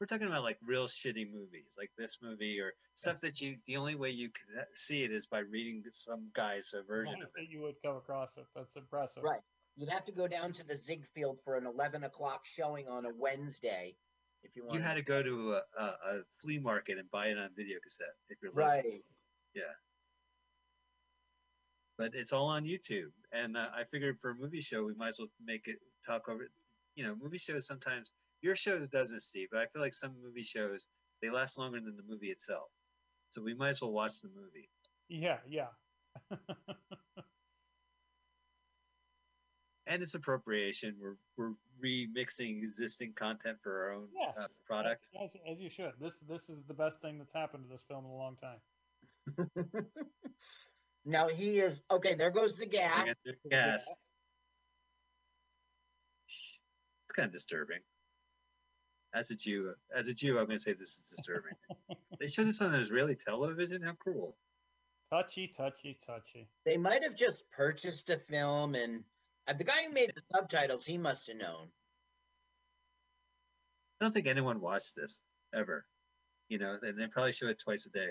We're 0.00 0.06
talking 0.06 0.26
about 0.26 0.42
like 0.42 0.58
real 0.62 0.88
shitty 0.88 1.32
movies, 1.32 1.74
like 1.78 1.90
this 1.96 2.18
movie, 2.20 2.60
or 2.60 2.74
stuff 2.94 3.20
that 3.22 3.40
you. 3.40 3.56
The 3.64 3.76
only 3.78 3.94
way 3.94 4.10
you 4.10 4.28
can 4.30 4.64
see 4.72 5.04
it 5.04 5.10
is 5.12 5.26
by 5.26 5.38
reading 5.38 5.84
some 5.92 6.30
guy's 6.34 6.74
uh, 6.74 6.82
version 6.82 7.14
Right, 7.14 7.22
of 7.22 7.32
that 7.34 7.42
it. 7.44 7.48
you 7.50 7.62
would 7.62 7.76
come 7.82 7.96
across 7.96 8.36
it. 8.36 8.44
That's 8.54 8.76
impressive. 8.76 9.22
Right. 9.22 9.40
You'd 9.76 9.88
have 9.88 10.04
to 10.06 10.12
go 10.12 10.26
down 10.28 10.52
to 10.54 10.66
the 10.66 10.76
Ziegfeld 10.76 11.38
for 11.44 11.56
an 11.56 11.64
eleven 11.66 12.04
o'clock 12.04 12.44
showing 12.44 12.88
on 12.88 13.06
a 13.06 13.10
Wednesday, 13.16 13.96
if 14.42 14.54
you 14.54 14.64
want. 14.64 14.74
You 14.78 14.82
had 14.82 14.94
to 14.96 15.02
go 15.02 15.22
to 15.22 15.54
a, 15.54 15.62
a, 15.78 15.84
a 15.84 16.22
flea 16.42 16.58
market 16.58 16.98
and 16.98 17.10
buy 17.10 17.28
it 17.28 17.38
on 17.38 17.50
video 17.56 17.78
cassette 17.82 18.16
if 18.28 18.36
you're 18.42 18.52
local. 18.52 18.66
right. 18.68 19.02
But 21.98 22.10
it's 22.14 22.32
all 22.32 22.48
on 22.48 22.64
YouTube. 22.64 23.10
And 23.32 23.56
uh, 23.56 23.68
I 23.74 23.84
figured 23.84 24.18
for 24.20 24.30
a 24.30 24.34
movie 24.34 24.60
show, 24.60 24.84
we 24.84 24.94
might 24.94 25.08
as 25.08 25.18
well 25.18 25.28
make 25.44 25.68
it 25.68 25.78
talk 26.06 26.28
over. 26.28 26.48
You 26.94 27.04
know, 27.04 27.14
movie 27.20 27.38
shows 27.38 27.66
sometimes 27.66 28.12
your 28.42 28.56
shows 28.56 28.88
doesn't, 28.88 29.20
Steve, 29.20 29.48
but 29.50 29.60
I 29.60 29.66
feel 29.66 29.82
like 29.82 29.94
some 29.94 30.14
movie 30.22 30.42
shows 30.42 30.88
they 31.22 31.30
last 31.30 31.58
longer 31.58 31.80
than 31.80 31.96
the 31.96 32.02
movie 32.08 32.28
itself. 32.28 32.68
So 33.30 33.42
we 33.42 33.54
might 33.54 33.70
as 33.70 33.82
well 33.82 33.92
watch 33.92 34.20
the 34.20 34.28
movie. 34.28 34.68
Yeah, 35.08 35.38
yeah. 35.48 35.68
And 39.88 40.02
it's 40.02 40.14
appropriation. 40.14 40.96
We're 41.00 41.14
we're 41.36 41.54
remixing 41.80 42.62
existing 42.62 43.12
content 43.12 43.58
for 43.62 43.84
our 43.84 43.92
own 43.92 44.08
yes. 44.12 44.34
uh, 44.36 44.46
product. 44.66 45.08
As, 45.14 45.36
as, 45.36 45.40
as 45.52 45.60
you 45.60 45.70
should. 45.70 45.92
This 46.00 46.14
this 46.28 46.50
is 46.50 46.64
the 46.66 46.74
best 46.74 47.00
thing 47.00 47.18
that's 47.18 47.32
happened 47.32 47.64
to 47.64 47.70
this 47.70 47.84
film 47.84 48.04
in 48.04 48.10
a 48.10 48.16
long 48.16 48.36
time. 48.36 48.58
now 51.06 51.28
he 51.28 51.60
is 51.60 51.80
okay. 51.90 52.14
There 52.14 52.30
goes 52.30 52.56
the 52.56 52.66
gas. 52.66 53.06
And 53.24 53.36
Gas. 53.48 53.94
It's 56.26 57.14
kind 57.14 57.26
of 57.26 57.32
disturbing. 57.32 57.78
As 59.14 59.30
a 59.30 59.36
Jew, 59.36 59.72
as 59.94 60.08
a 60.08 60.14
Jew, 60.14 60.38
I'm 60.38 60.46
going 60.46 60.58
to 60.58 60.60
say 60.60 60.72
this 60.72 60.98
is 60.98 61.14
disturbing. 61.16 61.52
they 62.20 62.26
showed 62.26 62.48
this 62.48 62.60
on 62.60 62.74
Israeli 62.74 63.14
television. 63.14 63.82
How 63.82 63.92
cruel! 63.92 64.36
Touchy, 65.10 65.52
touchy, 65.56 65.98
touchy. 66.04 66.48
They 66.64 66.76
might 66.76 67.04
have 67.04 67.14
just 67.14 67.44
purchased 67.50 68.10
a 68.10 68.18
film, 68.28 68.74
and 68.74 69.04
uh, 69.46 69.52
the 69.52 69.64
guy 69.64 69.84
who 69.86 69.94
made 69.94 70.10
the 70.14 70.22
subtitles, 70.34 70.84
he 70.84 70.98
must 70.98 71.28
have 71.28 71.36
known. 71.36 71.68
I 74.00 74.04
don't 74.04 74.12
think 74.12 74.26
anyone 74.26 74.60
watched 74.60 74.96
this 74.96 75.22
ever. 75.54 75.86
You 76.48 76.58
know, 76.58 76.76
and 76.82 77.00
they 77.00 77.06
probably 77.06 77.32
show 77.32 77.46
it 77.46 77.60
twice 77.60 77.86
a 77.86 77.90
day. 77.90 78.10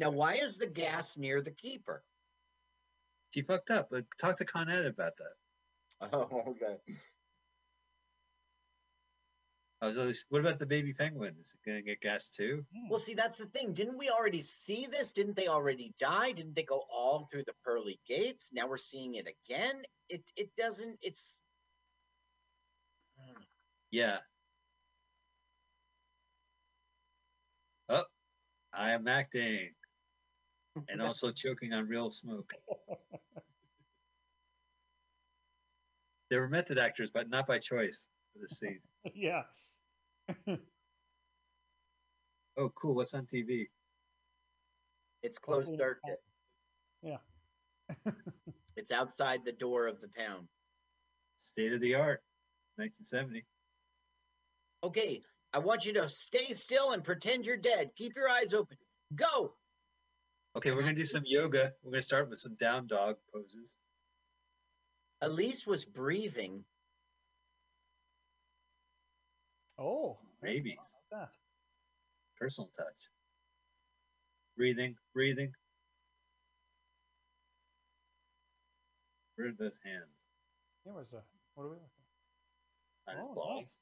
Now, 0.00 0.08
why 0.08 0.36
is 0.36 0.56
the 0.56 0.66
gas 0.66 1.18
near 1.18 1.42
the 1.42 1.50
keeper? 1.50 2.02
She 3.34 3.42
fucked 3.42 3.68
up. 3.68 3.92
Talk 4.18 4.38
to 4.38 4.46
Con 4.46 4.70
Ed 4.70 4.86
about 4.86 5.12
that. 5.18 6.10
Oh, 6.12 6.42
okay. 6.48 6.76
I 9.82 9.86
was 9.86 9.98
always, 9.98 10.24
what 10.30 10.40
about 10.40 10.58
the 10.58 10.64
baby 10.64 10.94
penguin? 10.94 11.34
Is 11.42 11.52
it 11.54 11.68
going 11.68 11.76
to 11.76 11.82
get 11.82 12.00
gas 12.00 12.30
too? 12.30 12.64
Well, 12.88 12.98
see, 12.98 13.12
that's 13.12 13.36
the 13.36 13.44
thing. 13.46 13.74
Didn't 13.74 13.98
we 13.98 14.08
already 14.08 14.40
see 14.40 14.86
this? 14.90 15.10
Didn't 15.10 15.36
they 15.36 15.48
already 15.48 15.94
die? 15.98 16.32
Didn't 16.32 16.56
they 16.56 16.62
go 16.62 16.82
all 16.90 17.28
through 17.30 17.44
the 17.46 17.54
pearly 17.62 18.00
gates? 18.08 18.46
Now 18.54 18.68
we're 18.68 18.78
seeing 18.78 19.16
it 19.16 19.26
again. 19.26 19.82
It 20.08 20.22
it 20.34 20.50
doesn't. 20.56 20.98
It's. 21.02 21.42
I 23.18 23.26
don't 23.26 23.34
know. 23.34 23.46
Yeah. 23.90 24.18
Oh, 27.90 28.04
I 28.72 28.90
am 28.90 29.06
acting 29.08 29.70
and 30.88 31.00
also 31.02 31.30
choking 31.32 31.72
on 31.72 31.86
real 31.88 32.10
smoke. 32.10 32.52
They 36.30 36.38
were 36.38 36.48
method 36.48 36.78
actors, 36.78 37.10
but 37.10 37.28
not 37.28 37.46
by 37.46 37.58
choice 37.58 38.06
for 38.32 38.38
this 38.40 38.58
scene. 38.58 38.80
yeah. 39.14 39.42
Oh, 42.56 42.70
cool. 42.74 42.94
What's 42.94 43.14
on 43.14 43.26
TV? 43.26 43.68
It's 45.22 45.38
closed 45.38 45.66
Hopefully- 45.68 45.78
circuit. 45.78 46.22
Yeah. 47.02 47.16
It's 48.76 48.92
outside 48.92 49.40
the 49.44 49.52
door 49.52 49.88
of 49.88 50.00
the 50.00 50.08
pound. 50.16 50.46
State 51.36 51.72
of 51.72 51.80
the 51.80 51.96
art, 51.96 52.22
1970. 52.76 53.44
Okay, 54.84 55.20
I 55.52 55.58
want 55.58 55.84
you 55.84 55.92
to 55.94 56.08
stay 56.08 56.54
still 56.54 56.92
and 56.92 57.04
pretend 57.04 57.44
you're 57.44 57.56
dead. 57.58 57.90
Keep 57.96 58.16
your 58.16 58.28
eyes 58.28 58.54
open. 58.54 58.78
Go. 59.14 59.52
Okay, 60.56 60.72
we're 60.72 60.82
gonna 60.82 60.94
do 60.94 61.04
some 61.04 61.22
yoga. 61.26 61.72
We're 61.82 61.92
gonna 61.92 62.02
start 62.02 62.28
with 62.28 62.38
some 62.38 62.54
down 62.56 62.86
dog 62.86 63.16
poses. 63.32 63.76
Elise 65.20 65.66
was 65.66 65.84
breathing. 65.84 66.64
Oh. 69.78 70.18
Rabies. 70.42 70.96
how 71.12 71.28
Personal 72.38 72.70
touch. 72.76 73.10
Breathing, 74.56 74.96
breathing. 75.14 75.52
Where 79.36 79.48
are 79.48 79.52
those 79.52 79.78
hands? 79.84 80.24
that? 80.84 80.90
Here 80.90 80.98
was 80.98 81.12
a. 81.12 81.22
What 81.54 81.64
are 81.64 81.68
we 81.68 81.74
looking? 81.76 81.88
On 83.08 83.16
his 83.16 83.26
Oh, 83.28 83.34
balls. 83.34 83.60
nice. 83.60 83.78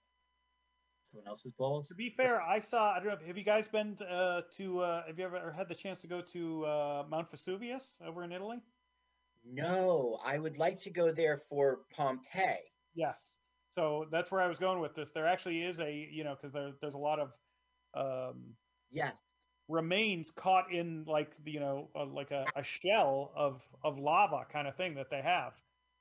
Someone 1.09 1.29
else's 1.29 1.53
balls. 1.53 1.89
To 1.89 1.95
be 1.95 2.11
fair, 2.11 2.41
I 2.47 2.61
saw. 2.61 2.93
I 2.93 3.01
don't 3.01 3.09
know. 3.09 3.27
Have 3.27 3.39
you 3.39 3.45
guys 3.45 3.67
been 3.67 3.97
uh, 4.09 4.43
to? 4.57 4.81
Uh, 4.81 5.07
have 5.07 5.19
you 5.19 5.25
ever 5.25 5.53
had 5.53 5.69
the 5.69 5.75
chance 5.75 6.01
to 6.03 6.07
go 6.07 6.21
to 6.21 6.65
uh, 6.67 7.05
Mount 7.09 7.31
Vesuvius 7.31 7.97
over 8.07 8.25
in 8.25 8.33
Italy? 8.33 8.59
No, 9.45 10.19
I 10.25 10.39
would 10.39 10.59
like 10.59 10.79
to 10.81 10.91
go 10.91 11.11
there 11.13 11.39
for 11.39 11.81
Pompeii. 11.91 12.59
Yes. 12.95 13.37
So 13.71 14.07
that's 14.11 14.31
where 14.31 14.41
I 14.41 14.49
was 14.49 14.59
going 14.59 14.81
with 14.81 14.95
this. 14.95 15.11
There 15.11 15.27
actually 15.27 15.63
is 15.63 15.79
a, 15.79 16.09
you 16.11 16.25
know, 16.25 16.35
because 16.35 16.53
there, 16.53 16.73
there's 16.81 16.95
a 16.95 16.99
lot 16.99 17.19
of 17.21 17.33
um, 17.95 18.57
Yes. 18.91 19.19
remains 19.69 20.31
caught 20.31 20.73
in 20.73 21.05
like 21.07 21.33
the, 21.45 21.53
you 21.53 21.61
know, 21.61 21.89
uh, 21.95 22.07
like 22.07 22.31
a, 22.31 22.47
a 22.57 22.63
shell 22.63 23.33
of 23.37 23.63
of 23.85 23.99
lava 23.99 24.47
kind 24.53 24.67
of 24.67 24.77
thing 24.77 24.95
that 24.97 25.11
they 25.11 25.23
have. 25.23 25.53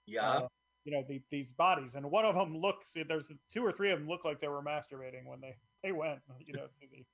Yeah. 0.05 0.29
Uh, 0.29 0.47
you 0.87 0.93
know, 0.93 1.03
the, 1.07 1.21
these 1.29 1.51
bodies, 1.51 1.95
and 1.95 2.09
one 2.09 2.23
of 2.23 2.33
them 2.35 2.57
looks. 2.57 2.93
There's 2.95 3.29
two 3.51 3.65
or 3.65 3.73
three 3.73 3.91
of 3.91 3.99
them 3.99 4.07
look 4.07 4.23
like 4.23 4.39
they 4.39 4.47
were 4.47 4.63
masturbating 4.63 5.25
when 5.25 5.41
they 5.41 5.57
they 5.83 5.91
went. 5.91 6.19
You 6.47 6.53
know, 6.53 6.67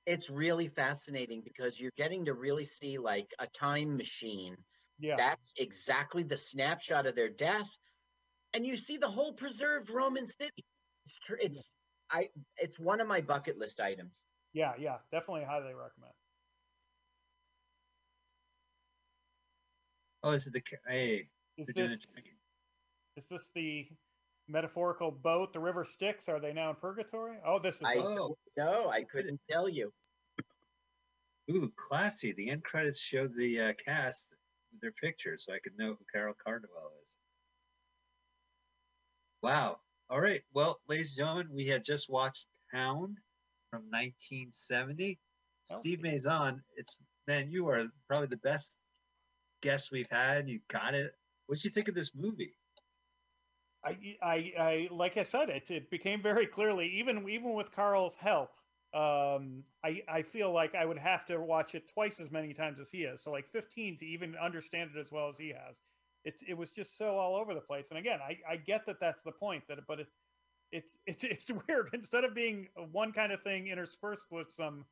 it's 0.06 0.30
really 0.30 0.68
fascinating 0.68 1.42
because 1.44 1.80
you're 1.80 1.90
getting 1.96 2.26
to 2.26 2.34
really 2.34 2.66
see 2.66 2.98
like 2.98 3.26
a 3.40 3.48
time 3.48 3.96
machine. 3.96 4.56
yeah. 5.00 5.16
That's 5.16 5.52
exactly 5.58 6.22
the 6.22 6.38
snapshot 6.38 7.06
of 7.06 7.16
their 7.16 7.30
death. 7.30 7.68
and 8.54 8.64
you 8.64 8.76
see 8.76 8.96
the 8.96 9.08
whole 9.10 9.32
preserved 9.32 9.90
Roman 9.90 10.26
city. 10.26 10.64
It's 11.04 11.18
tr- 11.18 11.34
it's 11.40 11.72
I 12.10 12.28
it's 12.58 12.78
one 12.78 13.00
of 13.00 13.08
my 13.08 13.22
bucket 13.22 13.58
list 13.58 13.80
items. 13.80 14.20
Yeah, 14.52 14.74
yeah, 14.78 14.98
definitely 15.10 15.44
highly 15.44 15.74
recommend. 15.74 16.12
Oh, 20.22 20.30
this 20.30 20.46
is 20.46 20.52
the 20.52 20.60
ca- 20.60 20.76
hey. 20.88 21.22
Is 21.56 21.66
They're 21.66 21.74
doing 21.74 21.88
this 21.90 22.04
a 22.04 22.12
train. 22.12 22.33
Is 23.16 23.26
this 23.26 23.48
the 23.54 23.86
metaphorical 24.48 25.10
boat? 25.10 25.52
The 25.52 25.60
river 25.60 25.84
Styx? 25.84 26.28
Are 26.28 26.40
they 26.40 26.52
now 26.52 26.70
in 26.70 26.76
purgatory? 26.76 27.36
Oh, 27.46 27.58
this 27.58 27.76
is 27.76 27.82
I 27.84 27.94
okay. 27.96 28.16
Oh. 28.18 28.36
don't. 28.56 28.88
I 28.88 29.02
couldn't 29.02 29.40
tell 29.50 29.68
you. 29.68 29.92
Ooh, 31.50 31.72
classy. 31.76 32.32
The 32.32 32.50
end 32.50 32.64
credits 32.64 33.00
show 33.00 33.26
the 33.26 33.60
uh, 33.60 33.72
cast, 33.84 34.34
their 34.80 34.92
pictures, 34.92 35.44
so 35.44 35.52
I 35.52 35.58
could 35.62 35.76
know 35.78 35.90
who 35.90 35.98
Carol 36.12 36.34
Cardwell 36.42 36.92
is. 37.02 37.16
Wow. 39.42 39.78
All 40.10 40.20
right. 40.20 40.42
Well, 40.52 40.80
ladies 40.88 41.10
and 41.10 41.18
gentlemen, 41.18 41.48
we 41.52 41.66
had 41.66 41.84
just 41.84 42.10
watched 42.10 42.46
Pound 42.72 43.18
from 43.70 43.82
1970. 43.90 45.18
Steve 45.66 46.00
Okay. 46.00 46.12
Mazan, 46.12 46.62
it's 46.76 46.98
man, 47.26 47.50
you 47.50 47.68
are 47.68 47.86
probably 48.08 48.26
the 48.26 48.36
best 48.38 48.80
guest 49.62 49.92
we've 49.92 50.10
had. 50.10 50.48
You 50.48 50.60
got 50.68 50.94
it. 50.94 51.12
What'd 51.46 51.64
you 51.64 51.70
think 51.70 51.88
of 51.88 51.94
this 51.94 52.12
movie? 52.14 52.54
I, 53.84 54.16
I, 54.22 54.52
I, 54.58 54.88
like 54.90 55.16
I 55.16 55.22
said, 55.22 55.50
it, 55.50 55.70
it 55.70 55.90
became 55.90 56.22
very 56.22 56.46
clearly, 56.46 56.88
even, 56.88 57.28
even 57.28 57.52
with 57.54 57.70
Carl's 57.72 58.16
help, 58.16 58.52
um, 58.94 59.64
I, 59.84 60.02
I 60.08 60.22
feel 60.22 60.52
like 60.52 60.74
I 60.74 60.84
would 60.84 60.98
have 60.98 61.26
to 61.26 61.40
watch 61.40 61.74
it 61.74 61.90
twice 61.92 62.20
as 62.20 62.30
many 62.30 62.54
times 62.54 62.78
as 62.78 62.90
he 62.90 63.02
has. 63.02 63.22
So 63.22 63.32
like 63.32 63.48
15 63.48 63.98
to 63.98 64.06
even 64.06 64.36
understand 64.36 64.90
it 64.94 65.00
as 65.00 65.10
well 65.10 65.28
as 65.28 65.36
he 65.36 65.48
has. 65.48 65.82
It, 66.24 66.42
it 66.48 66.56
was 66.56 66.70
just 66.70 66.96
so 66.96 67.18
all 67.18 67.36
over 67.36 67.54
the 67.54 67.60
place. 67.60 67.90
And 67.90 67.98
again, 67.98 68.20
I, 68.26 68.38
I 68.48 68.56
get 68.56 68.86
that 68.86 69.00
that's 69.00 69.22
the 69.22 69.32
point 69.32 69.64
that, 69.68 69.78
but 69.86 70.00
it, 70.00 70.06
it's, 70.72 70.96
it's, 71.06 71.24
it's 71.24 71.50
weird. 71.68 71.90
Instead 71.92 72.24
of 72.24 72.34
being 72.34 72.68
one 72.92 73.12
kind 73.12 73.32
of 73.32 73.42
thing 73.42 73.66
interspersed 73.66 74.26
with 74.30 74.52
some 74.52 74.84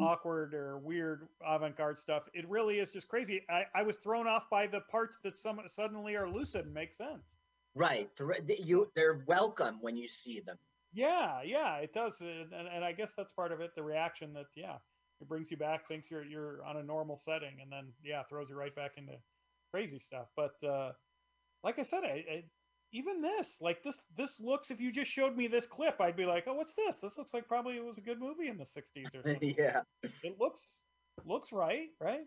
awkward 0.00 0.52
or 0.54 0.78
weird 0.78 1.28
avant-garde 1.46 1.98
stuff, 1.98 2.24
it 2.34 2.48
really 2.48 2.78
is 2.80 2.90
just 2.90 3.08
crazy. 3.08 3.42
I, 3.48 3.64
I 3.74 3.82
was 3.82 3.96
thrown 3.96 4.26
off 4.26 4.50
by 4.50 4.66
the 4.66 4.80
parts 4.90 5.18
that 5.24 5.38
some 5.38 5.60
suddenly 5.66 6.16
are 6.16 6.28
lucid 6.28 6.66
and 6.66 6.74
make 6.74 6.94
sense. 6.94 7.39
Right. 7.74 8.10
You 8.58 8.90
they're 8.94 9.22
welcome 9.26 9.78
when 9.80 9.96
you 9.96 10.08
see 10.08 10.40
them. 10.40 10.58
Yeah, 10.92 11.42
yeah, 11.44 11.76
it 11.76 11.92
does, 11.92 12.20
and, 12.20 12.52
and 12.52 12.84
I 12.84 12.92
guess 12.92 13.12
that's 13.16 13.32
part 13.32 13.52
of 13.52 13.60
it. 13.60 13.76
The 13.76 13.82
reaction 13.82 14.32
that 14.32 14.46
yeah, 14.56 14.76
it 15.20 15.28
brings 15.28 15.50
you 15.50 15.56
back, 15.56 15.86
thinks 15.86 16.10
you're 16.10 16.24
you're 16.24 16.64
on 16.64 16.78
a 16.78 16.82
normal 16.82 17.16
setting, 17.16 17.60
and 17.62 17.70
then 17.70 17.92
yeah, 18.02 18.22
throws 18.24 18.50
you 18.50 18.56
right 18.56 18.74
back 18.74 18.92
into 18.96 19.12
crazy 19.72 20.00
stuff. 20.00 20.26
But 20.36 20.54
uh, 20.66 20.92
like 21.62 21.78
I 21.78 21.84
said, 21.84 22.02
I, 22.02 22.24
I, 22.30 22.44
even 22.92 23.22
this, 23.22 23.58
like 23.60 23.84
this, 23.84 24.00
this 24.16 24.40
looks. 24.40 24.72
If 24.72 24.80
you 24.80 24.90
just 24.90 25.10
showed 25.10 25.36
me 25.36 25.46
this 25.46 25.66
clip, 25.66 26.00
I'd 26.00 26.16
be 26.16 26.26
like, 26.26 26.44
oh, 26.48 26.54
what's 26.54 26.72
this? 26.72 26.96
This 26.96 27.16
looks 27.16 27.32
like 27.32 27.46
probably 27.46 27.76
it 27.76 27.84
was 27.84 27.98
a 27.98 28.02
good 28.02 28.18
movie 28.18 28.48
in 28.48 28.58
the 28.58 28.64
'60s 28.64 29.14
or 29.14 29.22
something. 29.22 29.54
yeah. 29.58 29.82
It 30.24 30.40
looks 30.40 30.80
looks 31.24 31.52
right, 31.52 31.88
right? 32.00 32.24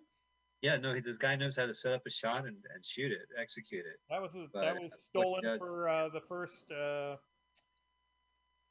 Yeah, 0.63 0.77
no, 0.77 0.93
he, 0.93 1.01
this 1.01 1.17
guy 1.17 1.35
knows 1.35 1.57
how 1.57 1.65
to 1.65 1.73
set 1.73 1.91
up 1.91 2.03
a 2.07 2.09
shot 2.09 2.45
and, 2.47 2.55
and 2.73 2.83
shoot 2.85 3.11
it, 3.11 3.19
execute 3.39 3.85
it. 3.85 3.97
That 4.09 4.21
was 4.21 4.33
a, 4.35 4.45
But 4.53 4.61
that 4.61 4.73
was 4.81 4.93
he 4.93 4.97
stolen 4.97 5.43
does- 5.43 5.59
for 5.59 5.89
uh, 5.89 6.07
the 6.07 6.21
first 6.21 6.71
uh, 6.71 7.17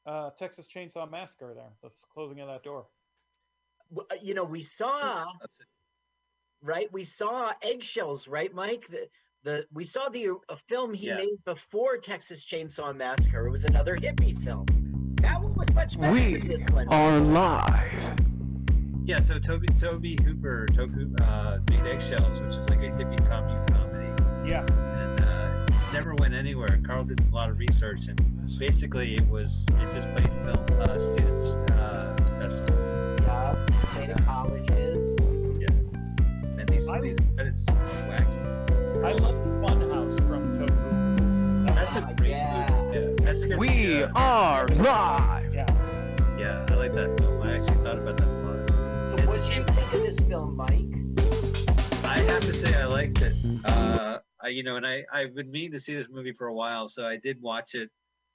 uh, 0.07 0.31
Texas 0.37 0.67
Chainsaw 0.67 1.09
Massacre. 1.09 1.53
There, 1.55 1.69
the 1.83 1.89
closing 2.11 2.39
of 2.41 2.47
that 2.47 2.63
door. 2.63 2.87
Uh, 3.95 4.01
You 4.19 4.33
know, 4.33 4.43
we 4.43 4.63
saw 4.63 5.23
right. 6.63 6.91
We 6.91 7.03
saw 7.03 7.51
eggshells, 7.61 8.27
right, 8.27 8.51
Mike? 8.53 8.87
The, 8.89 9.07
the 9.43 9.67
we 9.71 9.85
saw 9.85 10.09
the 10.09 10.29
a 10.49 10.57
film 10.67 10.95
he 10.95 11.07
Yeah. 11.07 11.17
made 11.17 11.35
before 11.45 11.97
Texas 11.97 12.43
Chainsaw 12.43 12.95
Massacre. 12.95 13.45
It 13.45 13.51
was 13.51 13.65
another 13.65 13.95
hippie 13.97 14.43
film. 14.43 14.65
That 15.21 15.39
one 15.43 15.53
was 15.53 15.71
much 15.75 15.99
better 15.99 16.11
We 16.11 16.37
than 16.37 16.47
this 16.47 16.63
one. 16.71 16.87
are 16.87 17.19
live. 17.19 18.12
Yeah, 19.05 19.19
so 19.19 19.37
Toby 19.37 19.67
Tobe 19.67 20.17
Hooper 20.21 20.65
Toku 20.71 21.13
uh, 21.21 21.59
made 21.69 21.85
Eggshells, 21.85 22.39
which 22.39 22.55
is 22.55 22.69
like 22.69 22.79
a 22.79 22.89
hippie 22.89 23.27
comedy 23.27 23.59
comedy, 23.73 24.49
Yeah, 24.49 24.61
and 24.61 25.19
uh, 25.19 25.49
never 25.91 26.15
went 26.15 26.33
anywhere. 26.33 26.79
Carl 26.85 27.03
did 27.03 27.19
a 27.19 27.35
lot 27.35 27.49
of 27.49 27.59
research, 27.59 28.07
and 28.07 28.19
basically 28.57 29.15
it 29.15 29.27
was 29.27 29.65
it 29.81 29.91
just 29.91 30.09
played 30.13 30.29
film 30.45 30.65
uh, 30.79 30.97
students 30.97 31.49
uh, 31.73 32.15
festivals, 32.39 33.21
Yeah, 33.23 33.65
played 33.93 34.09
at 34.11 34.25
colleges. 34.25 35.17
and 36.57 36.69
these 36.69 36.87
I- 36.87 37.01
these 37.01 37.19
credits 37.35 37.65
are 37.67 37.75
wacky. 38.07 39.03
I 39.03 39.11
love 39.13 39.35
Funhouse 39.61 40.17
from 40.29 40.57
Tobe 40.57 40.69
Hooper. 40.71 41.73
That's 41.75 41.95
a 41.97 42.03
Ah, 42.03 42.13
great 42.15 42.29
yeah. 42.29 42.69
movie. 42.71 42.99
Yeah, 43.19 43.25
that 43.25 43.35
scared 43.35 43.59
me, 43.59 43.67
We 43.67 44.03
uh, 44.03 44.11
are 44.15 44.67
live. 44.69 45.53
Yeah, 45.53 45.65
Yeah, 46.39 46.65
I 46.69 46.73
like 46.75 46.93
that 46.93 47.19
film. 47.19 47.41
I 47.41 47.55
actually 47.55 47.83
thought 47.83 47.97
about 47.97 48.15
that 48.17 48.27
a 49.33 49.37
lot. 49.37 49.41
So, 49.41 49.61
what 49.61 49.67
do 49.67 49.73
you 49.73 49.79
think 49.79 49.93
of 49.93 50.01
this 50.01 50.19
film, 50.27 50.55
Mike? 50.55 52.05
I 52.05 52.19
have 52.19 52.41
to 52.41 52.53
say 52.53 52.75
I 52.75 52.85
liked 52.85 53.21
it. 53.21 53.33
Uh, 53.65 54.19
I, 54.41 54.49
you 54.49 54.63
know, 54.63 54.75
and 54.75 54.85
I 54.85 55.03
I've 55.11 55.35
been 55.35 55.51
meaning 55.51 55.71
to 55.71 55.79
see 55.79 55.95
this 55.95 56.07
movie 56.09 56.33
for 56.33 56.47
a 56.47 56.53
while, 56.53 56.87
so 56.87 57.05
I 57.05 57.17
did 57.17 57.41
watch 57.41 57.75
it 57.75 57.89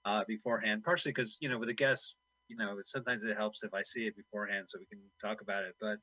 uh, 0.05 0.25
beforehand. 0.27 0.83
Partially 0.85 1.13
because 1.13 1.37
you 1.41 1.49
know, 1.49 1.59
with 1.59 1.69
a 1.69 1.75
guest, 1.75 2.17
you 2.49 2.57
know, 2.57 2.79
sometimes 2.85 3.23
it 3.25 3.37
helps 3.37 3.63
if 3.63 3.75
I 3.75 3.83
see 3.83 4.07
it 4.07 4.17
beforehand 4.17 4.67
so 4.69 4.79
we 4.79 4.87
can 4.87 5.01
talk 5.23 5.41
about 5.41 5.65
it. 5.65 5.75
But 5.81 5.99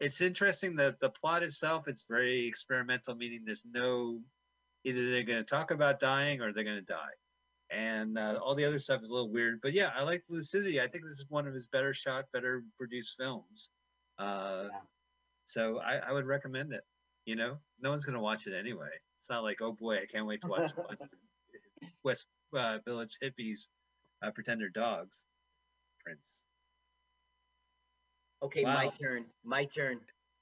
it's 0.00 0.20
interesting 0.20 0.76
that 0.76 1.00
the 1.00 1.10
plot 1.10 1.42
itself 1.42 1.88
it's 1.88 2.04
very 2.08 2.46
experimental, 2.46 3.14
meaning 3.14 3.42
there's 3.44 3.64
no 3.64 4.20
either 4.84 5.10
they're 5.10 5.24
going 5.24 5.40
to 5.40 5.44
talk 5.44 5.70
about 5.70 6.00
dying 6.00 6.40
or 6.40 6.52
they're 6.52 6.64
going 6.64 6.76
to 6.76 6.82
die. 6.82 7.14
And 7.70 8.16
uh, 8.16 8.38
all 8.42 8.54
the 8.54 8.64
other 8.64 8.78
stuff 8.78 9.02
is 9.02 9.10
a 9.10 9.12
little 9.14 9.30
weird, 9.30 9.60
but 9.62 9.74
yeah, 9.74 9.90
I 9.94 10.02
like 10.02 10.24
Lucidity. 10.28 10.80
I 10.80 10.86
think 10.86 11.04
this 11.04 11.18
is 11.18 11.26
one 11.28 11.46
of 11.46 11.52
his 11.52 11.66
better 11.66 11.92
shot, 11.92 12.24
better 12.32 12.64
produced 12.78 13.16
films. 13.18 13.70
Uh, 14.18 14.68
Yeah. 14.72 14.78
So 15.44 15.78
I, 15.78 15.96
I 15.96 16.12
would 16.12 16.26
recommend 16.26 16.72
it. 16.72 16.82
You 17.24 17.36
know, 17.36 17.58
no 17.80 17.90
one's 17.90 18.04
gonna 18.04 18.20
watch 18.20 18.46
it 18.46 18.54
anyway. 18.54 18.90
It's 19.18 19.30
not 19.30 19.42
like, 19.42 19.60
oh 19.60 19.72
boy, 19.72 19.96
I 19.96 20.06
can't 20.06 20.26
wait 20.26 20.42
to 20.42 20.48
watch 20.48 20.72
West 22.04 22.26
uh, 22.54 22.78
Village 22.86 23.18
hippies 23.22 23.68
uh, 24.22 24.30
pretend 24.30 24.60
they're 24.60 24.68
dogs. 24.68 25.24
Prince. 26.04 26.44
Okay, 28.42 28.62
my 28.62 28.88
turn. 29.00 29.24
My 29.44 29.64
turn. 29.64 30.00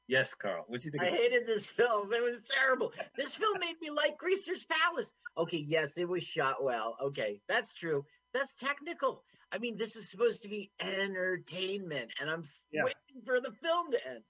Yes, 0.09 0.35
Carl. 0.35 0.65
What 0.69 0.81
do 0.81 0.85
you 0.87 0.93
think? 0.93 1.03
I 1.03 1.09
hated 1.09 1.47
this 1.47 1.67
film. 1.67 2.13
It 2.13 2.23
was 2.23 2.41
terrible. 2.49 2.93
This 3.17 3.35
film 3.35 3.59
made 3.59 3.75
me 3.81 3.91
like 3.91 4.17
Greaser's 4.19 4.65
Palace. 4.65 5.13
Okay, 5.37 5.59
yes, 5.59 5.99
it 5.99 6.09
was 6.09 6.23
shot 6.23 6.63
well. 6.63 6.97
Okay, 7.03 7.41
that's 7.49 7.75
true. 7.75 8.05
That's 8.33 8.55
technical. 8.55 9.25
I 9.53 9.59
mean, 9.59 9.77
this 9.77 9.97
is 9.97 10.09
supposed 10.11 10.43
to 10.43 10.49
be 10.49 10.71
entertainment, 10.81 12.13
and 12.21 12.31
I'm 12.31 12.43
Yeah. 12.71 12.85
waiting 12.85 13.23
for 13.25 13.41
the 13.41 13.53
film 13.63 13.91
to 13.93 14.09
end. 14.09 14.23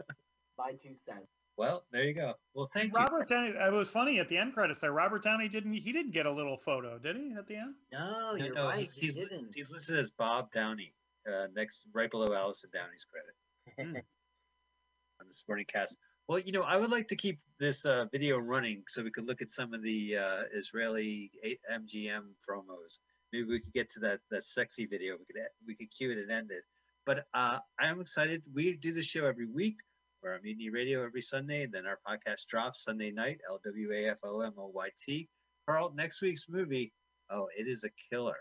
My 0.57 0.73
two 0.73 0.95
cents. 0.95 1.27
well, 1.57 1.85
there 1.91 2.03
you 2.03 2.13
go. 2.13 2.33
Well, 2.53 2.69
thank 2.73 2.93
you. 2.93 2.99
Robert 2.99 3.27
Downey. 3.27 3.49
It 3.49 3.71
was 3.71 3.89
funny 3.89 4.19
at 4.19 4.29
the 4.29 4.37
end 4.37 4.53
credits 4.53 4.79
there. 4.79 4.91
Robert 4.91 5.23
Downey 5.23 5.49
didn't. 5.49 5.73
He 5.73 5.91
didn't 5.91 6.11
get 6.13 6.25
a 6.25 6.31
little 6.31 6.57
photo, 6.57 6.99
did 6.99 7.15
he? 7.15 7.33
At 7.37 7.47
the 7.47 7.55
end. 7.55 7.75
No, 7.91 8.35
No, 8.37 8.45
you're 8.45 8.53
no, 8.53 8.67
right. 8.69 8.79
he's, 8.79 8.95
he 8.95 9.11
didn't. 9.11 9.53
he's 9.55 9.71
listed 9.71 9.97
as 9.97 10.09
Bob 10.11 10.51
Downey, 10.51 10.93
uh, 11.27 11.47
next 11.55 11.87
right 11.93 12.11
below 12.11 12.33
Allison 12.33 12.69
Downey's 12.73 13.05
credit 13.05 13.33
on 13.79 15.27
the 15.27 15.33
supporting 15.33 15.65
cast. 15.65 15.97
Well, 16.27 16.39
you 16.39 16.51
know, 16.53 16.63
I 16.63 16.77
would 16.77 16.89
like 16.89 17.09
to 17.09 17.15
keep 17.15 17.39
this 17.59 17.85
uh, 17.85 18.05
video 18.11 18.39
running 18.39 18.83
so 18.87 19.03
we 19.03 19.11
could 19.11 19.27
look 19.27 19.41
at 19.41 19.49
some 19.51 19.73
of 19.73 19.83
the 19.83 20.17
uh, 20.17 20.43
Israeli 20.53 21.31
MGM 21.71 22.23
promos. 22.47 22.99
Maybe 23.33 23.45
we 23.45 23.59
could 23.59 23.73
get 23.73 23.89
to 23.91 23.99
that 24.01 24.19
that 24.31 24.43
sexy 24.43 24.85
video. 24.85 25.15
We 25.17 25.25
could 25.25 25.41
we 25.67 25.75
could 25.75 25.91
cue 25.91 26.11
it 26.11 26.17
and 26.17 26.31
end 26.31 26.51
it. 26.51 26.63
But 27.05 27.25
uh, 27.33 27.59
I'm 27.77 27.99
excited. 27.99 28.43
We 28.53 28.73
do 28.77 28.93
the 28.93 29.03
show 29.03 29.25
every 29.25 29.47
week. 29.47 29.75
We're 30.21 30.35
on 30.35 30.43
Mutiny 30.43 30.69
Radio 30.69 31.03
every 31.03 31.21
Sunday, 31.21 31.63
and 31.63 31.73
then 31.73 31.85
our 31.85 31.99
podcast 32.07 32.47
drops 32.47 32.85
Sunday 32.85 33.11
night. 33.11 33.39
LWAFLMOYT. 33.51 35.27
Carl, 35.67 35.91
next 35.93 36.21
week's 36.21 36.47
movie. 36.47 36.93
Oh, 37.29 37.49
it 37.57 37.67
is 37.67 37.83
a 37.83 37.89
killer. 38.09 38.37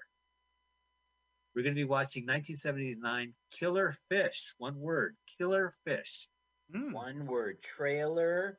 We're 1.54 1.62
going 1.62 1.74
to 1.74 1.80
be 1.80 1.84
watching 1.84 2.22
1979 2.24 3.34
Killer 3.50 3.94
Fish. 4.08 4.54
One 4.58 4.78
word, 4.80 5.16
Killer 5.38 5.74
Fish. 5.84 6.28
Hmm. 6.74 6.92
One 6.92 7.26
word. 7.26 7.58
Trailer. 7.76 8.58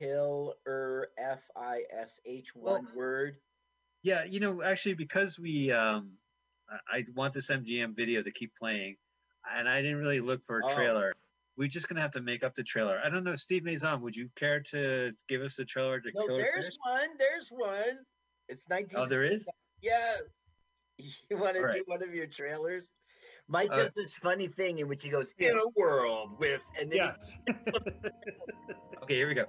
Killer. 0.00 1.08
F 1.18 1.40
I 1.56 1.82
S 1.92 2.20
H. 2.24 2.48
One 2.54 2.86
word. 2.94 3.36
Yeah, 4.02 4.24
you 4.24 4.40
know, 4.40 4.62
actually, 4.62 4.94
because 4.94 5.38
we, 5.38 5.72
um, 5.72 6.12
I, 6.90 6.98
I 6.98 7.04
want 7.14 7.34
this 7.34 7.50
MGM 7.50 7.96
video 7.96 8.22
to 8.22 8.30
keep 8.30 8.52
playing, 8.56 8.96
and 9.52 9.68
I 9.68 9.82
didn't 9.82 9.98
really 9.98 10.20
look 10.20 10.44
for 10.44 10.60
a 10.60 10.66
Oh. 10.66 10.74
trailer. 10.74 11.12
We're 11.56 11.68
just 11.68 11.88
gonna 11.88 12.00
have 12.00 12.12
to 12.12 12.22
make 12.22 12.42
up 12.42 12.54
the 12.54 12.62
trailer. 12.62 12.98
I 13.04 13.10
don't 13.10 13.24
know, 13.24 13.34
Steve 13.34 13.64
Mazan, 13.64 14.00
would 14.00 14.16
you 14.16 14.30
care 14.36 14.60
to 14.70 15.12
give 15.28 15.42
us 15.42 15.56
the 15.56 15.64
trailer 15.66 16.00
to 16.00 16.10
No, 16.14 16.26
Killer 16.26 16.38
there's 16.40 16.64
Fish? 16.66 16.76
one. 16.82 17.08
There's 17.18 17.48
one. 17.50 17.98
It's 18.48 18.62
19. 18.70 18.98
Oh, 18.98 19.04
there 19.06 19.24
is. 19.24 19.46
Yes. 19.82 20.22
You 21.30 21.38
want 21.38 21.56
to 21.56 21.62
right. 21.62 21.76
do 21.76 21.82
one 21.86 22.02
of 22.02 22.14
your 22.14 22.26
trailers? 22.26 22.84
Mike 23.48 23.70
Uh, 23.72 23.76
does 23.76 23.92
this 23.92 24.14
funny 24.16 24.48
thing 24.48 24.78
in 24.78 24.88
which 24.88 25.02
he 25.02 25.10
goes, 25.10 25.32
"In 25.38 25.56
a 25.56 25.68
world 25.76 26.38
with," 26.38 26.62
and 26.78 26.90
then 26.90 26.98
Yes. 26.98 27.36
Okay, 29.02 29.14
here 29.16 29.28
we 29.28 29.34
go. 29.34 29.46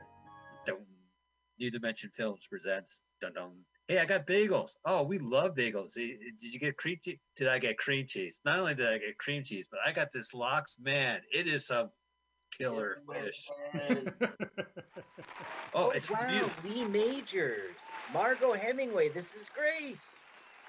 New 1.62 1.70
Dimension 1.70 2.10
Films 2.10 2.42
presents 2.50 3.04
dun 3.20 3.34
dun. 3.34 3.52
Hey, 3.88 4.00
I 4.00 4.06
got 4.06 4.26
bagels. 4.26 4.78
Oh, 4.84 5.04
we 5.04 5.20
love 5.20 5.54
bagels. 5.54 5.94
Did 5.94 6.18
did 6.40 6.54
you 6.54 6.60
get 6.60 6.76
cream 6.76 6.98
cheese? 7.04 7.20
Did 7.36 7.50
I 7.50 7.60
get 7.60 7.78
cream 7.78 8.08
cheese? 8.08 8.42
Not 8.44 8.58
only 8.58 8.74
did 8.74 8.88
I 8.88 8.98
get 8.98 9.18
cream 9.20 9.44
cheese, 9.44 9.68
but 9.70 9.80
I 9.86 9.92
got 9.92 10.12
this 10.12 10.34
lox. 10.34 10.78
Man, 10.80 11.22
it 11.32 11.46
is 11.46 11.68
some 11.68 11.92
killer 12.58 12.98
fish. 13.14 13.48
Oh, 15.74 15.92
it's 15.92 16.10
wow. 16.12 16.52
Lee 16.64 16.86
Majors, 16.86 17.88
Margaux 18.10 18.54
Hemingway. 18.54 19.10
This 19.10 19.36
is 19.36 19.50
great. 19.50 20.00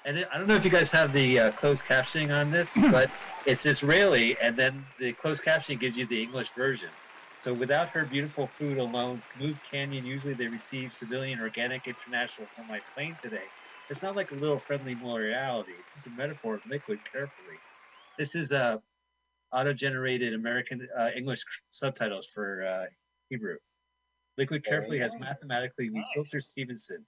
And 0.04 0.16
then, 0.16 0.26
I 0.32 0.38
don't 0.38 0.48
know 0.48 0.54
if 0.54 0.64
you 0.64 0.70
guys 0.70 0.90
have 0.90 1.12
the 1.12 1.38
uh, 1.38 1.52
closed 1.52 1.84
captioning 1.86 2.34
on 2.34 2.50
this, 2.50 2.80
but 2.90 3.12
it's 3.44 3.66
Israeli, 3.66 4.36
and 4.40 4.56
then 4.56 4.86
the 4.98 5.12
closed 5.14 5.44
captioning 5.44 5.80
gives 5.80 5.96
you 5.96 6.06
the 6.06 6.22
English 6.22 6.52
version. 6.54 6.90
So 7.36 7.54
without 7.54 7.90
her 7.90 8.06
beautiful 8.06 8.54
food 8.58 8.78
alone, 8.78 9.22
Move 9.36 9.58
Canyon 9.68 10.04
usually 10.04 10.34
they 10.34 10.46
receive 10.46 10.92
civilian 10.92 11.40
organic 11.40 11.88
international 11.88 12.48
from 12.54 12.68
my 12.68 12.80
plane 12.94 13.18
today. 13.20 13.50
It's 13.90 14.02
not 14.02 14.14
like 14.14 14.30
a 14.30 14.36
little 14.36 14.60
friendly 14.60 14.94
reality. 14.94 15.72
It's 15.72 15.94
just 15.94 16.06
a 16.06 16.12
metaphor 16.12 16.54
of 16.56 16.62
liquid 16.66 17.00
carefully. 17.10 17.60
This 18.16 18.36
is 18.36 18.52
uh, 18.52 18.78
auto-generated 19.52 20.34
American 20.34 20.86
uh, 20.96 21.10
English 21.16 21.44
subtitles 21.70 22.28
for 22.28 22.64
uh, 22.64 22.84
Hebrew. 23.28 23.56
Liquid 24.38 24.62
Very 24.64 24.76
carefully 24.76 24.98
has 25.00 25.14
nice. 25.14 25.30
mathematically 25.30 25.90
we 25.90 25.98
Nice. 25.98 26.06
filter 26.14 26.40
Stevenson. 26.40 27.04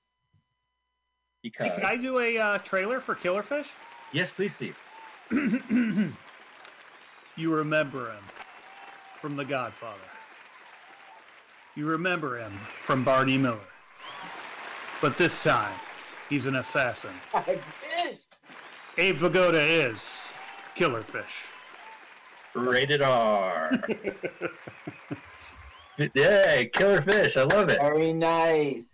Hey, 1.44 1.50
can 1.68 1.84
I 1.84 1.96
do 1.96 2.20
a 2.20 2.38
uh, 2.38 2.58
trailer 2.58 3.00
for 3.00 3.14
Killerfish? 3.14 3.66
yes, 4.12 4.32
please, 4.32 4.54
Steve. 4.54 4.78
you 5.30 6.14
remember 7.36 8.12
him 8.12 8.24
from 9.20 9.36
The 9.36 9.44
Godfather. 9.44 10.00
You 11.76 11.86
remember 11.86 12.38
him 12.38 12.58
from 12.80 13.04
Barney 13.04 13.36
Miller. 13.36 13.58
But 15.02 15.18
this 15.18 15.42
time, 15.42 15.74
he's 16.30 16.46
an 16.46 16.56
assassin. 16.56 17.12
It's. 17.46 17.66
Abe 18.96 19.18
Vigoda 19.18 19.60
is 19.60 20.22
Killerfish. 20.76 21.44
Rated 22.54 23.02
R. 23.02 23.72
Yay, 26.14 26.70
killer 26.72 27.00
fish. 27.02 27.36
I 27.36 27.42
love 27.42 27.68
it. 27.68 27.80
Very 27.80 28.12
nice. 28.12 28.84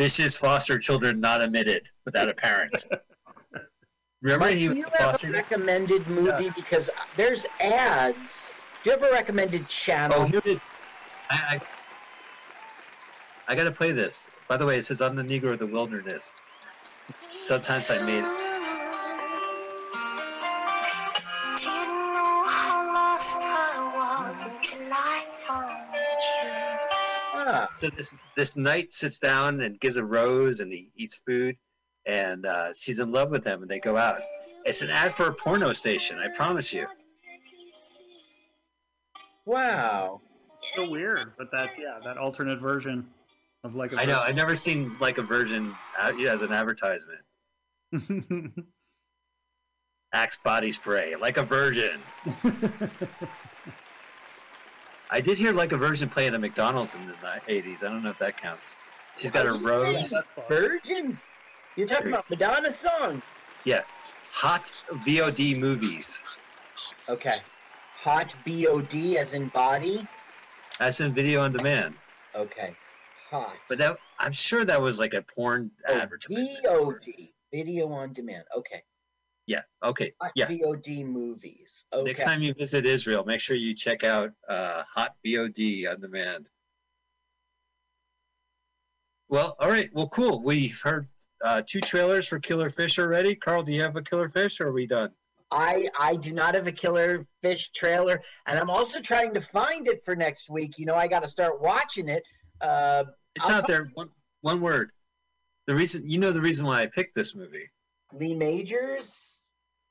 Fishes 0.00 0.38
foster 0.38 0.78
children 0.78 1.20
not 1.20 1.42
admitted 1.42 1.82
without 2.06 2.30
a 2.30 2.32
parent. 2.32 2.86
Remember 4.22 4.46
Mike, 4.46 4.54
he 4.54 4.68
do 4.68 4.74
you 4.74 4.86
have 4.98 5.22
a 5.22 5.30
recommended 5.30 6.06
movie? 6.08 6.50
Because 6.56 6.90
there's 7.18 7.44
ads. 7.60 8.50
Do 8.82 8.88
you 8.88 8.96
have 8.98 9.02
a 9.02 9.12
recommended 9.12 9.68
channel? 9.68 10.16
Oh, 10.20 10.24
here 10.24 10.40
it 10.42 10.52
is. 10.52 10.60
I, 11.28 11.36
I, 11.50 11.60
I 13.48 13.54
gotta 13.54 13.72
play 13.72 13.92
this. 13.92 14.30
By 14.48 14.56
the 14.56 14.64
way, 14.64 14.78
it 14.78 14.86
says 14.86 15.02
I'm 15.02 15.16
the 15.16 15.22
Negro 15.22 15.52
of 15.52 15.58
the 15.58 15.66
wilderness. 15.66 16.32
Sometimes 17.38 17.90
I 17.90 17.98
made 17.98 18.49
So 27.80 27.88
this 27.88 28.14
this 28.36 28.58
knight 28.58 28.92
sits 28.92 29.18
down 29.18 29.62
and 29.62 29.80
gives 29.80 29.96
a 29.96 30.04
rose 30.04 30.60
and 30.60 30.70
he 30.70 30.90
eats 30.96 31.22
food, 31.26 31.56
and 32.04 32.44
uh, 32.44 32.74
she's 32.78 32.98
in 32.98 33.10
love 33.10 33.30
with 33.30 33.42
him, 33.42 33.62
and 33.62 33.70
they 33.70 33.78
go 33.78 33.96
out. 33.96 34.20
It's 34.66 34.82
an 34.82 34.90
ad 34.90 35.14
for 35.14 35.28
a 35.28 35.34
porno 35.34 35.72
station. 35.72 36.18
I 36.18 36.28
promise 36.28 36.74
you. 36.74 36.86
wow. 39.46 40.20
So 40.76 40.90
weird, 40.90 41.32
but 41.38 41.50
that 41.52 41.70
yeah, 41.78 41.98
that 42.04 42.18
alternate 42.18 42.60
version 42.60 43.06
of 43.64 43.74
like 43.74 43.94
a 43.94 43.96
I 43.98 44.04
know. 44.04 44.20
I've 44.20 44.36
never 44.36 44.54
seen 44.54 44.94
like 45.00 45.16
a 45.16 45.22
version 45.22 45.70
uh, 45.98 46.12
as 46.28 46.42
an 46.42 46.52
advertisement. 46.52 47.20
Axe 50.12 50.38
body 50.44 50.70
spray, 50.70 51.16
like 51.16 51.38
a 51.38 51.44
virgin. 51.44 52.02
I 55.10 55.20
did 55.20 55.38
hear 55.38 55.52
like 55.52 55.72
a 55.72 55.76
virgin 55.76 56.08
play 56.08 56.26
at 56.28 56.34
a 56.34 56.38
McDonald's 56.38 56.94
in 56.94 57.06
the 57.06 57.14
80s. 57.48 57.82
I 57.82 57.88
don't 57.88 58.02
know 58.02 58.10
if 58.10 58.18
that 58.18 58.40
counts. 58.40 58.76
She's 59.16 59.30
got 59.30 59.46
a 59.46 59.52
rose. 59.52 60.14
Virgin? 60.48 61.18
You're 61.76 61.88
talking 61.88 62.08
about 62.08 62.30
Madonna's 62.30 62.76
song? 62.78 63.20
Yeah. 63.64 63.82
Hot 64.36 64.84
VOD 65.04 65.58
movies. 65.60 66.22
Okay. 67.08 67.34
Hot 67.96 68.34
B 68.44 68.66
O 68.66 68.80
D 68.80 69.18
as 69.18 69.34
in 69.34 69.48
body. 69.48 70.06
As 70.78 71.00
in 71.00 71.12
video 71.12 71.42
on 71.42 71.52
demand. 71.52 71.94
Okay. 72.34 72.74
Hot. 73.30 73.54
But 73.68 73.78
that 73.78 73.98
I'm 74.18 74.32
sure 74.32 74.64
that 74.64 74.80
was 74.80 74.98
like 74.98 75.14
a 75.14 75.22
porn 75.22 75.70
Oh, 75.88 76.00
advertisement. 76.00 76.48
VOD. 76.64 77.30
Video 77.52 77.92
on 77.92 78.12
demand. 78.12 78.44
Okay. 78.56 78.82
Yeah. 79.46 79.62
Okay. 79.82 80.12
Hot 80.20 80.32
Yeah. 80.34 80.46
VOD 80.46 81.04
movies. 81.04 81.86
Okay. 81.92 82.04
Next 82.04 82.24
time 82.24 82.42
you 82.42 82.54
visit 82.54 82.86
Israel, 82.86 83.24
make 83.24 83.40
sure 83.40 83.56
you 83.56 83.74
check 83.74 84.04
out 84.04 84.30
uh, 84.48 84.82
Hot 84.94 85.14
VOD 85.26 85.90
on 85.90 86.00
demand. 86.00 86.48
Well, 89.28 89.56
all 89.60 89.68
right. 89.68 89.90
Well, 89.92 90.08
cool. 90.08 90.42
We've 90.42 90.78
heard 90.80 91.08
uh, 91.44 91.62
two 91.66 91.80
trailers 91.80 92.26
for 92.28 92.38
Killer 92.38 92.70
Fish 92.70 92.98
already. 92.98 93.34
Carl, 93.34 93.62
do 93.62 93.72
you 93.72 93.82
have 93.82 93.96
a 93.96 94.02
Killer 94.02 94.28
Fish, 94.28 94.60
or 94.60 94.68
are 94.68 94.72
we 94.72 94.86
done? 94.86 95.10
I 95.52 95.88
I 95.98 96.16
do 96.16 96.32
not 96.32 96.54
have 96.54 96.66
a 96.66 96.72
killer 96.72 97.26
fish 97.42 97.70
trailer, 97.74 98.22
and 98.46 98.58
I'm 98.58 98.70
also 98.70 99.00
trying 99.00 99.34
to 99.34 99.40
find 99.40 99.88
it 99.88 100.04
for 100.04 100.14
next 100.14 100.48
week. 100.48 100.78
You 100.78 100.86
know, 100.86 100.94
I 100.94 101.08
got 101.08 101.22
to 101.22 101.28
start 101.28 101.60
watching 101.60 102.08
it. 102.08 102.22
Uh, 102.60 103.04
It's 103.34 103.44
I'll 103.48 103.56
out 103.56 103.66
there. 103.66 103.90
One, 103.94 104.10
one 104.42 104.60
word. 104.60 104.92
The 105.66 105.74
reason 105.74 106.08
you 106.08 106.18
know 106.18 106.30
the 106.30 106.40
reason 106.40 106.66
why 106.66 106.82
I 106.82 106.86
picked 106.86 107.14
this 107.16 107.34
movie. 107.34 107.68
Lee 108.12 108.34
Majors. 108.34 109.29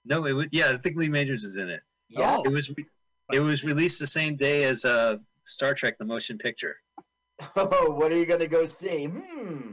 No, 0.05 0.25
it 0.25 0.33
was 0.33 0.47
yeah. 0.51 0.71
I 0.73 0.77
think 0.77 0.97
Lee 0.97 1.09
Majors 1.09 1.43
is 1.43 1.57
in 1.57 1.69
it. 1.69 1.81
Yeah. 2.09 2.37
Oh. 2.37 2.43
It 2.43 2.49
was 2.51 2.69
re- 2.75 2.85
it 3.31 3.39
was 3.39 3.63
released 3.63 3.99
the 3.99 4.07
same 4.07 4.35
day 4.35 4.63
as 4.63 4.85
uh, 4.85 5.17
Star 5.43 5.73
Trek: 5.73 5.97
The 5.97 6.05
Motion 6.05 6.37
Picture. 6.37 6.77
Oh, 7.55 7.91
what 7.91 8.11
are 8.11 8.17
you 8.17 8.25
gonna 8.25 8.47
go 8.47 8.65
see? 8.65 9.05
Hmm. 9.05 9.71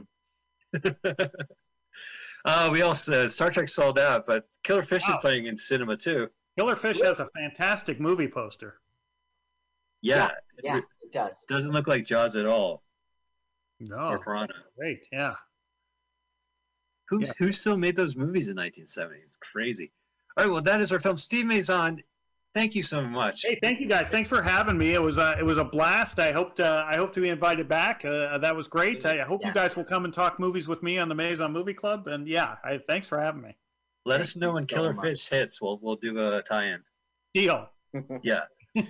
Oh, 2.45 2.71
we 2.71 2.81
also 2.81 3.27
Star 3.27 3.51
Trek 3.51 3.67
sold 3.67 3.99
out, 3.99 4.25
but 4.25 4.47
Killer 4.63 4.83
Fish 4.83 5.03
Wow. 5.07 5.15
is 5.15 5.21
playing 5.21 5.45
in 5.47 5.57
cinema 5.57 5.97
too. 5.97 6.29
Killerfish 6.57 7.03
has 7.03 7.19
a 7.19 7.27
fantastic 7.35 7.99
movie 7.99 8.27
poster. 8.27 8.79
Yeah, 10.01 10.29
Yeah, 10.63 10.77
it 10.77 10.83
it 11.03 11.11
does. 11.11 11.43
doesn't 11.47 11.71
look 11.71 11.87
like 11.87 12.05
Jaws 12.05 12.35
at 12.35 12.45
all 12.45 12.83
No, 13.79 13.97
or 14.09 14.19
Piranha. 14.19 14.53
great, 14.77 15.07
yeah. 15.11 15.35
Who's 17.09 17.27
Yeah. 17.27 17.33
who 17.39 17.51
still 17.51 17.77
made 17.77 17.95
those 17.95 18.15
movies 18.15 18.47
in 18.47 18.55
1970? 18.55 19.19
It's 19.25 19.37
crazy. 19.37 19.91
All 20.37 20.43
right, 20.45 20.51
well, 20.51 20.61
that 20.61 20.81
is 20.81 20.91
our 20.91 20.99
film. 20.99 21.17
Steve 21.17 21.45
Mazan, 21.45 22.01
thank 22.53 22.75
you 22.75 22.83
so 22.83 23.03
much. 23.05 23.41
Hey, 23.43 23.57
thank 23.61 23.79
you 23.79 23.87
guys. 23.87 24.09
Thanks 24.09 24.29
for 24.29 24.41
having 24.41 24.77
me. 24.77 24.93
It 24.93 25.01
was 25.01 25.17
a 25.17 25.35
it 25.39 25.43
was 25.43 25.57
a 25.57 25.63
blast. 25.63 26.19
I 26.19 26.31
hoped 26.31 26.59
uh, 26.59 26.83
I 26.87 26.95
hope 26.95 27.13
to 27.13 27.21
be 27.21 27.29
invited 27.29 27.67
back. 27.67 28.05
Uh, 28.05 28.37
that 28.37 28.55
was 28.55 28.67
great. 28.67 29.05
I 29.05 29.23
hope 29.23 29.41
Yeah. 29.41 29.47
you 29.47 29.53
guys 29.53 29.75
will 29.75 29.83
come 29.83 30.05
and 30.05 30.13
talk 30.13 30.39
movies 30.39 30.67
with 30.67 30.83
me 30.83 30.99
on 30.99 31.09
the 31.09 31.15
Mazan 31.15 31.51
Movie 31.51 31.73
Club. 31.73 32.07
And 32.07 32.27
yeah, 32.27 32.55
I, 32.63 32.77
thanks 32.87 33.07
for 33.07 33.19
having 33.19 33.41
me. 33.41 33.55
Let 34.05 34.15
Thank 34.17 34.23
us 34.23 34.35
know 34.37 34.53
when 34.53 34.69
so 34.69 34.75
Killer 34.75 34.93
much. 34.93 35.05
Fish 35.05 35.27
hits. 35.27 35.61
We'll 35.61 35.79
we'll 35.81 35.95
do 35.95 36.17
a 36.19 36.41
tie-in. 36.43 36.81
Deal. 37.33 37.69
Yeah. 38.21 38.41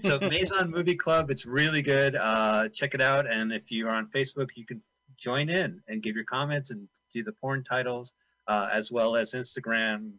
So 0.02 0.20
Mazan 0.22 0.70
Movie 0.70 0.96
Club, 0.96 1.32
it's 1.32 1.46
really 1.46 1.82
good. 1.82 2.16
Uh, 2.18 2.68
check 2.70 2.94
it 2.94 3.00
out, 3.02 3.26
and 3.26 3.54
if 3.54 3.72
you're 3.72 3.90
on 3.90 4.08
Facebook, 4.08 4.50
you 4.56 4.66
can 4.66 4.82
join 5.18 5.50
in 5.50 5.82
and 5.88 6.04
give 6.04 6.14
your 6.16 6.26
comments 6.26 6.72
and 6.72 6.90
do 7.14 7.24
the 7.24 7.32
porn 7.32 7.64
titles, 7.64 8.14
uh, 8.48 8.68
as 8.72 8.92
well 8.92 9.16
as 9.16 9.34
Instagram, 9.34 10.12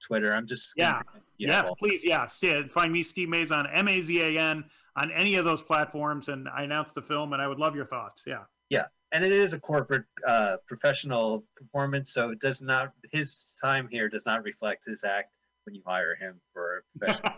Twitter. 0.00 0.32
I'm 0.32 0.46
just 0.46 0.74
Yeah. 0.76 1.02
yeah. 1.38 1.48
yes, 1.48 1.64
well, 1.64 1.76
please. 1.76 2.04
Yeah, 2.04 2.26
St- 2.26 2.70
find 2.70 2.92
me 2.92 3.02
Steve 3.02 3.28
Mazan 3.28 3.66
M 3.72 3.88
A 3.88 4.00
Z 4.00 4.20
A 4.20 4.38
N 4.40 4.64
on 4.96 5.10
any 5.12 5.36
of 5.36 5.44
those 5.44 5.62
platforms, 5.62 6.28
and 6.28 6.48
I 6.48 6.62
announced 6.62 6.94
the 6.94 7.02
film, 7.02 7.32
and 7.32 7.42
I 7.42 7.46
would 7.48 7.58
love 7.58 7.74
your 7.76 7.86
thoughts. 7.86 8.24
Yeah. 8.26 8.44
Yeah, 8.70 8.86
and 9.12 9.24
it 9.24 9.32
is 9.32 9.52
a 9.52 9.60
corporate 9.60 10.06
uh, 10.26 10.56
professional 10.66 11.44
performance, 11.56 12.12
so 12.12 12.30
it 12.30 12.40
does 12.40 12.60
not 12.60 12.92
his 13.12 13.54
time 13.60 13.88
here 13.90 14.08
does 14.08 14.26
not 14.26 14.42
reflect 14.42 14.84
his 14.86 15.04
act 15.04 15.30
when 15.64 15.74
you 15.74 15.82
hire 15.86 16.16
him 16.16 16.40
for 16.52 16.78
a 16.78 16.98
professional. 16.98 17.32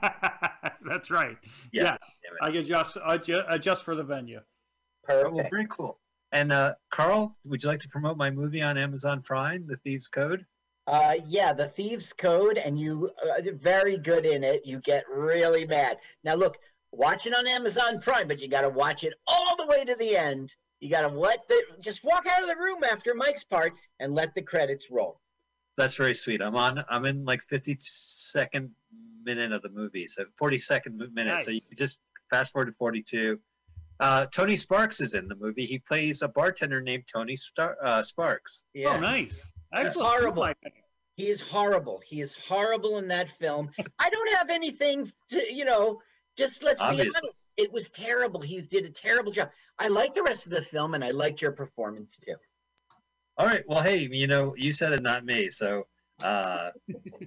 That's 0.89 1.11
right. 1.11 1.37
Yeah, 1.73 1.97
yes. 2.01 2.19
I 2.41 2.49
adjust 2.51 2.97
adjust, 3.05 3.47
adjust 3.49 3.85
for 3.85 3.95
the 3.95 4.03
venue. 4.05 4.41
well, 5.09 5.47
very 5.51 5.67
cool. 5.69 5.99
And 6.33 6.53
uh, 6.53 6.75
Carl, 6.91 7.37
would 7.47 7.63
you 7.63 7.69
like 7.69 7.81
to 7.81 7.89
promote 7.89 8.17
my 8.19 8.31
movie 8.31 8.63
on 8.63 8.77
Amazon 8.77 9.23
Prime, 9.23 9.67
The 9.67 9.77
Thieves 9.77 10.09
Code? 10.09 10.45
Uh, 10.89 11.17
yeah, 11.27 11.53
the 11.53 11.69
Thieves 11.69 12.15
Code, 12.15 12.57
and 12.57 12.81
you 12.81 13.11
uh, 13.23 13.43
very 13.61 13.99
good 13.99 14.25
in 14.25 14.43
it. 14.43 14.65
You 14.65 14.81
get 14.81 15.05
really 15.07 15.67
mad. 15.67 15.99
Now, 16.25 16.35
look, 16.35 16.57
watch 16.93 17.27
it 17.27 17.35
on 17.35 17.47
Amazon 17.47 18.01
Prime, 18.01 18.27
but 18.27 18.41
you 18.41 18.49
got 18.49 18.63
to 18.63 18.71
watch 18.71 19.05
it 19.05 19.13
all 19.27 19.55
the 19.57 19.67
way 19.67 19.85
to 19.85 19.95
the 19.97 20.17
end. 20.17 20.55
You 20.81 20.89
got 20.89 21.03
to 21.03 21.09
let 21.09 21.47
the 21.47 21.63
just 21.83 22.05
walk 22.05 22.27
out 22.27 22.41
of 22.41 22.49
the 22.49 22.57
room 22.57 22.83
after 22.91 23.15
Mike's 23.15 23.45
part 23.45 23.75
and 24.01 24.15
let 24.15 24.35
the 24.35 24.41
credits 24.41 24.91
roll. 24.91 25.21
That's 25.77 25.95
very 25.95 26.15
sweet. 26.15 26.41
I'm 26.41 26.57
on. 26.57 26.83
I'm 26.89 27.05
in 27.05 27.27
like 27.27 27.47
52nd 27.47 28.71
minute 29.25 29.53
of 29.53 29.61
the 29.61 29.69
movie, 29.69 30.07
so 30.07 30.25
42nd 30.41 31.13
minute. 31.13 31.43
So 31.43 31.51
you 31.51 31.61
just 31.77 31.99
fast 32.31 32.53
forward 32.53 32.67
to 32.67 32.73
42, 32.79 33.39
uh, 34.01 34.27
Tony 34.27 34.57
Sparks 34.57 35.03
is 35.03 35.15
in 35.15 35.29
the 35.29 35.37
movie. 35.37 35.67
He 35.67 35.79
plays 35.81 36.23
a 36.23 36.29
bartender 36.29 36.81
named 36.81 37.05
Tony 37.13 37.37
Star- 37.37 37.77
uh, 37.83 38.03
Sparks. 38.03 38.65
Yeah. 38.73 38.97
Oh, 38.97 39.01
nice. 39.01 39.53
That's 39.73 39.87
Excellent. 39.87 40.09
Two 40.09 40.29
of 40.29 40.35
horrible. 40.35 40.55
He 41.17 41.27
is 41.27 41.41
horrible. 41.41 42.01
He 42.07 42.21
is 42.21 42.33
horrible 42.33 42.99
in 42.99 43.09
that 43.09 43.29
film. 43.39 43.71
I 43.99 44.09
don't 44.09 44.35
have 44.37 44.51
anything 44.51 45.11
to, 45.31 45.55
you 45.55 45.65
know, 45.65 46.01
just 46.37 46.63
let's 46.63 46.81
be 46.81 46.89
honest. 46.89 47.21
It 47.57 47.73
was 47.73 47.89
terrible. 47.89 48.41
He 48.41 48.61
did 48.61 48.85
a 48.85 48.91
terrible 48.91 49.33
job. 49.33 49.51
I 49.81 49.89
like 49.89 50.15
the 50.15 50.23
rest 50.23 50.47
of 50.47 50.53
the 50.53 50.63
film 50.63 50.95
and 50.95 51.03
I 51.03 51.11
liked 51.11 51.43
your 51.43 51.51
performance 51.51 52.17
too. 52.25 52.37
All 53.37 53.47
right. 53.47 53.65
Well, 53.67 53.83
hey, 53.83 54.09
you 54.13 54.29
know, 54.29 54.55
you 54.57 54.73
said 54.73 54.93
it, 54.93 55.03
not 55.03 55.25
me. 55.25 55.49
So, 55.49 55.89
uh, 56.21 56.71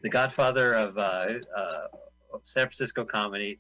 the 0.02 0.10
Godfather 0.10 0.74
of 0.74 0.98
uh, 0.98 1.28
uh, 1.56 1.88
San 2.44 2.64
Francisco 2.64 3.04
comedy 3.04 3.60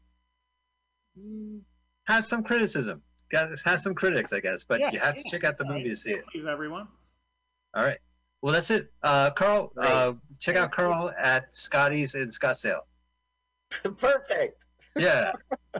mm, 1.19 1.59
has 2.05 2.27
some 2.27 2.43
criticism. 2.43 3.01
Got 3.31 3.49
has 3.65 3.83
some 3.83 3.95
critics, 3.95 4.31
I 4.33 4.39
guess, 4.39 4.63
but 4.63 4.79
Yeah, 4.79 4.89
you 4.91 4.99
have 4.99 5.15
to 5.15 5.23
check 5.29 5.43
out 5.43 5.57
the 5.57 5.65
movie 5.65 5.89
to 5.89 5.95
see 5.95 6.11
it. 6.11 6.25
Please, 6.31 6.45
everyone. 6.49 6.87
All 7.73 7.83
right. 7.83 7.99
Well, 8.41 8.53
that's 8.53 8.71
it. 8.71 8.91
Uh, 9.03 9.29
Carl, 9.31 9.71
uh, 9.77 10.13
check 10.39 10.55
out 10.55 10.71
Carl 10.71 11.11
at 11.19 11.55
Scotty's 11.55 12.15
in 12.15 12.29
Scottsdale. 12.29 12.81
Perfect. 13.97 14.65
Yeah. 14.97 15.31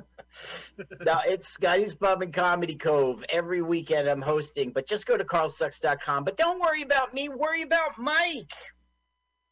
now 1.01 1.21
it's 1.25 1.47
Scotty's 1.47 1.95
Pub 1.95 2.21
and 2.21 2.31
Comedy 2.33 2.75
Cove. 2.75 3.25
Every 3.29 3.61
weekend 3.61 4.07
I'm 4.07 4.21
hosting, 4.21 4.71
but 4.71 4.87
just 4.87 5.05
go 5.07 5.17
to 5.17 5.23
carlsucks.com. 5.25 6.23
But 6.23 6.37
don't 6.37 6.59
worry 6.59 6.83
about 6.83 7.13
me, 7.13 7.29
worry 7.29 7.63
about 7.63 7.97
Mike. 7.97 8.53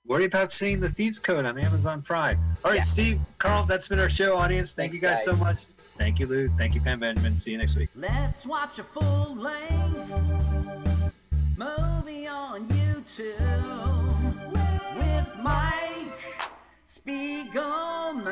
Worry 0.05 0.25
about 0.25 0.53
seeing 0.53 0.79
the 0.79 0.89
Thieves 0.89 1.19
Code 1.19 1.45
on 1.45 1.57
Amazon 1.59 2.01
Prime. 2.01 2.37
All 2.63 2.71
right, 2.71 2.77
Yeah. 2.77 2.83
Steve, 2.83 3.19
Carl, 3.37 3.65
that's 3.65 3.87
been 3.89 3.99
our 3.99 4.09
show, 4.09 4.37
audience. 4.37 4.73
Thank 4.73 4.93
Thanks, 4.93 4.95
you 5.03 5.07
guys, 5.09 5.17
guys. 5.17 5.25
so 5.25 5.35
much. 5.35 5.57
Thank 5.97 6.19
you, 6.19 6.27
Lou. 6.27 6.47
Thank 6.49 6.73
you, 6.73 6.81
Pam 6.81 6.99
Benjamin. 6.99 7.37
See 7.39 7.51
you 7.51 7.57
next 7.57 7.75
week. 7.75 7.89
Let's 7.95 8.45
watch 8.45 8.79
a 8.79 8.83
full 8.83 9.35
length 9.35 11.13
movie 11.57 12.27
on 12.27 12.65
YouTube 13.09 14.53
with 14.97 15.29
Mike 15.41 16.21
Spiegelman. 16.85 18.29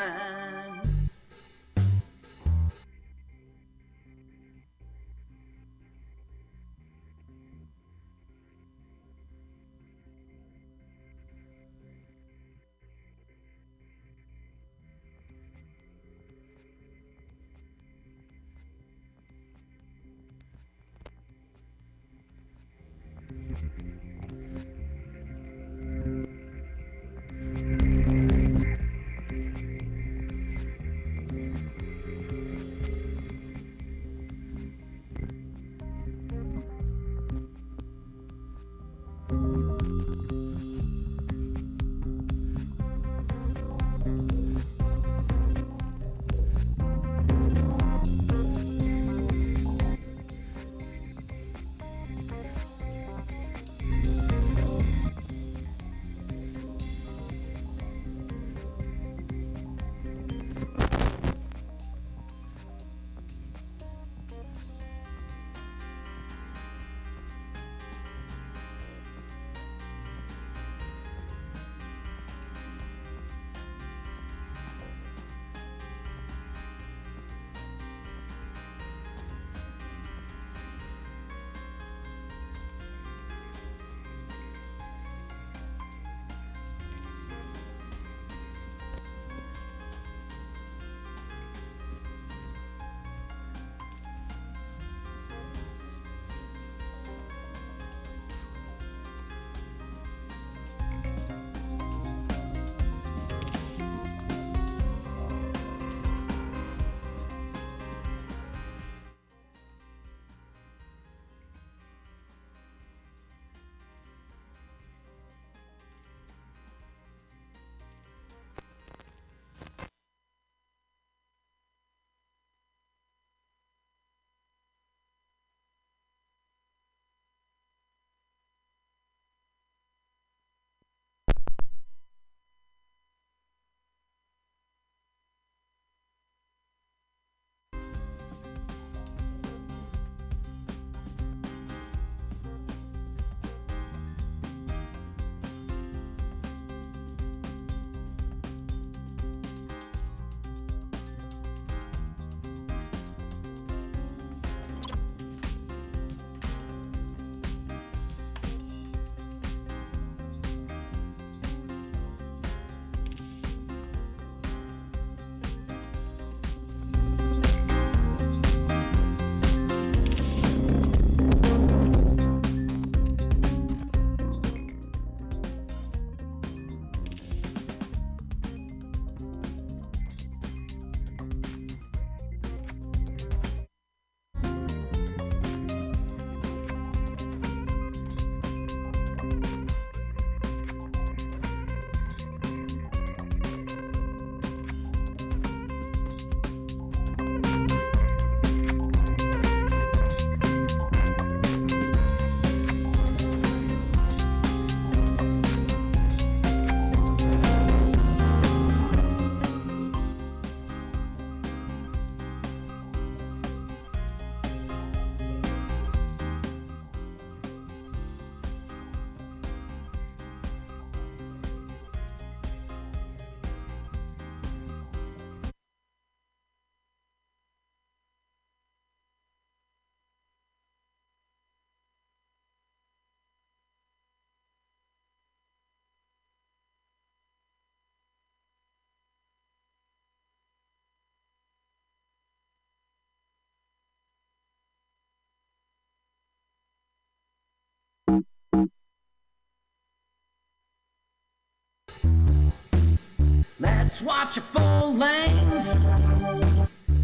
Let's 253.60 254.02
watch 254.04 254.38
a 254.38 254.42
full 254.42 254.94
length 254.94 255.80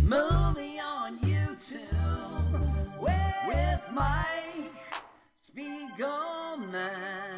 movie 0.04 0.80
on 0.80 1.18
YouTube 1.18 2.60
with 3.02 3.82
Mike 3.92 4.72
Spiegelman. 5.44 7.33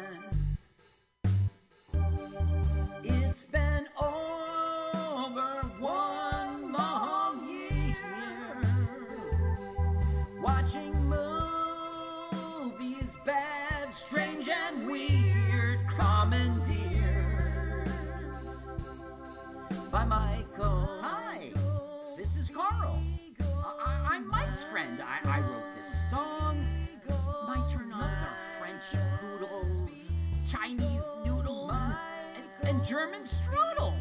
German 32.96 33.24
strudels. 33.24 33.92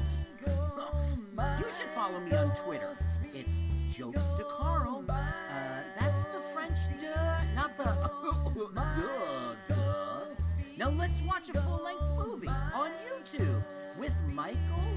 You 1.60 1.66
should 1.78 1.90
follow 1.94 2.22
me 2.22 2.32
on 2.32 2.56
Twitter. 2.56 2.94
It's 3.34 3.60
Jokes 3.92 4.32
to 4.38 4.46
Carl. 4.46 5.04
Uh, 5.10 5.82
that's 6.00 6.24
the 6.24 6.40
French 6.54 6.80
duh, 7.02 7.44
not 7.56 7.78
the 7.78 7.84
duh, 8.74 9.56
duh. 9.68 10.20
Now 10.78 10.90
let's 10.92 11.20
watch 11.28 11.50
a 11.50 11.62
full-length 11.62 12.04
movie 12.16 12.48
on 12.48 12.90
YouTube 13.06 13.62
with 14.00 14.14
Michael 14.32 14.88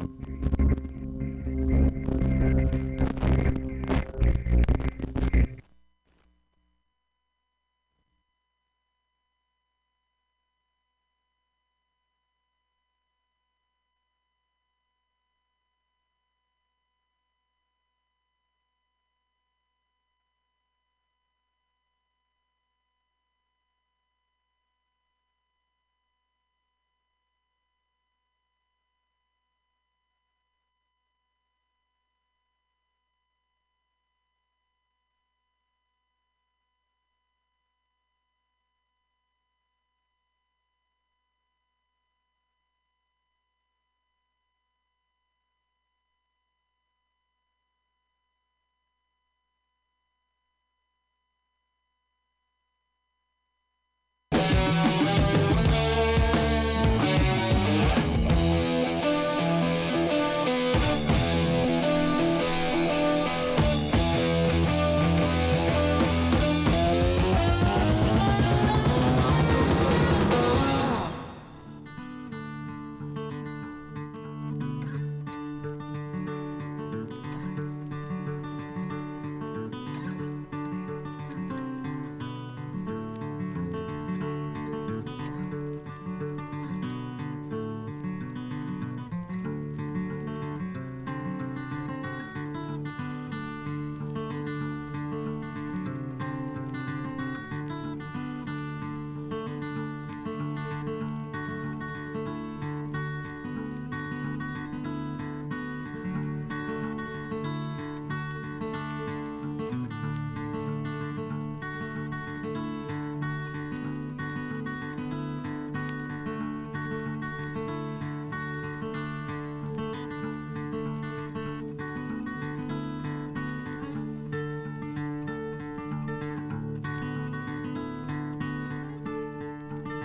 Mm-hmm. 0.00 0.47